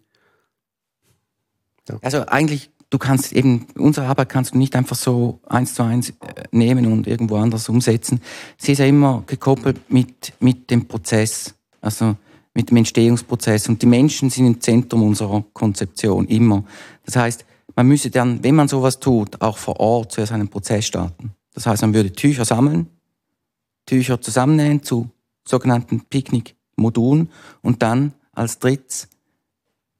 Ja. 1.88 1.98
Also 2.02 2.26
eigentlich 2.26 2.70
du 2.90 2.98
kannst 2.98 3.32
eben, 3.32 3.66
unsere 3.76 4.06
Arbeit 4.06 4.28
kannst 4.28 4.54
du 4.54 4.58
nicht 4.58 4.76
einfach 4.76 4.96
so 4.96 5.40
eins 5.46 5.74
zu 5.74 5.82
eins 5.82 6.10
äh, 6.10 6.14
nehmen 6.50 6.86
und 6.92 7.06
irgendwo 7.06 7.36
anders 7.36 7.68
umsetzen. 7.68 8.20
Sie 8.56 8.72
ist 8.72 8.78
ja 8.78 8.86
immer 8.86 9.22
gekoppelt 9.26 9.90
mit, 9.90 10.32
mit 10.40 10.70
dem 10.70 10.86
Prozess. 10.86 11.54
Also 11.80 12.16
mit 12.56 12.70
dem 12.70 12.78
Entstehungsprozess. 12.78 13.68
Und 13.68 13.82
die 13.82 13.86
Menschen 13.86 14.30
sind 14.30 14.46
im 14.46 14.60
Zentrum 14.60 15.02
unserer 15.02 15.44
Konzeption, 15.52 16.26
immer. 16.26 16.64
Das 17.04 17.14
heißt, 17.14 17.44
man 17.76 17.86
müsse 17.86 18.10
dann, 18.10 18.42
wenn 18.42 18.54
man 18.54 18.66
sowas 18.66 18.98
tut, 18.98 19.40
auch 19.42 19.58
vor 19.58 19.78
Ort 19.78 20.12
zuerst 20.12 20.32
einen 20.32 20.48
Prozess 20.48 20.86
starten. 20.86 21.34
Das 21.52 21.66
heißt, 21.66 21.82
man 21.82 21.92
würde 21.92 22.12
Tücher 22.12 22.46
sammeln, 22.46 22.88
Tücher 23.84 24.20
zusammennähen 24.20 24.82
zu 24.82 25.10
sogenannten 25.46 26.00
Picknick-Modulen 26.00 27.28
und 27.60 27.82
dann 27.82 28.14
als 28.32 28.58
drittes 28.58 29.08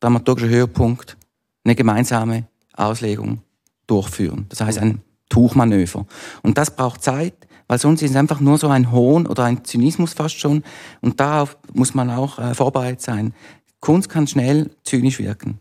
dramaturgischer 0.01 0.49
Höhepunkt 0.49 1.17
eine 1.65 1.75
gemeinsame 1.75 2.49
Auslegung 2.77 3.43
durchführen. 3.87 4.47
Das 4.49 4.61
heißt 4.61 4.79
ein 4.79 5.03
Tuchmanöver. 5.29 6.07
Und 6.43 6.59
das 6.59 6.75
braucht 6.75 7.03
Zeit, 7.03 7.35
weil 7.69 7.79
sonst 7.79 8.03
ist 8.03 8.11
es 8.11 8.17
einfach 8.17 8.41
nur 8.41 8.59
so 8.59 8.69
ein 8.69 8.93
Hohn 8.93 9.27
oder 9.27 9.45
ein 9.45 9.65
Zynismus 9.65 10.15
fast 10.15 10.39
schon. 10.39 10.63
Und 11.01 11.19
darauf 11.21 11.57
muss 11.73 11.95
man 11.95 12.11
auch 12.11 12.39
äh, 12.39 12.55
vorbereitet 12.55 13.03
sein. 13.03 13.35
Kunst 13.81 14.09
kann 14.09 14.27
schnell 14.27 14.71
zynisch 14.85 15.19
wirken. 15.19 15.59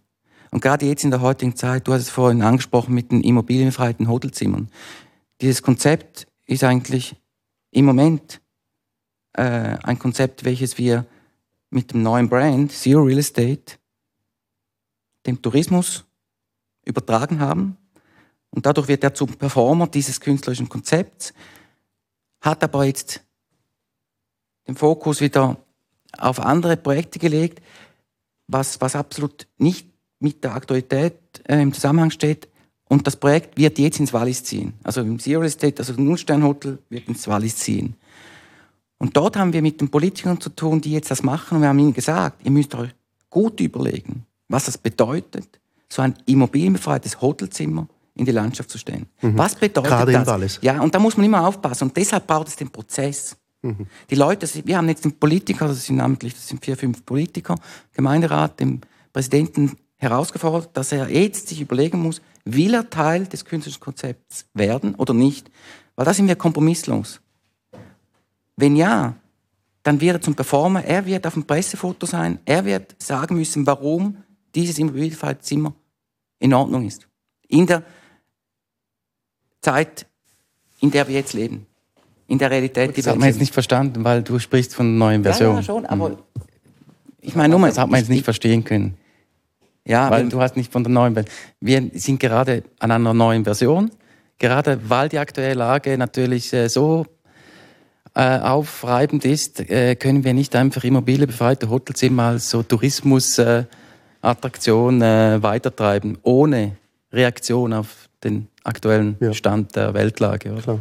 Und 0.51 0.61
gerade 0.61 0.85
jetzt 0.85 1.03
in 1.03 1.11
der 1.11 1.21
heutigen 1.21 1.55
Zeit, 1.55 1.87
du 1.87 1.93
hast 1.93 2.03
es 2.03 2.09
vorhin 2.09 2.41
angesprochen 2.41 2.93
mit 2.93 3.11
den 3.11 3.21
immobilienfreien 3.21 4.07
Hotelzimmern. 4.07 4.69
Dieses 5.41 5.61
Konzept 5.61 6.27
ist 6.45 6.63
eigentlich 6.63 7.15
im 7.71 7.85
Moment 7.85 8.39
äh, 9.33 9.77
ein 9.83 9.99
Konzept, 9.99 10.45
welches 10.45 10.77
wir 10.77 11.05
mit 11.69 11.91
dem 11.91 12.03
neuen 12.03 12.29
Brand 12.29 12.71
Zero 12.71 13.03
Real 13.03 13.19
Estate 13.19 13.77
dem 15.25 15.41
Tourismus 15.41 16.05
übertragen 16.85 17.39
haben. 17.39 17.77
Und 18.51 18.65
dadurch 18.65 18.87
wird 18.87 19.03
er 19.03 19.13
zum 19.13 19.29
Performer 19.29 19.87
dieses 19.87 20.21
künstlerischen 20.21 20.69
Konzepts, 20.69 21.33
hat 22.41 22.63
aber 22.63 22.85
jetzt 22.85 23.21
den 24.67 24.75
Fokus 24.75 25.19
wieder 25.19 25.57
auf 26.17 26.39
andere 26.39 26.77
Projekte 26.77 27.19
gelegt, 27.19 27.61
was, 28.47 28.79
was 28.79 28.95
absolut 28.95 29.47
nicht 29.57 29.87
mit 30.19 30.43
der 30.43 30.53
Aktualität 30.53 31.17
äh, 31.47 31.61
im 31.61 31.73
Zusammenhang 31.73 32.11
steht. 32.11 32.47
Und 32.87 33.07
das 33.07 33.15
Projekt 33.15 33.57
wird 33.57 33.79
jetzt 33.79 33.99
ins 33.99 34.13
Wallis 34.13 34.43
ziehen. 34.43 34.73
Also 34.83 35.01
im 35.01 35.19
Zero 35.19 35.43
Estate, 35.43 35.79
also 35.79 35.93
das 35.93 35.99
Nullsternhotel 35.99 36.79
wird 36.89 37.07
ins 37.07 37.27
Wallis 37.27 37.57
ziehen. 37.57 37.95
Und 38.97 39.17
dort 39.17 39.35
haben 39.35 39.53
wir 39.53 39.61
mit 39.61 39.81
den 39.81 39.89
Politikern 39.89 40.39
zu 40.39 40.49
tun, 40.49 40.81
die 40.81 40.91
jetzt 40.91 41.11
das 41.11 41.23
machen. 41.23 41.55
Und 41.55 41.61
wir 41.61 41.69
haben 41.69 41.79
ihnen 41.79 41.93
gesagt, 41.93 42.45
ihr 42.45 42.51
müsst 42.51 42.73
euch 42.75 42.91
gut 43.29 43.59
überlegen, 43.59 44.25
was 44.47 44.65
das 44.65 44.77
bedeutet, 44.77 45.59
so 45.89 46.01
ein 46.01 46.15
immobilienbefreites 46.25 47.21
Hotelzimmer 47.21 47.87
in 48.15 48.25
die 48.25 48.31
Landschaft 48.31 48.69
zu 48.69 48.77
stellen. 48.77 49.07
Mhm. 49.21 49.37
Was 49.37 49.55
bedeutet 49.55 49.89
Gerade 49.89 50.11
das? 50.11 50.27
Wallis. 50.27 50.59
Ja, 50.61 50.81
und 50.81 50.95
da 50.95 50.99
muss 50.99 51.17
man 51.17 51.25
immer 51.25 51.47
aufpassen. 51.47 51.89
Und 51.89 51.97
deshalb 51.97 52.27
braucht 52.27 52.47
es 52.47 52.55
den 52.55 52.69
Prozess. 52.69 53.35
Mhm. 53.61 53.87
Die 54.09 54.15
Leute, 54.15 54.47
wir 54.65 54.77
haben 54.77 54.89
jetzt 54.89 55.03
den 55.05 55.13
Politiker, 55.13 55.67
das 55.67 55.85
sind 55.85 55.97
namentlich, 55.97 56.33
das 56.33 56.47
sind 56.47 56.63
vier, 56.63 56.77
fünf 56.77 57.05
Politiker, 57.05 57.55
Gemeinderat, 57.93 58.59
dem 58.59 58.81
Präsidenten 59.11 59.77
herausgefordert, 59.97 60.69
dass 60.73 60.91
er 60.91 61.09
jetzt 61.09 61.47
sich 61.47 61.61
überlegen 61.61 62.01
muss, 62.01 62.21
will 62.43 62.73
er 62.73 62.89
Teil 62.89 63.25
des 63.25 63.43
künstlerischen 63.45 63.81
Konzepts 63.81 64.45
werden 64.53 64.95
oder 64.95 65.13
nicht? 65.13 65.49
Weil 65.95 66.05
da 66.05 66.13
sind 66.13 66.27
wir 66.27 66.35
kompromisslos. 66.35 67.21
Wenn 68.55 68.75
ja, 68.75 69.15
dann 69.83 70.01
wird 70.01 70.17
er 70.17 70.21
zum 70.21 70.35
Performer, 70.35 70.83
er 70.83 71.05
wird 71.05 71.27
auf 71.27 71.33
dem 71.33 71.45
Pressefoto 71.45 72.05
sein, 72.05 72.39
er 72.45 72.65
wird 72.65 72.95
sagen 73.01 73.35
müssen, 73.35 73.67
warum 73.67 74.17
dieses 74.55 74.79
Immobilienzimmer 74.79 75.73
in 76.39 76.53
Ordnung 76.53 76.85
ist. 76.85 77.07
In 77.47 77.67
der 77.67 77.83
Zeit, 79.61 80.07
in 80.79 80.91
der 80.91 81.07
wir 81.07 81.15
jetzt 81.15 81.33
leben. 81.33 81.65
In 82.27 82.39
der 82.39 82.49
Realität, 82.49 82.91
die 82.91 83.01
das 83.01 83.05
wir 83.05 83.11
hat 83.11 83.19
man 83.19 83.29
jetzt 83.29 83.39
nicht 83.39 83.53
verstanden, 83.53 84.03
weil 84.03 84.23
du 84.23 84.39
sprichst 84.39 84.73
von 84.73 84.87
einer 84.87 84.97
neuen 84.97 85.23
Version. 85.23 85.51
Ja, 85.51 85.55
ja 85.57 85.63
schon, 85.63 85.85
aber 85.85 86.09
mhm. 86.09 86.17
ich 87.21 87.35
meine 87.35 87.55
nur, 87.55 87.67
das 87.67 87.77
hat 87.77 87.89
man 87.89 87.99
jetzt 87.99 88.09
nicht 88.09 88.23
verstehen 88.23 88.63
können. 88.63 88.97
Ja, 89.87 90.09
weil 90.09 90.27
du 90.29 90.41
hast 90.41 90.57
nicht 90.57 90.71
von 90.71 90.83
der 90.83 90.91
neuen 90.91 91.13
Version. 91.13 91.35
Wir 91.59 91.91
sind 91.93 92.19
gerade 92.19 92.63
an 92.79 92.89
einer 92.89 93.13
neuen 93.13 93.43
Version, 93.43 93.91
gerade 94.39 94.79
weil 94.89 95.09
die 95.09 95.19
aktuelle 95.19 95.53
Lage 95.53 95.95
natürlich 95.97 96.51
äh, 96.53 96.67
so 96.69 97.05
äh, 98.15 98.39
aufreibend 98.39 99.25
ist, 99.25 99.59
äh, 99.69 99.95
können 99.95 100.23
wir 100.23 100.33
nicht 100.33 100.55
einfach 100.55 100.83
immobilienbefreite 100.83 101.69
Hotelzimmer 101.69 102.23
als 102.23 102.49
so 102.49 102.63
Tourismusattraktion 102.63 103.65
äh, 103.65 103.84
weitertreiben, 105.43 106.17
ohne 106.23 106.77
Reaktion 107.11 107.73
auf 107.73 108.09
den 108.23 108.47
aktuellen 108.63 109.17
ja. 109.19 109.33
Stand 109.33 109.75
der 109.75 109.93
Weltlage. 109.93 110.51
Oder? 110.51 110.61
Klar. 110.61 110.79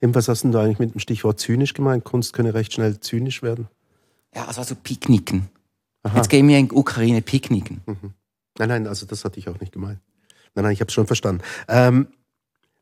Was 0.00 0.28
hast 0.28 0.44
du 0.44 0.58
eigentlich 0.58 0.78
mit 0.78 0.94
dem 0.94 1.00
Stichwort 1.00 1.38
zynisch 1.38 1.74
gemeint? 1.74 2.04
Kunst 2.04 2.32
könne 2.32 2.54
recht 2.54 2.72
schnell 2.72 2.98
zynisch 3.00 3.42
werden? 3.42 3.68
Ja, 4.34 4.46
also, 4.46 4.60
also 4.60 4.74
Picknicken. 4.74 5.48
Aha. 6.02 6.16
Jetzt 6.16 6.28
gehen 6.28 6.48
wir 6.48 6.58
in 6.58 6.68
die 6.68 6.74
Ukraine 6.74 7.22
picknicken. 7.22 7.80
Mhm. 7.86 8.12
Nein, 8.58 8.68
nein, 8.68 8.86
also 8.86 9.06
das 9.06 9.24
hatte 9.24 9.38
ich 9.38 9.48
auch 9.48 9.60
nicht 9.60 9.72
gemeint. 9.72 10.00
Nein, 10.54 10.64
nein, 10.64 10.72
ich 10.72 10.80
habe 10.80 10.88
es 10.88 10.94
schon 10.94 11.06
verstanden. 11.06 11.42
Ähm, 11.68 12.08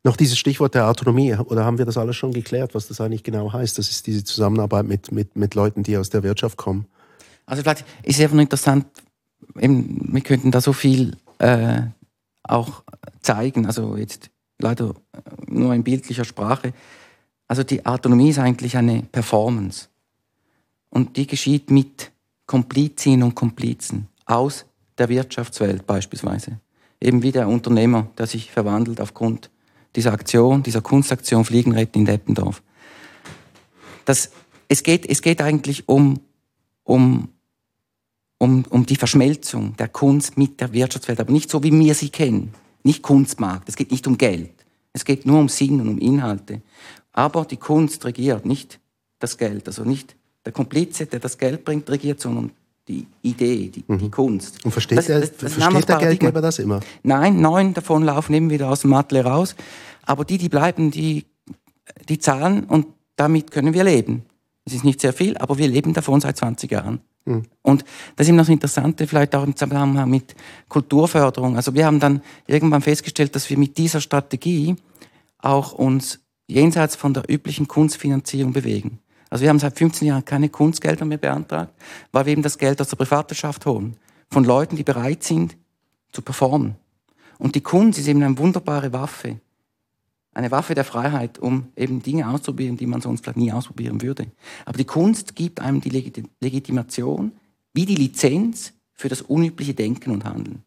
noch 0.03 0.17
dieses 0.17 0.39
Stichwort 0.39 0.75
der 0.75 0.89
Autonomie, 0.89 1.35
oder 1.35 1.65
haben 1.65 1.77
wir 1.77 1.85
das 1.85 1.99
alles 1.99 2.17
schon 2.17 2.33
geklärt, 2.33 2.75
was 2.75 2.89
das 2.89 3.01
eigentlich 3.01 3.23
genau 3.23 3.53
heißt? 3.53 3.77
Das 3.77 3.91
ist 3.91 4.07
diese 4.07 4.25
Zusammenarbeit 4.25 4.87
mit, 4.87 5.13
mit, 5.13 5.37
mit 5.37 5.55
Leuten, 5.55 5.83
die 5.83 5.99
aus 5.99 6.09
der 6.09 6.23
Wirtschaft 6.23 6.57
kommen. 6.57 6.87
Also 7.45 7.63
vielleicht 7.63 7.85
ist 8.03 8.17
es 8.17 8.21
einfach 8.21 8.35
nur 8.35 8.43
interessant, 8.43 8.87
eben, 9.59 10.13
wir 10.13 10.21
könnten 10.21 10.51
da 10.51 10.61
so 10.61 10.73
viel 10.73 11.17
äh, 11.39 11.83
auch 12.43 12.83
zeigen, 13.23 13.67
also 13.67 13.97
jetzt 13.97 14.31
leider 14.59 14.95
nur 15.47 15.75
in 15.75 15.85
bildlicher 15.85 16.25
Sprache. 16.25 16.73
Also 17.49 17.63
die 17.63 17.85
Autonomie 17.87 18.31
ist 18.31 18.39
eigentlich 18.39 18.77
eine 18.77 19.03
Performance. 19.03 19.89
Und 20.91 21.17
die 21.17 21.27
geschieht 21.27 21.71
mit 21.71 22.11
Komplizinnen 22.47 23.23
und 23.23 23.35
Komplizen 23.35 24.09
aus 24.27 24.67
der 24.99 25.09
Wirtschaftswelt 25.09 25.87
beispielsweise. 25.87 26.61
Eben 27.01 27.23
wie 27.23 27.33
der 27.33 27.49
Unternehmer, 27.49 28.09
der 28.19 28.27
sich 28.27 28.51
verwandelt 28.51 29.01
aufgrund 29.01 29.51
dieser 29.97 30.13
Aktion, 30.13 30.63
dieser 30.63 30.83
Kunstaktion 30.83 31.45
Fliegenretten 31.45 32.01
in 32.01 32.07
Deppendorf. 32.07 32.63
Das, 34.05 34.31
es, 34.69 34.83
geht, 34.83 35.07
es 35.07 35.23
geht 35.23 35.41
eigentlich 35.41 35.89
um, 35.89 36.21
um, 36.85 37.29
um, 38.41 38.65
um 38.71 38.87
die 38.87 38.97
Verschmelzung 38.97 39.77
der 39.77 39.89
Kunst 39.89 40.39
mit 40.39 40.61
der 40.61 40.73
Wirtschaftswelt, 40.73 41.21
aber 41.21 41.31
nicht 41.31 41.51
so, 41.51 41.63
wie 41.63 41.79
wir 41.79 41.95
sie 41.95 42.09
kennen. 42.09 42.55
Nicht 42.83 43.03
Kunstmarkt, 43.03 43.69
es 43.69 43.77
geht 43.77 43.91
nicht 43.91 44.07
um 44.07 44.17
Geld. 44.17 44.51
Es 44.93 45.05
geht 45.05 45.27
nur 45.27 45.39
um 45.39 45.49
Sinn 45.49 45.81
und 45.81 45.89
um 45.89 45.99
Inhalte. 45.99 46.63
Aber 47.13 47.45
die 47.45 47.59
Kunst 47.59 48.05
regiert, 48.05 48.47
nicht 48.47 48.81
das 49.19 49.37
Geld. 49.37 49.67
Also 49.69 49.85
nicht 49.85 50.17
der 50.45 50.53
Komplize, 50.53 51.05
der 51.05 51.21
das 51.21 51.37
Geld 51.37 51.65
bringt, 51.65 51.89
regiert, 51.91 52.19
sondern 52.19 52.51
die 52.89 53.07
Idee, 53.21 53.69
die, 53.69 53.85
mhm. 53.87 53.99
die 53.99 54.11
Kunst. 54.11 54.65
Und 54.65 54.71
versteht, 54.71 54.99
das, 54.99 55.07
der, 55.07 55.21
das, 55.21 55.37
das 55.37 55.53
versteht 55.53 55.89
der 55.89 55.99
Geldgeber 55.99 56.41
das 56.41 56.59
immer? 56.59 56.81
Nein, 57.03 57.41
neun 57.43 57.75
davon 57.75 58.05
laufen 58.05 58.33
eben 58.33 58.49
wieder 58.49 58.71
aus 58.71 58.81
dem 58.81 58.91
Matle 58.91 59.23
raus. 59.23 59.55
Aber 60.07 60.25
die, 60.25 60.39
die 60.39 60.49
bleiben, 60.49 60.91
die, 60.91 61.27
die 62.09 62.19
zahlen 62.19 62.65
und 62.65 62.87
damit 63.17 63.51
können 63.51 63.75
wir 63.75 63.85
leben. 63.85 64.25
Es 64.65 64.73
ist 64.73 64.85
nicht 64.85 65.03
sehr 65.03 65.13
viel, 65.13 65.37
aber 65.37 65.59
wir 65.59 65.69
leben 65.69 65.93
davon 65.93 66.23
seit 66.23 66.39
20 66.39 66.71
Jahren. 66.71 67.01
Und 67.63 67.85
das 68.17 68.25
ist 68.25 68.29
eben 68.29 68.37
noch 68.37 68.45
das 68.45 68.53
Interessante, 68.53 69.07
vielleicht 69.07 69.35
auch 69.35 69.45
im 69.45 69.57
Zusammenhang 69.57 70.09
mit 70.09 70.35
Kulturförderung. 70.69 71.57
Also 71.57 71.75
wir 71.75 71.87
haben 71.87 72.01
dann 72.01 72.23
irgendwann 72.47 72.83
festgestellt, 72.83 73.35
dass 73.35 73.49
wir 73.51 73.59
mit 73.59 73.79
dieser 73.79 74.01
Strategie 74.01 74.77
auch 75.39 75.73
uns 75.73 76.21
jenseits 76.47 76.97
von 76.97 77.15
der 77.15 77.25
üblichen 77.29 77.69
Kunstfinanzierung 77.69 78.53
bewegen. 78.53 78.99
Also 79.31 79.43
wir 79.43 79.51
haben 79.51 79.61
seit 79.61 79.79
15 79.79 80.09
Jahren 80.09 80.25
keine 80.25 80.49
Kunstgelder 80.49 81.05
mehr 81.05 81.19
beantragt, 81.19 81.73
weil 82.11 82.27
wir 82.27 82.33
eben 82.33 82.43
das 82.43 82.59
Geld 82.59 82.81
aus 82.81 82.89
der 82.89 82.97
Privatwirtschaft 82.97 83.65
holen. 83.65 83.97
Von 84.29 84.45
Leuten, 84.45 84.77
die 84.77 84.83
bereit 84.83 85.23
sind, 85.23 85.57
zu 86.13 86.23
performen. 86.23 86.75
Und 87.39 87.55
die 87.55 87.61
Kunst 87.61 87.99
ist 87.99 88.09
eben 88.09 88.23
eine 88.23 88.37
wunderbare 88.37 88.93
Waffe. 88.93 89.41
Eine 90.33 90.51
Waffe 90.51 90.75
der 90.75 90.85
Freiheit, 90.85 91.39
um 91.39 91.69
eben 91.77 92.03
Dinge 92.03 92.29
auszuprobieren, 92.29 92.77
die 92.77 92.87
man 92.87 93.01
sonst 93.01 93.23
vielleicht 93.23 93.39
nie 93.39 93.53
ausprobieren 93.53 94.01
würde. 94.01 94.27
Aber 94.65 94.79
die 94.79 94.85
Kunst 94.85 95.35
gibt 95.35 95.61
einem 95.61 95.81
die 95.81 95.91
Legitimation, 96.41 97.33
wie 97.75 97.87
die 97.87 97.97
Lizenz 97.97 98.73
für 98.95 99.09
das 99.09 99.23
unübliche 99.23 99.75
Denken 99.75 100.11
und 100.13 100.25
Handeln. 100.25 100.63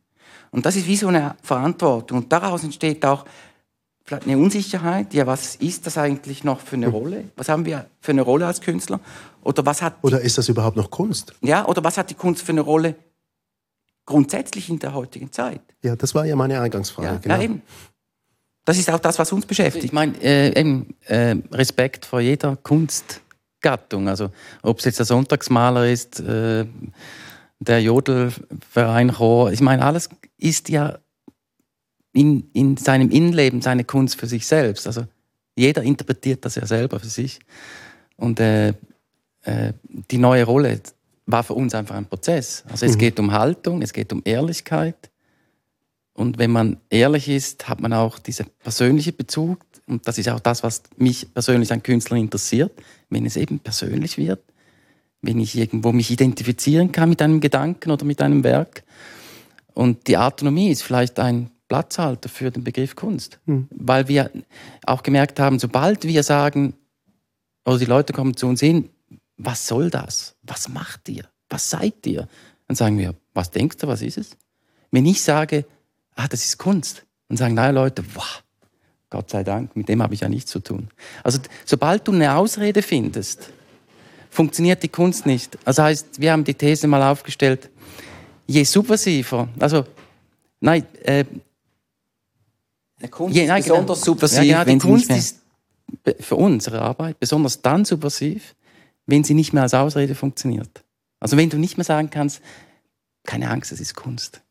Und 0.52 0.66
das 0.66 0.76
ist 0.76 0.88
wie 0.88 0.98
so 0.98 1.08
eine 1.08 1.36
Verantwortung. 1.42 2.20
Und 2.20 2.32
daraus 2.32 2.64
entsteht 2.64 3.06
auch 3.06 3.26
vielleicht 4.04 4.28
eine 4.28 4.38
Unsicherheit. 4.38 5.14
Ja, 5.14 5.26
was 5.26 5.56
ist 5.56 5.88
das 5.88 5.98
eigentlich 5.98 6.44
noch 6.44 6.60
für 6.60 6.76
eine 6.76 6.88
hm. 6.88 6.94
Rolle? 6.94 7.24
Was 7.36 7.50
haben 7.50 7.66
wir 7.66 7.88
für 8.02 8.12
eine 8.12 8.22
Rolle 8.22 8.46
als 8.46 8.62
Künstler? 8.62 9.00
Oder 9.44 9.66
was 9.66 9.82
hat 9.82 9.96
Oder 10.02 10.22
ist 10.22 10.38
das 10.38 10.50
überhaupt 10.50 10.78
noch 10.78 10.92
Kunst? 10.92 11.34
Ja, 11.42 11.66
oder 11.66 11.84
was 11.84 11.98
hat 11.98 12.10
die 12.10 12.16
Kunst 12.16 12.44
für 12.44 12.52
eine 12.52 12.62
Rolle 12.62 12.96
grundsätzlich 14.06 14.70
in 14.70 14.80
der 14.80 14.94
heutigen 14.94 15.32
Zeit? 15.32 15.62
Ja, 15.82 15.96
das 15.96 16.14
war 16.14 16.26
ja 16.26 16.36
meine 16.36 16.60
Eingangsfrage. 16.60 17.08
Ja, 17.08 17.18
genau. 17.18 17.42
eben. 17.42 17.62
Das 18.66 18.78
ist 18.78 18.90
auch 18.90 19.00
das, 19.00 19.20
was 19.20 19.32
uns 19.32 19.46
beschäftigt. 19.46 19.86
Ich 19.86 19.92
meine, 19.92 20.14
äh, 20.22 20.60
eben, 20.60 20.96
äh, 21.06 21.36
Respekt 21.52 22.06
vor 22.06 22.22
jeder 22.22 22.56
Kunstgattung. 22.56 24.08
Also, 24.08 24.30
ob 24.62 24.80
es 24.80 24.86
jetzt 24.86 25.00
der 25.00 25.06
Sonntagsmaler 25.06 25.90
ist, 25.90 26.20
äh, 26.20 26.66
der 27.60 27.82
Jodelverein 27.82 29.14
Chor. 29.14 29.52
Ich 29.52 29.62
meine, 29.62 29.84
alles 29.84 30.10
ist 30.38 30.70
ja 30.70 31.00
in, 32.14 32.50
in 32.54 32.78
seinem 32.78 33.10
Innenleben 33.10 33.62
seine 33.62 33.84
Kunst 33.84 34.20
für 34.20 34.28
sich 34.28 34.46
selbst. 34.46 34.86
Also 34.86 35.06
jeder 35.56 35.82
interpretiert 35.84 36.46
das 36.46 36.56
ja 36.56 36.66
selber 36.66 37.00
für 37.00 37.08
sich. 37.08 37.40
Und 38.18 38.40
äh, 38.40 38.70
äh, 39.44 39.74
die 40.12 40.18
neue 40.18 40.44
Rolle, 40.44 40.82
war 41.26 41.44
für 41.44 41.54
uns 41.54 41.74
einfach 41.74 41.96
ein 41.96 42.06
Prozess. 42.06 42.64
Also 42.70 42.86
es 42.86 42.96
mhm. 42.96 43.00
geht 43.00 43.20
um 43.20 43.32
Haltung, 43.32 43.82
es 43.82 43.94
geht 43.94 44.12
um 44.12 44.22
Ehrlichkeit. 44.26 45.10
Und 46.14 46.38
wenn 46.38 46.52
man 46.52 46.78
ehrlich 46.90 47.28
ist, 47.28 47.68
hat 47.68 47.82
man 47.82 47.94
auch 47.94 48.20
diesen 48.20 48.46
persönlichen 48.60 49.16
Bezug. 49.16 49.60
Und 49.88 50.08
das 50.08 50.18
ist 50.18 50.30
auch 50.30 50.40
das, 50.40 50.64
was 50.64 50.84
mich 50.98 51.34
persönlich 51.34 51.74
an 51.74 51.82
Künstlern 51.82 52.20
interessiert. 52.20 52.72
Wenn 53.10 53.26
es 53.26 53.36
eben 53.36 53.60
persönlich 53.60 54.18
wird, 54.18 54.42
wenn 55.22 55.40
ich 55.40 55.58
irgendwo 55.58 55.92
mich 55.92 56.12
identifizieren 56.12 56.92
kann 56.92 57.10
mit 57.10 57.22
einem 57.22 57.40
Gedanken 57.40 57.92
oder 57.92 58.06
mit 58.06 58.22
einem 58.22 58.44
Werk. 58.44 58.84
Und 59.74 60.08
die 60.08 60.18
Autonomie 60.18 60.70
ist 60.70 60.84
vielleicht 60.84 61.20
ein 61.20 61.50
Platzhalter 61.68 62.30
für 62.30 62.52
den 62.52 62.64
Begriff 62.64 62.96
Kunst. 62.96 63.40
Mhm. 63.46 63.68
Weil 63.72 64.08
wir 64.08 64.30
auch 64.86 65.02
gemerkt 65.02 65.40
haben, 65.40 65.58
sobald 65.58 66.04
wir 66.04 66.22
sagen, 66.22 66.76
oder 67.66 67.80
die 67.80 67.86
Leute 67.86 68.14
kommen 68.14 68.36
zu 68.36 68.48
uns 68.48 68.60
hin, 68.60 68.90
was 69.38 69.68
soll 69.68 69.90
das? 69.90 70.36
Was 70.44 70.70
macht 70.70 71.10
ihr? 71.10 71.26
Was 71.50 71.70
seid 71.70 72.06
ihr? 72.06 72.28
Dann 72.68 72.76
sagen 72.76 72.98
wir, 72.98 73.16
was 73.34 73.50
denkst 73.50 73.78
du, 73.78 73.88
was 73.88 74.02
ist 74.02 74.18
es? 74.18 74.38
Wenn 74.92 75.06
ich 75.06 75.24
sage, 75.24 75.66
ah, 76.16 76.28
das 76.28 76.44
ist 76.46 76.58
Kunst, 76.58 77.06
dann 77.28 77.38
sagen 77.38 77.54
nein 77.56 77.76
Leute, 77.76 78.04
wow, 78.14 78.44
Gott 79.10 79.30
sei 79.30 79.44
Dank, 79.44 79.76
mit 79.76 79.90
dem 79.90 80.02
habe 80.02 80.14
ich 80.14 80.22
ja 80.22 80.30
nichts 80.30 80.52
zu 80.52 80.60
tun. 80.60 80.90
Also 81.24 81.40
sobald 81.66 82.08
du 82.08 82.12
eine 82.12 82.36
Ausrede 82.36 82.82
findest, 82.82 83.50
funktioniert 84.30 84.82
die 84.82 84.88
Kunst 84.88 85.26
nicht. 85.26 85.58
Also 85.66 85.84
heißt, 85.84 86.20
wir 86.20 86.32
haben 86.32 86.44
die 86.44 86.56
These 86.56 86.88
mal 86.88 87.04
aufgestellt, 87.04 87.70
je 88.48 88.64
subversiver, 88.64 89.48
also 89.60 89.86
nein, 90.60 90.86
äh, 91.04 91.26
eine 93.00 93.10
Kunst 93.10 93.36
je, 93.36 93.46
nein, 93.48 93.60
ist 93.60 93.68
besonders 93.68 94.00
genau, 94.00 94.06
subversiv. 94.06 94.44
Ja, 94.44 94.64
genau, 94.64 94.80
die 94.80 94.88
Kunst 94.88 95.10
ist 95.12 95.40
für 96.20 96.36
unsere 96.36 96.82
Arbeit 96.82 97.20
besonders 97.20 97.62
dann 97.62 97.86
subversiv, 97.86 98.56
wenn 99.06 99.24
sie 99.24 99.34
nicht 99.34 99.54
mehr 99.54 99.64
als 99.64 99.74
Ausrede 99.74 100.16
funktioniert. 100.16 100.84
Also 101.20 101.38
wenn 101.38 101.50
du 101.50 101.58
nicht 101.58 101.78
mehr 101.78 101.86
sagen 101.86 102.10
kannst, 102.10 102.42
keine 103.26 103.50
Angst, 103.50 103.72
es 103.72 103.80
ist 103.80 103.96
Kunst. 103.96 104.42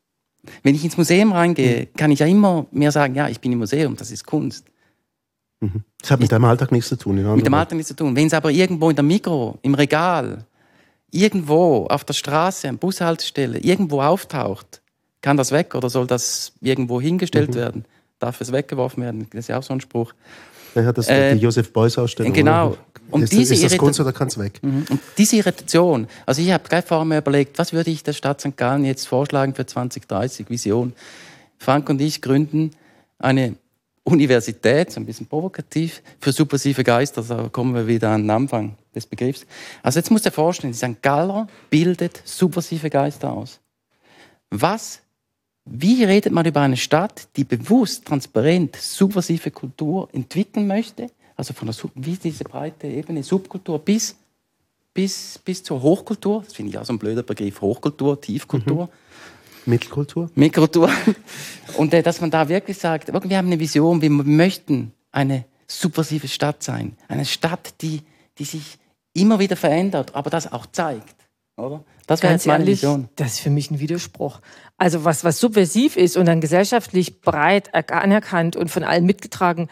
Wenn 0.62 0.74
ich 0.74 0.84
ins 0.84 0.96
Museum 0.96 1.32
reingehe, 1.32 1.82
mhm. 1.82 1.96
kann 1.96 2.10
ich 2.10 2.18
ja 2.18 2.26
immer 2.26 2.66
mehr 2.72 2.92
sagen, 2.92 3.14
ja, 3.14 3.28
ich 3.28 3.40
bin 3.40 3.52
im 3.52 3.58
Museum, 3.58 3.96
das 3.96 4.10
ist 4.10 4.26
Kunst. 4.26 4.66
Mhm. 5.60 5.84
Das 6.00 6.10
hat 6.10 6.20
mit 6.20 6.32
deinem 6.32 6.44
Alltag 6.44 6.72
nichts 6.72 6.88
zu 6.88 6.96
tun. 6.96 7.16
Mit 7.36 7.46
dem 7.46 7.54
Alltag 7.54 7.76
nichts 7.76 7.88
zu 7.88 7.96
tun. 7.96 8.16
Wenn 8.16 8.26
es 8.26 8.34
aber 8.34 8.50
irgendwo 8.50 8.90
in 8.90 8.96
der 8.96 9.04
Mikro, 9.04 9.58
im 9.62 9.74
Regal, 9.74 10.44
irgendwo 11.10 11.86
auf 11.86 12.04
der 12.04 12.14
Straße, 12.14 12.68
an 12.68 12.78
Bushaltestelle, 12.78 13.58
irgendwo 13.58 14.00
auftaucht, 14.02 14.82
kann 15.20 15.36
das 15.36 15.52
weg 15.52 15.74
oder 15.76 15.88
soll 15.88 16.06
das 16.06 16.52
irgendwo 16.60 17.00
hingestellt 17.00 17.50
mhm. 17.50 17.54
werden? 17.54 17.84
Darf 18.18 18.40
es 18.40 18.50
weggeworfen 18.50 19.02
werden? 19.02 19.28
Das 19.30 19.40
ist 19.40 19.48
ja 19.48 19.58
auch 19.58 19.62
so 19.62 19.72
ein 19.72 19.80
Spruch. 19.80 20.12
Ja, 20.74 20.92
das 20.92 21.08
äh, 21.08 21.34
die 21.34 21.40
Josef 21.40 21.72
Beuys 21.72 21.98
Ausstellung. 21.98 22.32
Genau. 22.32 22.76
Und 23.12 23.22
ist, 23.22 23.32
diese 23.32 23.54
ist 23.54 23.64
das 23.64 23.76
Kunst 23.76 24.00
oder 24.00 24.12
kann 24.12 24.28
es 24.28 24.38
weg? 24.38 24.60
Mhm. 24.62 24.86
Und 24.88 25.00
diese 25.18 25.36
Irritation, 25.36 26.06
also 26.26 26.42
ich 26.42 26.50
habe 26.50 26.68
gleich 26.68 26.84
vorher 26.84 27.04
mir 27.04 27.18
überlegt, 27.18 27.58
was 27.58 27.72
würde 27.72 27.90
ich 27.90 28.02
der 28.02 28.12
Stadt 28.12 28.40
St. 28.40 28.56
Gallen 28.56 28.84
jetzt 28.84 29.06
vorschlagen 29.06 29.54
für 29.54 29.66
2030, 29.66 30.50
Vision. 30.50 30.92
Frank 31.58 31.88
und 31.88 32.00
ich 32.00 32.20
gründen 32.20 32.72
eine 33.18 33.56
Universität, 34.04 34.90
so 34.90 35.00
ein 35.00 35.06
bisschen 35.06 35.26
provokativ, 35.26 36.02
für 36.20 36.32
subversive 36.32 36.82
Geister, 36.82 37.22
da 37.22 37.48
kommen 37.48 37.74
wir 37.74 37.86
wieder 37.86 38.10
an 38.10 38.22
den 38.22 38.30
Anfang 38.30 38.76
des 38.94 39.06
Begriffs. 39.06 39.46
Also 39.82 40.00
jetzt 40.00 40.10
muss 40.10 40.22
du 40.22 40.30
dir 40.30 40.34
vorstellen, 40.34 40.74
St. 40.74 41.00
Galler 41.02 41.46
bildet 41.70 42.20
subversive 42.24 42.90
Geister 42.90 43.32
aus. 43.32 43.60
Was 44.50 45.02
wie 45.64 46.02
redet 46.04 46.32
man 46.32 46.44
über 46.44 46.60
eine 46.60 46.76
Stadt, 46.76 47.28
die 47.36 47.44
bewusst, 47.44 48.06
transparent, 48.06 48.76
subversive 48.76 49.50
Kultur 49.50 50.08
entwickeln 50.12 50.66
möchte? 50.66 51.08
Also 51.36 51.54
von 51.54 51.66
der 51.66 51.72
Sub 51.72 51.90
wie 51.94 52.16
diese 52.16 52.44
breite 52.44 52.86
Ebene, 52.86 53.22
Subkultur 53.22 53.78
bis, 53.78 54.16
bis, 54.92 55.38
bis 55.44 55.62
zur 55.62 55.82
Hochkultur. 55.82 56.42
Das 56.44 56.54
finde 56.54 56.70
ich 56.70 56.78
auch 56.78 56.84
so 56.84 56.92
ein 56.92 56.98
blöder 56.98 57.22
Begriff. 57.22 57.60
Hochkultur, 57.60 58.20
Tiefkultur. 58.20 58.86
Mhm. 58.86 58.90
Mittelkultur. 59.64 60.30
Mittelkultur. 60.34 60.90
Und 61.76 61.94
äh, 61.94 62.02
dass 62.02 62.20
man 62.20 62.30
da 62.30 62.48
wirklich 62.48 62.78
sagt, 62.78 63.12
wir 63.12 63.36
haben 63.36 63.46
eine 63.46 63.60
Vision, 63.60 64.02
wir 64.02 64.10
möchten 64.10 64.92
eine 65.10 65.44
subversive 65.68 66.28
Stadt 66.28 66.62
sein. 66.62 66.96
Eine 67.08 67.24
Stadt, 67.24 67.74
die, 67.80 68.02
die 68.38 68.44
sich 68.44 68.78
immer 69.14 69.38
wieder 69.38 69.56
verändert, 69.56 70.14
aber 70.14 70.30
das 70.30 70.52
auch 70.52 70.66
zeigt. 70.66 71.14
Oder? 71.56 71.84
Das 72.06 72.22
wäre 72.22 72.32
jetzt 72.32 72.46
meine 72.46 72.64
ehrlich, 72.64 72.78
Vision. 72.82 73.08
Das 73.16 73.34
ist 73.34 73.40
für 73.40 73.50
mich 73.50 73.70
ein 73.70 73.78
Widerspruch. 73.78 74.40
Also 74.76 75.04
was, 75.04 75.22
was 75.22 75.38
subversiv 75.38 75.96
ist 75.96 76.16
und 76.16 76.26
dann 76.26 76.40
gesellschaftlich 76.40 77.20
breit 77.20 77.74
anerkannt 77.74 78.56
und 78.56 78.70
von 78.70 78.84
allen 78.84 79.04
mitgetragen, 79.04 79.68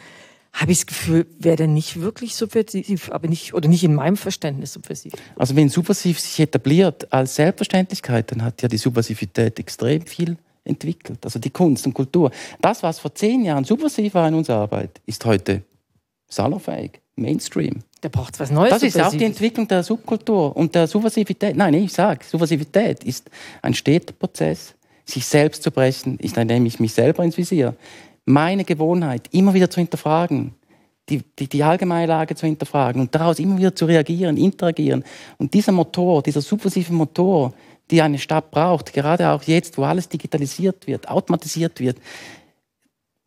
habe 0.53 0.72
ich 0.72 0.78
das 0.78 0.86
Gefühl, 0.86 1.26
wäre 1.38 1.57
der 1.57 1.66
nicht 1.68 2.01
wirklich 2.01 2.34
subversiv, 2.34 3.11
aber 3.12 3.28
nicht, 3.28 3.55
oder 3.55 3.68
nicht 3.68 3.84
in 3.84 3.94
meinem 3.94 4.16
Verständnis 4.16 4.72
subversiv. 4.72 5.12
Also 5.36 5.57
wenn 5.57 5.68
subversiv 5.68 6.20
sich 6.20 6.40
etabliert 6.40 7.12
als 7.12 7.36
Selbstverständlichkeit, 7.36 8.32
dann 8.32 8.42
hat 8.42 8.61
ja 8.62 8.68
die 8.68 8.76
Subversivität 8.76 9.59
extrem 9.59 10.07
viel 10.07 10.36
entwickelt. 10.64 11.24
Also 11.24 11.38
die 11.38 11.51
Kunst 11.51 11.86
und 11.86 11.94
Kultur. 11.94 12.30
Das, 12.61 12.82
was 12.82 12.98
vor 12.98 13.14
zehn 13.14 13.44
Jahren 13.44 13.64
subversiv 13.64 14.14
war 14.14 14.28
in 14.28 14.34
unserer 14.34 14.59
Arbeit, 14.59 15.01
ist 15.07 15.24
heute 15.24 15.62
salonfähig, 16.28 17.01
Mainstream. 17.16 17.80
Da 18.01 18.09
braucht 18.09 18.34
es 18.34 18.40
was 18.40 18.51
Neues. 18.51 18.70
Das 18.70 18.82
ist 18.82 19.01
auch 19.01 19.11
die 19.11 19.24
Entwicklung 19.24 19.68
der 19.68 19.82
Subkultur 19.82 20.57
und 20.57 20.74
der 20.74 20.86
Subversivität. 20.86 21.57
Nein, 21.57 21.74
ich 21.74 21.92
sage, 21.92 22.24
Subversivität 22.24 23.05
ist 23.05 23.30
ein 23.62 23.74
steter 23.74 24.14
Prozess, 24.14 24.74
sich 25.05 25.26
selbst 25.26 25.62
zu 25.62 25.70
brechen. 25.70 26.18
Ich 26.20 26.34
nehme 26.34 26.66
ich 26.66 26.80
mich 26.80 26.94
selber 26.94 27.24
ins 27.24 27.36
Visier. 27.36 27.74
Meine 28.24 28.64
Gewohnheit, 28.64 29.28
immer 29.32 29.54
wieder 29.54 29.70
zu 29.70 29.80
hinterfragen, 29.80 30.54
die, 31.08 31.22
die, 31.38 31.48
die 31.48 31.62
allgemeine 31.62 32.06
Lage 32.06 32.34
zu 32.34 32.46
hinterfragen 32.46 33.00
und 33.00 33.14
daraus 33.14 33.38
immer 33.38 33.58
wieder 33.58 33.74
zu 33.74 33.84
reagieren, 33.86 34.36
interagieren. 34.36 35.04
Und 35.38 35.52
dieser 35.54 35.72
Motor, 35.72 36.22
dieser 36.22 36.40
subversive 36.40 36.92
Motor, 36.92 37.52
die 37.90 38.00
eine 38.00 38.18
Stadt 38.18 38.50
braucht, 38.50 38.92
gerade 38.92 39.30
auch 39.30 39.42
jetzt, 39.42 39.76
wo 39.76 39.82
alles 39.82 40.08
digitalisiert 40.08 40.86
wird, 40.86 41.08
automatisiert 41.08 41.80
wird, 41.80 41.98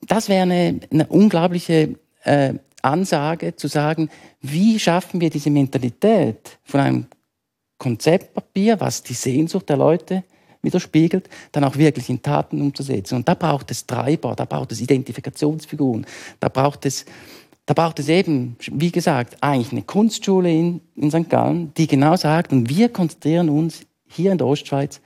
das 0.07 0.29
wäre 0.29 0.43
eine, 0.43 0.79
eine 0.91 1.07
unglaubliche 1.07 1.95
äh, 2.23 2.53
Ansage 2.81 3.55
zu 3.55 3.67
sagen, 3.67 4.09
wie 4.41 4.79
schaffen 4.79 5.21
wir 5.21 5.29
diese 5.29 5.49
Mentalität 5.49 6.57
von 6.63 6.79
einem 6.79 7.07
Konzeptpapier, 7.77 8.79
was 8.79 9.03
die 9.03 9.13
Sehnsucht 9.13 9.69
der 9.69 9.77
Leute 9.77 10.23
widerspiegelt, 10.63 11.29
dann 11.51 11.63
auch 11.63 11.77
wirklich 11.77 12.09
in 12.09 12.21
Taten 12.21 12.61
umzusetzen. 12.61 13.15
Und 13.15 13.27
da 13.27 13.35
braucht 13.35 13.69
es 13.69 13.85
Treiber, 13.85 14.35
da 14.35 14.45
braucht 14.45 14.71
es 14.71 14.81
Identifikationsfiguren, 14.81 16.05
da 16.39 16.49
braucht 16.49 16.85
es, 16.85 17.05
da 17.65 17.73
braucht 17.73 17.99
es 17.99 18.09
eben, 18.09 18.55
wie 18.71 18.91
gesagt, 18.91 19.37
eigentlich 19.41 19.71
eine 19.71 19.83
Kunstschule 19.83 20.51
in, 20.51 20.81
in 20.95 21.11
St. 21.11 21.29
Gallen, 21.29 21.73
die 21.75 21.87
genau 21.87 22.15
sagt, 22.15 22.51
und 22.51 22.69
wir 22.69 22.89
konzentrieren 22.89 23.49
uns 23.49 23.81
hier 24.07 24.31
in 24.31 24.37
der 24.37 24.47
Ostschweiz 24.47 25.01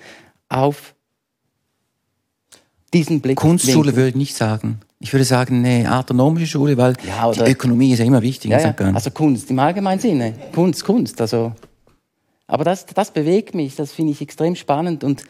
auf 0.49 0.93
diesen 2.93 3.19
Blick. 3.19 3.37
Kunstschule 3.37 3.95
würde 3.95 4.09
ich 4.09 4.15
nicht 4.15 4.35
sagen. 4.35 4.79
Ich 4.99 5.13
würde 5.13 5.25
sagen, 5.25 5.63
eine 5.63 5.95
autonomische 5.95 6.47
Schule, 6.47 6.75
weil 6.77 6.95
ja, 7.05 7.31
die 7.31 7.51
Ökonomie 7.51 7.93
ist 7.93 7.99
ja 7.99 8.05
immer 8.05 8.21
wichtig. 8.21 8.49
Ja, 8.49 8.59
ja. 8.59 8.73
Also 8.93 9.11
Kunst 9.11 9.49
im 9.51 9.59
allgemeinen 9.59 9.99
Sinne. 9.99 10.33
Kunst, 10.53 10.83
Kunst. 10.83 11.21
Also. 11.21 11.53
Aber 12.47 12.63
das, 12.63 12.85
das 12.85 13.11
bewegt 13.11 13.53
mich, 13.53 13.75
das 13.75 13.91
finde 13.91 14.13
ich 14.13 14.21
extrem 14.21 14.55
spannend 14.55 15.03
und 15.03 15.23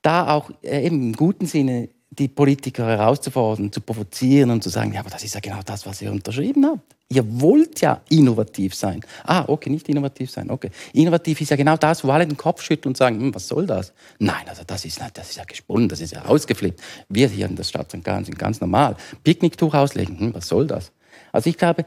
da 0.00 0.34
auch 0.34 0.50
äh, 0.62 0.86
eben 0.86 1.02
im 1.02 1.12
guten 1.12 1.46
Sinne 1.46 1.88
die 2.10 2.28
Politiker 2.28 2.86
herauszufordern, 2.86 3.72
zu 3.72 3.80
provozieren 3.80 4.50
und 4.50 4.62
zu 4.62 4.68
sagen, 4.68 4.92
ja, 4.92 5.00
aber 5.00 5.08
das 5.08 5.24
ist 5.24 5.34
ja 5.34 5.40
genau 5.40 5.60
das, 5.64 5.86
was 5.86 6.02
ihr 6.02 6.12
unterschrieben 6.12 6.66
habt. 6.66 6.94
Ihr 7.08 7.24
wollt 7.40 7.80
ja 7.80 8.02
innovativ 8.10 8.74
sein. 8.74 9.00
Ah, 9.24 9.44
okay, 9.46 9.70
nicht 9.70 9.88
innovativ 9.88 10.30
sein, 10.30 10.50
okay. 10.50 10.70
Innovativ 10.92 11.40
ist 11.40 11.50
ja 11.50 11.56
genau 11.56 11.76
das, 11.76 12.04
wo 12.04 12.10
alle 12.10 12.26
den 12.26 12.36
Kopf 12.36 12.62
schütteln 12.62 12.90
und 12.90 12.96
sagen, 12.96 13.18
hm, 13.18 13.34
was 13.34 13.48
soll 13.48 13.66
das? 13.66 13.92
Nein, 14.18 14.44
also 14.46 14.62
das 14.66 14.84
ist, 14.84 15.00
das 15.14 15.30
ist 15.30 15.36
ja 15.36 15.44
gesponnen, 15.44 15.88
das 15.88 16.00
ist 16.00 16.12
ja 16.12 16.24
ausgeflippt. 16.26 16.80
Wir 17.08 17.28
hier 17.28 17.46
in 17.46 17.56
der 17.56 17.64
Stadt 17.64 17.90
sind 17.90 18.04
ganz 18.04 18.60
normal. 18.60 18.96
Picknicktuch 19.24 19.74
auslegen, 19.74 20.18
hm, 20.18 20.34
was 20.34 20.48
soll 20.48 20.66
das? 20.66 20.92
Also 21.32 21.48
ich 21.48 21.56
glaube, 21.56 21.86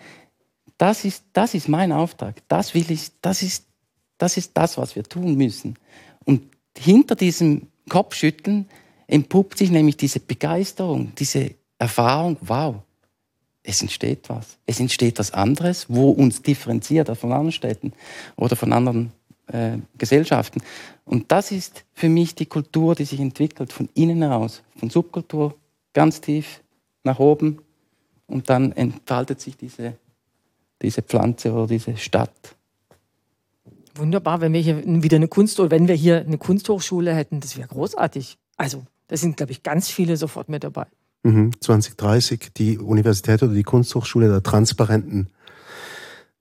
das 0.78 1.06
ist, 1.06 1.24
das 1.34 1.54
ist 1.54 1.70
mein 1.70 1.92
Auftrag. 1.92 2.42
Das 2.48 2.74
will 2.74 2.90
ich, 2.90 3.12
das 3.22 3.44
ist, 3.44 3.65
das 4.18 4.38
ist 4.38 4.52
das, 4.54 4.78
was 4.78 4.96
wir 4.96 5.04
tun 5.04 5.36
müssen. 5.36 5.76
Und 6.26 6.44
hinter 6.78 7.16
diesem 7.16 7.68
Kopfschütteln 7.90 8.68
entpuppt 9.08 9.58
sich 9.58 9.72
nämlich 9.72 9.98
diese 9.98 10.20
Begeisterung, 10.20 11.14
diese 11.16 11.52
Erfahrung, 11.78 12.38
wow, 12.42 12.76
es 13.64 13.82
entsteht 13.82 14.30
was. 14.30 14.58
Es 14.66 14.80
entsteht 14.80 15.20
was 15.20 15.32
anderes, 15.32 15.88
wo 15.90 16.12
uns 16.12 16.42
differenziert 16.42 17.16
von 17.18 17.32
anderen 17.32 17.52
Städten 17.52 17.94
oder 18.36 18.56
von 18.56 18.74
anderen 18.74 19.12
äh, 19.48 19.78
Gesellschaften. 19.98 20.62
Und 21.04 21.32
das 21.32 21.52
ist 21.52 21.86
für 21.94 22.10
mich 22.10 22.36
die 22.36 22.46
Kultur, 22.46 22.96
die 22.96 23.06
sich 23.06 23.20
entwickelt 23.20 23.74
von 23.74 23.90
innen 23.94 24.22
heraus, 24.22 24.64
von 24.78 24.90
Subkultur 24.90 25.56
ganz 25.94 26.22
tief 26.22 26.62
nach 27.04 27.20
oben 27.20 27.60
und 28.28 28.50
dann 28.50 28.72
entfaltet 28.72 29.42
sich 29.42 29.58
diese, 29.58 29.94
diese 30.82 31.02
Pflanze 31.02 31.52
oder 31.52 31.68
diese 31.68 31.98
Stadt. 31.98 32.56
Wunderbar, 33.96 34.42
wenn 34.42 34.54
wir 34.54 34.60
hier 34.60 34.84
wieder 34.86 35.16
eine 35.16 35.28
Kunst 35.28 35.60
oder 35.60 35.72
wenn 35.72 35.88
wir 35.88 35.96
hier 35.96 36.22
eine 36.22 36.38
Kunsthochschule 36.38 37.14
hätten, 37.14 37.40
das 37.40 37.58
wäre 37.58 37.68
großartig. 37.68 38.38
Also 38.58 38.86
da 39.08 39.18
sind, 39.18 39.38
glaube 39.38 39.52
ich, 39.52 39.64
ganz 39.64 39.90
viele 39.90 40.18
sofort 40.18 40.50
mit 40.50 40.64
dabei. 40.64 40.88
2030 41.24 42.40
mhm. 42.40 42.54
die 42.58 42.78
Universität 42.78 43.42
oder 43.42 43.54
die 43.54 43.64
Kunsthochschule 43.64 44.30
der 44.30 44.44
transparenten 44.44 45.30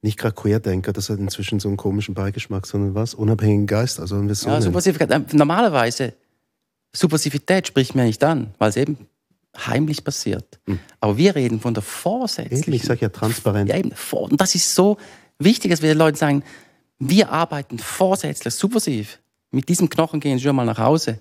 nicht 0.05 0.19
gerade 0.19 0.35
Querdenker, 0.35 0.93
das 0.93 1.09
hat 1.09 1.19
inzwischen 1.19 1.61
so 1.61 1.69
einen 1.69 1.79
komischen 1.79 2.15
Beigeschmack, 2.15 2.67
sondern 2.67 2.95
was? 2.95 3.15
Unabhängigen 3.15 3.67
Geist, 3.67 3.99
also 3.99 4.19
wenn 4.19 4.29
wir 4.29 4.35
so 4.35 4.51
ja, 4.51 4.61
Subversivität, 4.61 5.11
äh, 5.11 5.21
normalerweise, 5.33 6.13
Subversivität 6.93 7.67
spricht 7.67 7.95
mir 7.95 8.05
nicht 8.05 8.23
an, 8.23 8.53
weil 8.59 8.69
es 8.69 8.77
eben 8.77 8.99
heimlich 9.57 10.05
passiert. 10.05 10.61
Hm. 10.67 10.79
Aber 11.01 11.17
wir 11.17 11.35
reden 11.35 11.59
von 11.59 11.73
der 11.73 11.83
vorsätzlichen. 11.83 12.65
Eben, 12.65 12.73
ich 12.75 12.83
sage 12.83 13.01
ja 13.01 13.09
transparent. 13.09 13.71
Ja, 13.71 13.79
eben, 13.79 13.93
und 14.13 14.41
das 14.41 14.55
ist 14.55 14.75
so 14.75 14.99
wichtig, 15.39 15.71
dass 15.71 15.81
wir 15.81 15.89
den 15.89 15.99
Leuten 15.99 16.19
sagen, 16.19 16.43
wir 17.09 17.31
arbeiten 17.31 17.79
vorsätzlich, 17.79 18.55
subversiv. 18.55 19.21
Mit 19.51 19.69
diesem 19.69 19.89
Knochen 19.89 20.21
gehen 20.21 20.39
sie 20.39 20.45
schon 20.45 20.57
mal 20.57 20.65
nach 20.65 20.79
Hause 20.79 21.21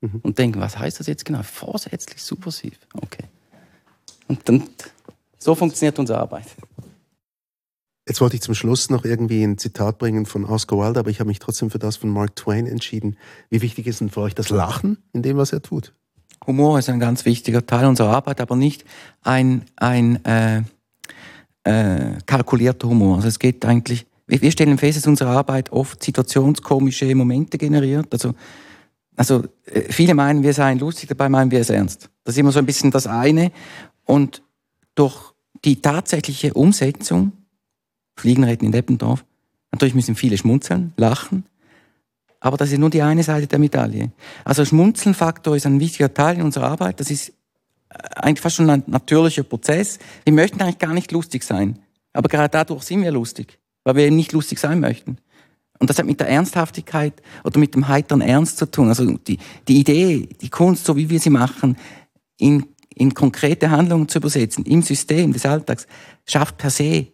mhm. 0.00 0.20
und 0.22 0.38
denken, 0.38 0.60
was 0.60 0.78
heißt 0.78 1.00
das 1.00 1.06
jetzt 1.06 1.24
genau? 1.24 1.42
Vorsätzlich, 1.42 2.22
subversiv. 2.22 2.78
Okay. 2.94 3.24
Und 4.28 4.48
dann, 4.48 4.62
so 5.38 5.54
funktioniert 5.54 5.98
unsere 5.98 6.18
Arbeit. 6.18 6.46
Jetzt 8.06 8.20
wollte 8.20 8.36
ich 8.36 8.42
zum 8.42 8.54
Schluss 8.54 8.90
noch 8.90 9.04
irgendwie 9.04 9.42
ein 9.42 9.56
Zitat 9.56 9.98
bringen 9.98 10.26
von 10.26 10.44
Oscar 10.44 10.78
Wilde, 10.78 11.00
aber 11.00 11.10
ich 11.10 11.20
habe 11.20 11.28
mich 11.28 11.38
trotzdem 11.38 11.70
für 11.70 11.78
das 11.78 11.96
von 11.96 12.10
Mark 12.10 12.36
Twain 12.36 12.66
entschieden. 12.66 13.16
Wie 13.48 13.62
wichtig 13.62 13.86
ist 13.86 14.00
denn 14.00 14.10
für 14.10 14.20
euch 14.20 14.34
das 14.34 14.50
Lachen 14.50 14.98
in 15.12 15.22
dem, 15.22 15.38
was 15.38 15.52
er 15.52 15.62
tut? 15.62 15.94
Humor 16.46 16.78
ist 16.78 16.90
ein 16.90 17.00
ganz 17.00 17.24
wichtiger 17.24 17.64
Teil 17.64 17.86
unserer 17.86 18.10
Arbeit, 18.10 18.42
aber 18.42 18.56
nicht 18.56 18.84
ein, 19.22 19.64
ein 19.76 20.22
äh, 20.26 20.62
äh, 21.64 22.18
kalkulierter 22.26 22.88
Humor. 22.88 23.16
Also 23.16 23.28
es 23.28 23.38
geht 23.38 23.64
eigentlich, 23.64 24.06
wir 24.26 24.50
stellen 24.50 24.78
fest, 24.78 24.98
dass 24.98 25.06
unsere 25.06 25.30
Arbeit 25.30 25.72
oft 25.72 26.02
situationskomische 26.02 27.14
Momente 27.14 27.58
generiert. 27.58 28.12
Also, 28.12 28.34
also 29.16 29.44
äh, 29.66 29.92
viele 29.92 30.14
meinen, 30.14 30.42
wir 30.42 30.54
seien 30.54 30.78
lustig, 30.78 31.08
dabei 31.08 31.28
meinen 31.28 31.50
wir 31.50 31.60
es 31.60 31.70
ernst. 31.70 32.10
Das 32.24 32.34
ist 32.34 32.38
immer 32.38 32.52
so 32.52 32.58
ein 32.58 32.66
bisschen 32.66 32.90
das 32.90 33.06
eine. 33.06 33.52
Und 34.04 34.42
durch 34.94 35.34
die 35.64 35.80
tatsächliche 35.80 36.54
Umsetzung 36.54 37.32
Fliegen 38.16 38.44
retten 38.44 38.66
in 38.66 38.72
Deppendorf. 38.72 39.24
Natürlich 39.72 39.94
müssen 39.94 40.14
viele 40.14 40.38
schmunzeln, 40.38 40.92
lachen, 40.96 41.44
aber 42.40 42.56
das 42.56 42.70
ist 42.70 42.78
nur 42.78 42.90
die 42.90 43.02
eine 43.02 43.22
Seite 43.22 43.46
der 43.46 43.58
Medaille. 43.58 44.12
Also 44.44 44.64
Schmunzelnfaktor 44.64 45.56
ist 45.56 45.66
ein 45.66 45.80
wichtiger 45.80 46.12
Teil 46.12 46.36
in 46.36 46.42
unserer 46.42 46.68
Arbeit. 46.68 47.00
Das 47.00 47.10
ist 47.10 47.30
äh, 47.30 47.34
eigentlich 48.16 48.40
fast 48.40 48.56
schon 48.56 48.70
ein 48.70 48.82
natürlicher 48.86 49.42
Prozess. 49.42 49.98
Wir 50.24 50.32
möchten 50.32 50.60
eigentlich 50.60 50.78
gar 50.78 50.92
nicht 50.92 51.10
lustig 51.10 51.42
sein, 51.42 51.78
aber 52.12 52.28
gerade 52.28 52.50
dadurch 52.50 52.84
sind 52.84 53.02
wir 53.02 53.10
lustig, 53.10 53.58
weil 53.84 53.96
wir 53.96 54.06
eben 54.06 54.16
nicht 54.16 54.32
lustig 54.32 54.58
sein 54.58 54.80
möchten. 54.80 55.18
Und 55.78 55.90
das 55.90 55.98
hat 55.98 56.06
mit 56.06 56.20
der 56.20 56.28
Ernsthaftigkeit 56.28 57.14
oder 57.44 57.58
mit 57.58 57.74
dem 57.74 57.88
heiteren 57.88 58.20
Ernst 58.20 58.58
zu 58.58 58.70
tun. 58.70 58.88
Also 58.88 59.04
die, 59.04 59.38
die 59.68 59.80
Idee, 59.80 60.28
die 60.40 60.48
Kunst, 60.48 60.84
so 60.84 60.96
wie 60.96 61.10
wir 61.10 61.20
sie 61.20 61.30
machen, 61.30 61.76
in, 62.38 62.66
in 62.94 63.12
konkrete 63.12 63.70
Handlungen 63.70 64.08
zu 64.08 64.18
übersetzen, 64.18 64.64
im 64.64 64.82
System 64.82 65.32
des 65.32 65.44
Alltags, 65.44 65.86
schafft 66.26 66.58
per 66.58 66.70
se 66.70 67.08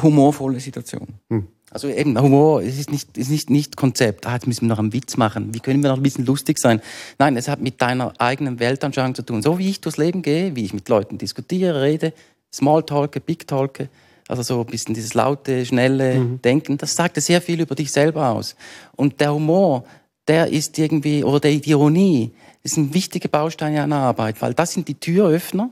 humorvolle 0.00 0.60
Situation. 0.60 1.08
Hm. 1.30 1.46
Also 1.70 1.88
eben, 1.88 2.20
Humor 2.20 2.62
es 2.62 2.78
ist 2.78 2.90
nicht, 2.90 3.16
ist 3.16 3.30
nicht, 3.30 3.48
nicht 3.48 3.76
Konzept, 3.76 4.26
ah, 4.26 4.34
jetzt 4.34 4.46
müssen 4.46 4.62
wir 4.62 4.68
noch 4.68 4.78
einen 4.78 4.92
Witz 4.92 5.16
machen, 5.16 5.54
wie 5.54 5.60
können 5.60 5.82
wir 5.82 5.88
noch 5.88 5.96
ein 5.96 6.02
bisschen 6.02 6.26
lustig 6.26 6.58
sein? 6.58 6.82
Nein, 7.18 7.36
es 7.36 7.48
hat 7.48 7.62
mit 7.62 7.80
deiner 7.80 8.12
eigenen 8.20 8.60
Weltanschauung 8.60 9.14
zu 9.14 9.22
tun. 9.22 9.40
So 9.40 9.58
wie 9.58 9.70
ich 9.70 9.80
durchs 9.80 9.96
Leben 9.96 10.20
gehe, 10.20 10.54
wie 10.54 10.64
ich 10.64 10.74
mit 10.74 10.88
Leuten 10.90 11.16
diskutiere, 11.16 11.80
rede, 11.80 12.12
Smalltalke, 12.52 13.20
Big 13.20 13.46
Talke, 13.46 13.88
also 14.32 14.42
so 14.42 14.60
ein 14.60 14.66
bisschen 14.66 14.94
dieses 14.94 15.14
laute, 15.14 15.64
schnelle 15.66 16.14
mhm. 16.14 16.42
Denken, 16.42 16.78
das 16.78 16.96
sagt 16.96 17.20
sehr 17.20 17.40
viel 17.42 17.60
über 17.60 17.74
dich 17.74 17.92
selber 17.92 18.30
aus. 18.30 18.56
Und 18.96 19.20
der 19.20 19.34
Humor, 19.34 19.84
der 20.26 20.48
ist 20.48 20.78
irgendwie, 20.78 21.22
oder 21.22 21.38
die 21.38 21.68
Ironie, 21.68 22.32
ist 22.62 22.78
ein 22.78 22.94
wichtiger 22.94 23.28
Baustein 23.28 23.76
einer 23.76 23.96
Arbeit, 23.96 24.40
weil 24.40 24.54
das 24.54 24.72
sind 24.72 24.88
die 24.88 24.94
Türöffner 24.94 25.70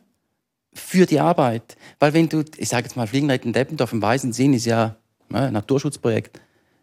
für 0.74 1.06
die 1.06 1.20
Arbeit. 1.20 1.76
Weil 1.98 2.12
wenn 2.12 2.28
du, 2.28 2.44
ich 2.58 2.68
sage 2.68 2.84
jetzt 2.84 2.96
mal, 2.96 3.06
Fliegenreiten 3.06 3.48
in 3.48 3.52
Deppendorf 3.52 3.92
im 3.92 4.02
weisen 4.02 4.32
Sinn 4.32 4.52
ist 4.52 4.66
ja 4.66 4.96
ne, 5.30 5.50
Naturschutzprojekt. 5.50 6.40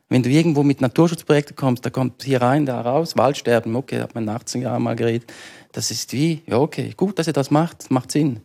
Wenn 0.09 0.23
du 0.23 0.30
irgendwo 0.30 0.63
mit 0.63 0.82
Naturschutzprojekten 0.82 1.55
kommst, 1.55 1.86
da 1.86 1.89
kommt 1.89 2.23
hier 2.23 2.41
rein, 2.41 2.65
da 2.65 2.82
raus, 2.82 3.17
Waldsterben, 3.17 3.75
okay, 3.75 4.01
hat 4.01 4.15
man 4.15 4.23
in 4.23 4.30
18 4.30 4.61
Jahren 4.61 4.82
mal 4.82 4.95
geredet. 4.95 5.32
Das 5.73 5.91
ist 5.91 6.13
wie, 6.13 6.41
ja 6.47 6.57
okay, 6.57 6.93
gut, 6.97 7.19
dass 7.19 7.28
ihr 7.28 7.34
das 7.34 7.51
macht, 7.51 7.91
macht 7.91 8.11
Sinn. 8.11 8.39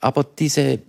Aber 0.00 0.24
diese, 0.24 0.80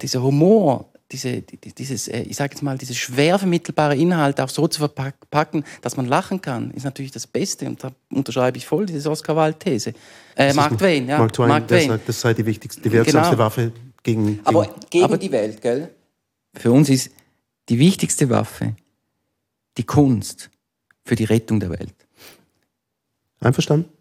dieser 0.00 0.22
Humor, 0.22 0.90
diese, 1.10 1.42
dieses, 1.42 2.08
äh, 2.08 2.22
ich 2.22 2.36
sage 2.36 2.54
jetzt 2.54 2.62
mal, 2.62 2.78
diese 2.78 2.94
schwer 2.94 3.38
vermittelbare 3.38 3.96
Inhalte 3.96 4.42
auch 4.42 4.48
so 4.48 4.66
zu 4.66 4.80
verpacken, 4.80 5.64
dass 5.82 5.96
man 5.96 6.06
lachen 6.06 6.40
kann, 6.40 6.70
ist 6.72 6.84
natürlich 6.84 7.12
das 7.12 7.26
Beste. 7.26 7.66
Und 7.66 7.84
da 7.84 7.92
unterschreibe 8.10 8.58
ich 8.58 8.66
voll 8.66 8.86
diese 8.86 9.10
Oscar 9.10 9.36
Wilde-These. 9.36 9.92
Äh, 10.36 10.54
Mark 10.54 10.78
Twain, 10.78 11.08
ja. 11.08 11.18
Mark 11.18 11.32
Twain, 11.32 11.48
Mark 11.48 11.68
Twain. 11.68 11.88
Sagt, 11.88 12.08
das 12.08 12.20
sei 12.20 12.34
die 12.34 12.46
wichtigste, 12.46 12.80
die 12.80 12.92
wirksamste 12.92 13.32
genau. 13.32 13.44
Waffe 13.44 13.72
gegen, 14.02 14.26
gegen, 14.26 14.40
Aber 14.44 14.74
gegen 14.90 15.04
aber 15.04 15.18
die 15.18 15.30
Welt, 15.30 15.60
gell? 15.60 15.90
Für 16.54 16.72
uns 16.72 16.88
ist 16.88 17.10
die 17.68 17.78
wichtigste 17.78 18.28
Waffe 18.30 18.74
die 19.76 19.84
Kunst 19.84 20.50
für 21.04 21.16
die 21.16 21.24
Rettung 21.24 21.60
der 21.60 21.70
Welt. 21.70 21.94
Einverstanden? 23.40 23.93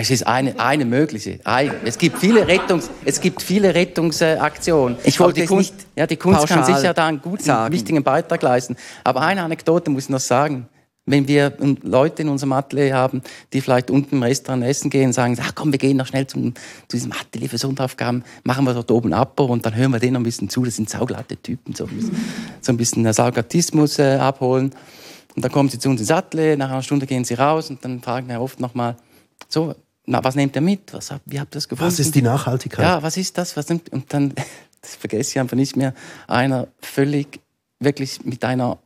Es 0.00 0.10
ist 0.10 0.26
eine, 0.26 0.58
eine 0.60 0.84
mögliche. 0.84 1.40
Es 1.84 1.98
gibt 1.98 2.18
viele 2.18 2.46
Rettungs, 2.46 2.90
es 3.04 3.20
gibt 3.20 3.42
viele 3.42 3.74
Rettungsaktionen. 3.74 4.96
Ich 5.02 5.18
wollte 5.18 5.40
die 5.40 5.46
Kunst, 5.46 5.74
nicht 5.74 5.86
ja, 5.96 6.06
die 6.06 6.16
Kunst 6.16 6.46
kann 6.46 6.64
sicher 6.64 6.94
da 6.94 7.06
einen 7.06 7.20
guten, 7.20 7.42
sagen. 7.42 7.74
wichtigen 7.74 8.02
Beitrag 8.04 8.42
leisten. 8.42 8.76
Aber 9.02 9.22
eine 9.22 9.42
Anekdote 9.42 9.90
muss 9.90 10.04
ich 10.04 10.10
noch 10.10 10.20
sagen. 10.20 10.68
Wenn 11.10 11.26
wir 11.26 11.54
Leute 11.82 12.20
in 12.20 12.28
unserem 12.28 12.52
Atelier 12.52 12.94
haben, 12.94 13.22
die 13.54 13.62
vielleicht 13.62 13.90
unten 13.90 14.16
im 14.16 14.22
Restaurant 14.22 14.62
essen 14.62 14.90
gehen, 14.90 15.14
sagen, 15.14 15.38
ach 15.40 15.54
komm, 15.54 15.72
wir 15.72 15.78
gehen 15.78 15.96
noch 15.96 16.06
schnell 16.06 16.26
zum, 16.26 16.52
zu 16.86 16.98
diesem 16.98 17.12
Atelier 17.12 17.48
für 17.48 17.56
Sonderaufgaben, 17.56 18.24
machen 18.44 18.66
wir 18.66 18.74
dort 18.74 18.90
oben 18.90 19.14
ab 19.14 19.40
und 19.40 19.64
dann 19.64 19.74
hören 19.74 19.90
wir 19.90 20.00
denen 20.00 20.16
ein 20.16 20.22
bisschen 20.22 20.50
zu. 20.50 20.66
Das 20.66 20.76
sind 20.76 20.90
sauglatte 20.90 21.38
Typen, 21.38 21.74
so 21.74 21.86
ein 21.86 21.96
bisschen, 21.96 22.16
so 22.60 22.72
ein 22.72 22.76
bisschen 22.76 23.10
Saugatismus 23.10 23.98
äh, 23.98 24.18
abholen. 24.20 24.74
Und 25.34 25.42
dann 25.42 25.50
kommen 25.50 25.70
sie 25.70 25.78
zu 25.78 25.88
uns 25.88 26.02
ins 26.02 26.10
Atelier, 26.10 26.58
nach 26.58 26.70
einer 26.70 26.82
Stunde 26.82 27.06
gehen 27.06 27.24
sie 27.24 27.34
raus 27.34 27.70
und 27.70 27.82
dann 27.82 28.02
fragen 28.02 28.28
wir 28.28 28.42
oft 28.42 28.60
nochmal, 28.60 28.96
so, 29.48 29.74
na, 30.08 30.24
was 30.24 30.34
nehmt 30.34 30.56
ihr 30.56 30.62
mit? 30.62 30.92
Was 30.94 31.10
habt, 31.10 31.22
wie 31.26 31.38
habt 31.38 31.54
ihr 31.54 31.58
das 31.58 31.68
gefunden? 31.68 31.92
Was 31.92 31.98
ist 31.98 32.14
die 32.14 32.22
Nachhaltigkeit? 32.22 32.82
Ja, 32.82 33.02
was 33.02 33.16
ist 33.18 33.36
das? 33.36 33.56
Was 33.56 33.68
nimmt, 33.68 33.90
und 33.90 34.12
dann, 34.12 34.32
das 34.80 34.96
vergesse 34.96 35.30
ich 35.30 35.38
einfach 35.38 35.56
nicht 35.56 35.76
mehr, 35.76 35.94
einer 36.26 36.68
völlig, 36.80 37.40
wirklich 37.78 38.24
mit 38.24 38.42
einer, 38.42 38.78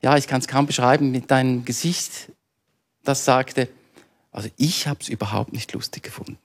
ja, 0.00 0.16
ich 0.16 0.26
kann 0.26 0.40
es 0.40 0.48
kaum 0.48 0.66
beschreiben, 0.66 1.10
mit 1.10 1.30
einem 1.30 1.64
Gesicht, 1.66 2.32
das 3.04 3.26
sagte, 3.26 3.68
also 4.32 4.48
ich 4.56 4.88
habe 4.88 4.98
es 5.02 5.08
überhaupt 5.10 5.52
nicht 5.52 5.72
lustig 5.74 6.02
gefunden. 6.02 6.38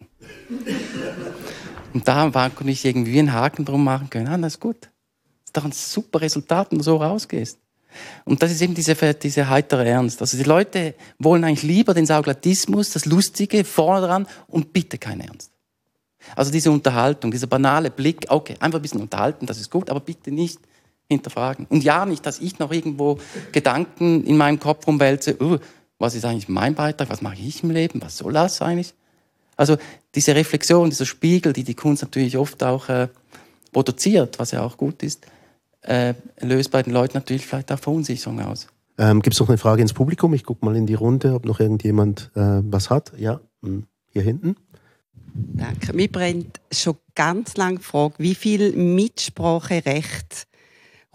und 1.93 2.07
da 2.07 2.33
war, 2.33 2.49
konnte 2.49 2.71
ich 2.71 2.83
irgendwie 2.83 3.17
einen 3.17 3.33
Haken 3.33 3.63
drum 3.63 3.83
machen 3.83 4.09
können. 4.09 4.27
Ah, 4.27 4.37
das 4.37 4.55
ist 4.55 4.59
gut. 4.59 4.81
Das 4.81 5.45
ist 5.45 5.57
doch 5.57 5.65
ein 5.65 5.71
super 5.71 6.21
Resultat, 6.21 6.71
wenn 6.71 6.79
du 6.79 6.83
so 6.83 6.97
rausgehst. 6.97 7.57
Und 8.25 8.41
das 8.43 8.51
ist 8.51 8.61
eben 8.61 8.75
diese, 8.75 8.95
diese 9.15 9.49
heitere 9.49 9.87
Ernst. 9.87 10.21
Also 10.21 10.37
die 10.37 10.43
Leute 10.43 10.95
wollen 11.17 11.43
eigentlich 11.43 11.63
lieber 11.63 11.93
den 11.93 12.05
Sauglatismus, 12.05 12.91
das 12.91 13.05
Lustige 13.05 13.63
vorne 13.63 14.05
dran 14.05 14.27
und 14.47 14.73
bitte 14.73 14.97
kein 14.97 15.21
Ernst. 15.21 15.51
Also 16.35 16.51
diese 16.51 16.71
Unterhaltung, 16.71 17.31
dieser 17.31 17.47
banale 17.47 17.89
Blick, 17.89 18.25
okay, 18.29 18.55
einfach 18.59 18.79
ein 18.79 18.81
bisschen 18.81 19.01
unterhalten, 19.01 19.45
das 19.45 19.59
ist 19.59 19.71
gut, 19.71 19.89
aber 19.89 19.99
bitte 19.99 20.31
nicht 20.31 20.59
hinterfragen. 21.07 21.65
Und 21.69 21.83
ja, 21.83 22.05
nicht, 22.05 22.25
dass 22.25 22.39
ich 22.39 22.59
noch 22.59 22.71
irgendwo 22.71 23.19
Gedanken 23.51 24.23
in 24.25 24.37
meinem 24.37 24.59
Kopf 24.59 24.85
rumwälze, 24.85 25.37
oh, 25.39 25.57
was 25.97 26.15
ist 26.15 26.25
eigentlich 26.25 26.49
mein 26.49 26.75
Beitrag, 26.75 27.09
was 27.09 27.21
mache 27.21 27.41
ich 27.41 27.63
im 27.63 27.71
Leben, 27.71 28.01
was 28.01 28.17
soll 28.17 28.33
das 28.33 28.61
eigentlich? 28.61 28.93
Also 29.57 29.77
diese 30.15 30.35
Reflexion, 30.35 30.89
dieser 30.89 31.05
Spiegel, 31.05 31.51
die 31.51 31.63
die 31.63 31.73
Kunst 31.73 32.03
natürlich 32.03 32.37
oft 32.37 32.63
auch 32.63 32.87
äh, 32.89 33.09
produziert, 33.73 34.39
was 34.39 34.51
ja 34.51 34.63
auch 34.63 34.77
gut 34.77 35.03
ist, 35.03 35.25
äh, 35.81 36.13
löst 36.39 36.71
bei 36.71 36.83
den 36.83 36.93
Leuten 36.93 37.17
natürlich 37.17 37.45
vielleicht 37.45 37.71
auch 37.71 37.79
Verunsicherung 37.79 38.41
aus. 38.41 38.67
Ähm, 38.97 39.21
Gibt 39.21 39.33
es 39.33 39.39
noch 39.39 39.47
eine 39.47 39.57
Frage 39.57 39.81
ins 39.81 39.93
Publikum? 39.93 40.33
Ich 40.33 40.43
gucke 40.43 40.65
mal 40.65 40.75
in 40.75 40.85
die 40.85 40.93
Runde, 40.93 41.33
ob 41.33 41.45
noch 41.45 41.59
irgendjemand 41.59 42.31
äh, 42.35 42.61
was 42.63 42.89
hat. 42.89 43.13
Ja, 43.17 43.39
hm, 43.63 43.85
hier 44.09 44.23
hinten. 44.23 44.55
Danke. 45.33 45.93
Mir 45.93 46.11
brennt 46.11 46.59
schon 46.71 46.97
ganz 47.15 47.55
lange 47.55 47.77
die 47.77 47.83
Frage, 47.83 48.15
wie 48.17 48.35
viel 48.35 48.73
Mitspracherecht 48.73 50.47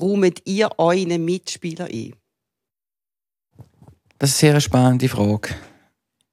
räumt 0.00 0.42
ihr 0.46 0.70
euren 0.78 1.24
Mitspielern 1.24 1.88
ein? 1.92 2.14
Das 4.18 4.30
ist 4.30 4.42
eine 4.42 4.52
sehr 4.52 4.60
spannende 4.60 5.08
Frage. 5.08 5.50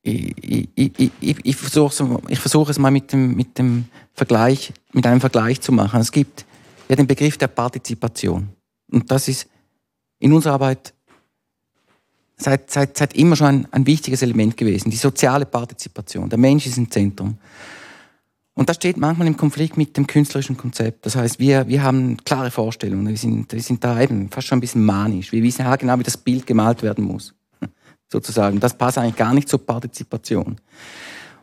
Ich, 0.04 0.34
ich, 0.76 1.12
ich, 1.20 1.38
ich 1.44 1.56
versuche 1.56 2.24
es, 2.30 2.40
versuch 2.40 2.70
es 2.70 2.80
mal 2.80 2.92
mit 2.92 3.12
dem, 3.12 3.36
mit 3.36 3.58
dem 3.58 3.86
Vergleich, 4.14 4.74
mit 4.94 5.06
einem 5.06 5.20
Vergleich 5.20 5.62
zu 5.62 5.72
machen. 5.72 6.00
Es 6.00 6.12
gibt 6.12 6.46
ja 6.92 6.96
den 6.98 7.08
Begriff 7.08 7.38
der 7.38 7.48
Partizipation. 7.48 8.50
Und 8.92 9.10
das 9.10 9.28
ist 9.28 9.48
in 10.20 10.34
unserer 10.34 10.54
Arbeit 10.54 10.94
seit, 12.38 12.70
seit, 12.70 12.98
seit 12.98 13.16
immer 13.16 13.36
schon 13.36 13.48
ein, 13.48 13.68
ein 13.72 13.86
wichtiges 13.86 14.22
Element 14.22 14.58
gewesen. 14.58 14.92
Die 14.92 14.98
soziale 14.98 15.46
Partizipation. 15.46 16.30
Der 16.30 16.38
Mensch 16.38 16.68
ist 16.68 16.78
im 16.78 16.92
Zentrum. 16.92 17.38
Und 18.54 18.68
das 18.68 18.76
steht 18.76 18.98
manchmal 18.98 19.28
im 19.28 19.38
Konflikt 19.38 19.78
mit 19.78 19.96
dem 19.96 20.06
künstlerischen 20.06 20.58
Konzept. 20.58 21.06
Das 21.06 21.16
heißt, 21.16 21.39
wir, 21.39 21.68
wir 21.70 21.82
haben 21.82 22.18
klare 22.26 22.52
Vorstellungen. 22.52 23.08
Wir 23.08 23.18
sind, 23.18 23.54
wir 23.54 23.62
sind 23.62 23.84
da 23.84 24.00
eben 24.02 24.30
fast 24.30 24.48
schon 24.48 24.58
ein 24.58 24.62
bisschen 24.62 24.84
manisch. 24.84 25.32
Wir 25.32 25.42
wissen 25.42 25.62
ja 25.62 25.74
genau, 25.78 25.98
wie 25.98 26.04
das 26.04 26.18
Bild 26.18 26.46
gemalt 26.46 26.84
werden 26.84 27.06
muss. 27.06 27.34
Sozusagen. 28.12 28.60
Das 28.60 28.78
passt 28.78 28.98
eigentlich 28.98 29.16
gar 29.16 29.34
nicht 29.34 29.48
zur 29.48 29.66
Partizipation. 29.66 30.58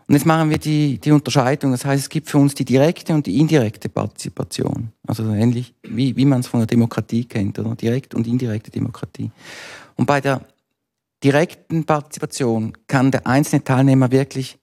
Und 0.08 0.14
jetzt 0.14 0.24
machen 0.24 0.48
wir 0.48 0.56
die, 0.56 0.98
die 0.98 1.12
Unterscheidung. 1.12 1.70
Das 1.70 1.84
heißt, 1.84 2.04
es 2.04 2.08
gibt 2.08 2.30
für 2.30 2.38
uns 2.38 2.54
die 2.54 2.64
direkte 2.64 3.12
und 3.12 3.26
die 3.26 3.38
indirekte 3.38 3.90
Partizipation. 3.90 4.90
Also 5.06 5.22
ähnlich 5.34 5.74
wie, 5.82 6.16
wie 6.16 6.24
man 6.24 6.40
es 6.40 6.46
von 6.46 6.60
der 6.60 6.66
Demokratie 6.66 7.26
kennt, 7.26 7.58
oder? 7.58 7.74
Direkt 7.74 8.14
und 8.14 8.26
indirekte 8.26 8.70
Demokratie. 8.70 9.30
Und 9.96 10.06
bei 10.06 10.22
der 10.22 10.40
direkten 11.22 11.84
Partizipation 11.84 12.72
kann 12.86 13.10
der 13.10 13.26
einzelne 13.26 13.62
Teilnehmer 13.62 14.10
wirklich 14.10 14.58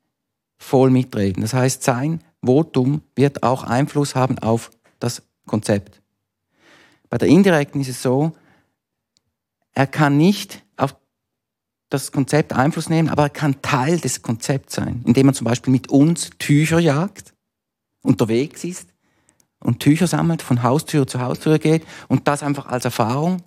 voll 0.57 0.89
mitreden. 0.89 1.41
Das 1.41 1.53
heißt, 1.53 1.83
sein 1.83 2.21
Votum 2.41 3.03
wird 3.15 3.43
auch 3.43 3.63
Einfluss 3.63 4.15
haben 4.15 4.39
auf 4.39 4.71
das 4.99 5.21
Konzept. 5.45 6.01
Bei 7.09 7.19
der 7.19 7.27
indirekten 7.27 7.81
ist 7.81 7.89
es 7.89 8.01
so, 8.01 8.31
er 9.73 9.85
kann 9.85 10.17
nicht 10.17 10.64
das 11.89 12.11
Konzept 12.11 12.53
Einfluss 12.53 12.89
nehmen, 12.89 13.09
aber 13.09 13.23
er 13.23 13.29
kann 13.29 13.61
Teil 13.61 13.99
des 13.99 14.21
Konzepts 14.21 14.75
sein, 14.75 15.03
indem 15.05 15.27
er 15.27 15.33
zum 15.33 15.45
Beispiel 15.45 15.71
mit 15.71 15.89
uns 15.89 16.31
Tücher 16.39 16.79
jagt, 16.79 17.33
unterwegs 18.01 18.63
ist 18.63 18.89
und 19.59 19.79
Tücher 19.79 20.07
sammelt, 20.07 20.41
von 20.41 20.63
Haustür 20.63 21.07
zu 21.07 21.19
Haustür 21.19 21.59
geht 21.59 21.85
und 22.07 22.27
das 22.27 22.43
einfach 22.43 22.67
als 22.67 22.85
Erfahrung 22.85 23.41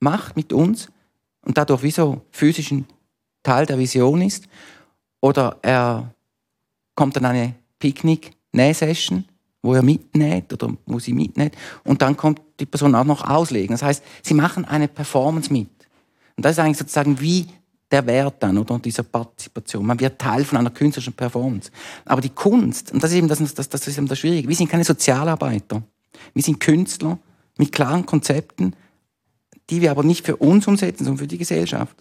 macht 0.00 0.36
mit 0.36 0.52
uns 0.52 0.88
und 1.42 1.58
dadurch 1.58 1.82
wie 1.82 1.90
so 1.90 2.22
physischen 2.30 2.86
Teil 3.42 3.66
der 3.66 3.78
Vision 3.78 4.22
ist. 4.22 4.46
Oder 5.20 5.58
er 5.62 6.14
kommt 6.94 7.16
an 7.16 7.26
eine 7.26 7.54
Picknick-Nähsession, 7.78 9.24
wo 9.62 9.74
er 9.74 9.82
mitnäht 9.82 10.52
oder 10.52 10.74
wo 10.86 10.98
sie 10.98 11.12
mitnäht 11.12 11.56
und 11.84 12.00
dann 12.00 12.16
kommt 12.16 12.40
die 12.60 12.66
Person 12.66 12.94
auch 12.94 13.04
noch 13.04 13.28
auslegen. 13.28 13.72
Das 13.72 13.82
heißt, 13.82 14.02
sie 14.22 14.34
machen 14.34 14.64
eine 14.64 14.88
Performance 14.88 15.52
mit. 15.52 15.68
Und 16.40 16.44
das 16.44 16.52
ist 16.52 16.60
eigentlich 16.60 16.78
sozusagen 16.78 17.20
wie 17.20 17.48
der 17.90 18.06
Wert 18.06 18.42
dann, 18.42 18.56
oder, 18.56 18.78
dieser 18.78 19.02
Partizipation. 19.02 19.84
Man 19.84 20.00
wird 20.00 20.18
Teil 20.18 20.42
von 20.42 20.56
einer 20.56 20.70
künstlerischen 20.70 21.12
Performance. 21.12 21.70
Aber 22.06 22.22
die 22.22 22.30
Kunst, 22.30 22.92
und 22.92 23.02
das 23.02 23.10
ist 23.10 23.18
eben 23.18 23.28
das, 23.28 23.40
das, 23.52 23.68
das 23.68 23.86
ist 23.86 23.98
eben 23.98 24.08
das 24.08 24.20
Schwierige, 24.20 24.48
wir 24.48 24.56
sind 24.56 24.70
keine 24.70 24.84
Sozialarbeiter. 24.84 25.82
Wir 26.32 26.42
sind 26.42 26.58
Künstler 26.58 27.18
mit 27.58 27.72
klaren 27.72 28.06
Konzepten, 28.06 28.74
die 29.68 29.82
wir 29.82 29.90
aber 29.90 30.02
nicht 30.02 30.24
für 30.24 30.36
uns 30.36 30.66
umsetzen, 30.66 31.04
sondern 31.04 31.18
für 31.18 31.26
die 31.26 31.36
Gesellschaft. 31.36 31.94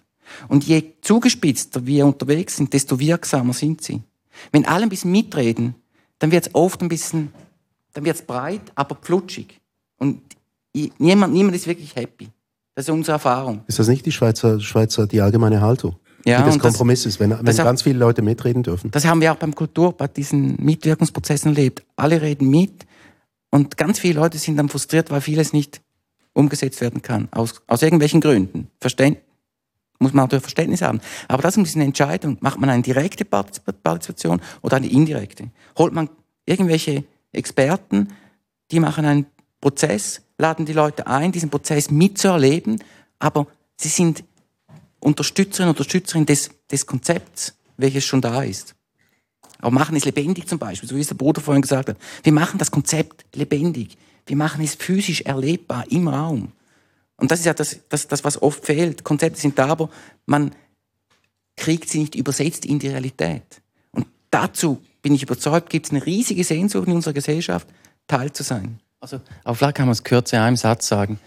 Und 0.47 0.63
je 0.63 0.93
zugespitzter 1.01 1.85
wir 1.85 2.05
unterwegs 2.05 2.55
sind, 2.55 2.71
desto 2.71 2.97
wirksamer 2.97 3.51
sind 3.51 3.83
sie. 3.83 4.03
Wenn 4.53 4.65
alle 4.65 4.83
ein 4.83 4.89
bisschen 4.89 5.11
mitreden, 5.11 5.75
dann 6.19 6.31
wird 6.31 6.47
es 6.47 6.55
oft 6.55 6.81
ein 6.81 6.87
bisschen, 6.87 7.33
dann 7.91 8.05
wird 8.05 8.15
es 8.15 8.21
breit, 8.21 8.71
aber 8.75 8.97
flutschig. 9.01 9.59
Und 9.97 10.21
niemand, 10.97 11.33
niemand 11.33 11.57
ist 11.57 11.67
wirklich 11.67 11.93
happy. 11.97 12.29
Das 12.75 12.85
ist 12.85 12.89
unsere 12.89 13.13
Erfahrung. 13.13 13.63
Ist 13.67 13.79
das 13.79 13.87
nicht 13.87 14.05
die 14.05 14.11
Schweizer, 14.11 14.59
Schweizer 14.59 15.07
die 15.07 15.21
allgemeine 15.21 15.61
Haltung? 15.61 15.95
Ja, 16.25 16.41
die 16.41 16.49
des 16.49 16.59
Kompromisses, 16.59 17.19
wenn, 17.19 17.31
wenn 17.31 17.45
das 17.45 17.57
ganz 17.57 17.81
viele 17.81 17.99
Leute 17.99 18.21
mitreden 18.21 18.63
dürfen. 18.63 18.91
Das 18.91 19.05
haben 19.05 19.21
wir 19.21 19.31
auch 19.31 19.37
beim 19.37 19.55
Kultur, 19.55 19.93
bei 19.93 20.07
diesen 20.07 20.57
Mitwirkungsprozessen 20.61 21.55
erlebt. 21.55 21.83
Alle 21.95 22.21
reden 22.21 22.49
mit 22.49 22.85
und 23.51 23.77
ganz 23.77 23.99
viele 23.99 24.19
Leute 24.19 24.37
sind 24.37 24.57
dann 24.57 24.69
frustriert, 24.69 25.11
weil 25.11 25.21
vieles 25.21 25.53
nicht 25.53 25.81
umgesetzt 26.33 26.81
werden 26.81 27.01
kann. 27.01 27.27
Aus, 27.31 27.61
aus 27.67 27.81
irgendwelchen 27.81 28.21
Gründen. 28.21 28.69
Verständ, 28.79 29.17
muss 29.99 30.13
man 30.13 30.25
natürlich 30.25 30.43
Verständnis 30.43 30.81
haben. 30.81 31.01
Aber 31.27 31.41
das 31.41 31.57
ist 31.57 31.75
eine 31.75 31.85
Entscheidung. 31.85 32.37
Macht 32.41 32.59
man 32.59 32.69
eine 32.69 32.81
direkte 32.81 33.25
Partizipation 33.25 34.41
oder 34.61 34.77
eine 34.77 34.87
indirekte? 34.87 35.49
Holt 35.77 35.93
man 35.93 36.09
irgendwelche 36.45 37.03
Experten, 37.31 38.09
die 38.71 38.79
machen 38.79 39.05
einen 39.05 39.25
Prozess, 39.61 40.21
laden 40.39 40.65
die 40.65 40.73
Leute 40.73 41.05
ein, 41.05 41.31
diesen 41.31 41.51
Prozess 41.51 41.91
mitzuerleben, 41.91 42.83
aber 43.19 43.45
sie 43.75 43.89
sind 43.89 44.23
Unterstützerinnen 44.99 45.69
und 45.69 45.77
Unterstützerin 45.77 46.25
des, 46.25 46.49
des 46.71 46.85
Konzepts, 46.85 47.53
welches 47.77 48.05
schon 48.05 48.21
da 48.21 48.41
ist. 48.41 48.73
Aber 49.59 49.71
machen 49.71 49.95
es 49.97 50.05
lebendig 50.05 50.47
zum 50.47 50.57
Beispiel, 50.57 50.87
so 50.87 50.95
wie 50.95 51.01
es 51.01 51.07
der 51.07 51.15
Bruder 51.15 51.41
vorhin 51.41 51.61
gesagt 51.61 51.89
hat. 51.89 51.97
Wir 52.23 52.31
machen 52.31 52.57
das 52.57 52.71
Konzept 52.71 53.25
lebendig. 53.35 53.97
Wir 54.25 54.37
machen 54.37 54.63
es 54.63 54.75
physisch 54.75 55.21
erlebbar 55.21 55.85
im 55.89 56.07
Raum. 56.07 56.53
Und 57.17 57.31
das 57.31 57.39
ist 57.39 57.45
ja 57.45 57.53
das, 57.53 57.77
das, 57.89 58.07
das, 58.07 58.23
was 58.23 58.41
oft 58.41 58.65
fehlt. 58.65 59.03
Konzepte 59.03 59.39
sind 59.39 59.59
da, 59.59 59.67
aber 59.67 59.89
man 60.25 60.55
kriegt 61.57 61.89
sie 61.89 61.99
nicht 61.99 62.15
übersetzt 62.15 62.65
in 62.65 62.79
die 62.79 62.87
Realität. 62.87 63.61
Und 63.91 64.07
dazu 64.31 64.81
bin 65.01 65.13
ich 65.13 65.23
überzeugt, 65.23 65.69
gibt 65.69 65.87
es 65.87 65.91
eine 65.91 66.05
riesige 66.05 66.45
Sehnsucht 66.45 66.87
in 66.87 66.93
unserer 66.93 67.13
Gesellschaft, 67.13 67.67
Teil 68.07 68.31
zu 68.31 68.43
sein. 68.43 68.79
Also, 68.99 69.21
aber 69.43 69.55
vielleicht 69.55 69.75
kann 69.75 69.85
man 69.85 69.93
es 69.93 70.03
kürzer 70.03 70.37
in 70.37 70.43
einem 70.43 70.57
Satz 70.57 70.87
sagen. 70.87 71.19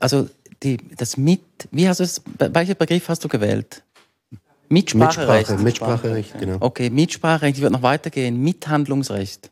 Also, 0.00 0.28
die, 0.62 0.78
das 0.96 1.16
Mit, 1.16 1.42
wie 1.70 1.88
hast 1.88 2.00
du 2.00 2.04
es, 2.04 2.22
welchen 2.38 2.76
Begriff 2.76 3.08
hast 3.08 3.22
du 3.24 3.28
gewählt? 3.28 3.82
Mitspracherecht. 4.68 5.50
Mitsprache, 5.50 5.62
Mitspracherecht, 5.62 6.38
genau. 6.38 6.56
Okay, 6.60 6.90
Mitspracherecht, 6.90 7.56
ich 7.56 7.62
würde 7.62 7.74
noch 7.74 7.82
weitergehen. 7.82 8.42
Mithandlungsrecht. 8.42 9.50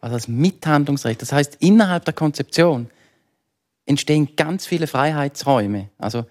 Also 0.00 0.16
das 0.16 0.28
Mithandlungsrecht. 0.28 1.20
Das 1.20 1.32
heißt, 1.32 1.58
innerhalb 1.60 2.04
der 2.04 2.14
Konzeption 2.14 2.88
entstehen 3.84 4.34
ganz 4.36 4.66
viele 4.66 4.86
Freiheitsräume. 4.86 5.90
Also 5.98 6.24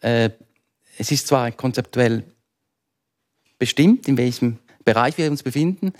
äh, 0.00 0.30
es 0.98 1.10
ist 1.10 1.28
zwar 1.28 1.52
konzeptuell 1.52 2.24
bestimmt, 3.58 4.08
in 4.08 4.16
welchem 4.16 4.58
Bereich 4.84 5.16
wir 5.18 5.30
uns 5.30 5.42
befinden, 5.42 5.92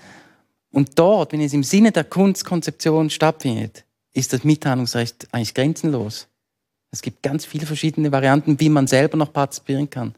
und 0.72 0.98
dort, 0.98 1.32
wenn 1.32 1.40
es 1.40 1.52
im 1.52 1.64
Sinne 1.64 1.92
der 1.92 2.04
Kunstkonzeption 2.04 3.10
stattfindet, 3.10 3.84
ist 4.12 4.32
das 4.32 4.44
Mitteilungsrecht 4.44 5.28
eigentlich 5.32 5.54
grenzenlos. 5.54 6.28
Es 6.90 7.02
gibt 7.02 7.22
ganz 7.22 7.44
viele 7.44 7.66
verschiedene 7.66 8.10
Varianten, 8.12 8.58
wie 8.58 8.68
man 8.68 8.86
selber 8.86 9.16
noch 9.16 9.32
partizipieren 9.32 9.88
kann. 9.88 10.14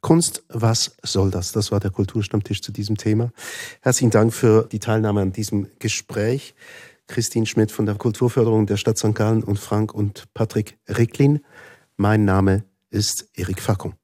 Kunst, 0.00 0.42
was 0.48 0.96
soll 1.02 1.30
das? 1.30 1.52
Das 1.52 1.72
war 1.72 1.80
der 1.80 1.90
Kulturstammtisch 1.90 2.60
zu 2.60 2.72
diesem 2.72 2.98
Thema. 2.98 3.32
Herzlichen 3.80 4.10
Dank 4.10 4.34
für 4.34 4.68
die 4.70 4.78
Teilnahme 4.78 5.22
an 5.22 5.32
diesem 5.32 5.68
Gespräch. 5.78 6.54
Christine 7.06 7.46
Schmidt 7.46 7.72
von 7.72 7.86
der 7.86 7.94
Kulturförderung 7.94 8.66
der 8.66 8.76
Stadt 8.76 8.98
St. 8.98 9.14
Gallen 9.14 9.42
und 9.42 9.58
Frank 9.58 9.94
und 9.94 10.24
Patrick 10.34 10.78
Ricklin. 10.88 11.40
Mein 11.96 12.26
Name 12.26 12.64
ist 12.90 13.30
Erik 13.34 13.62
Fackung. 13.62 13.94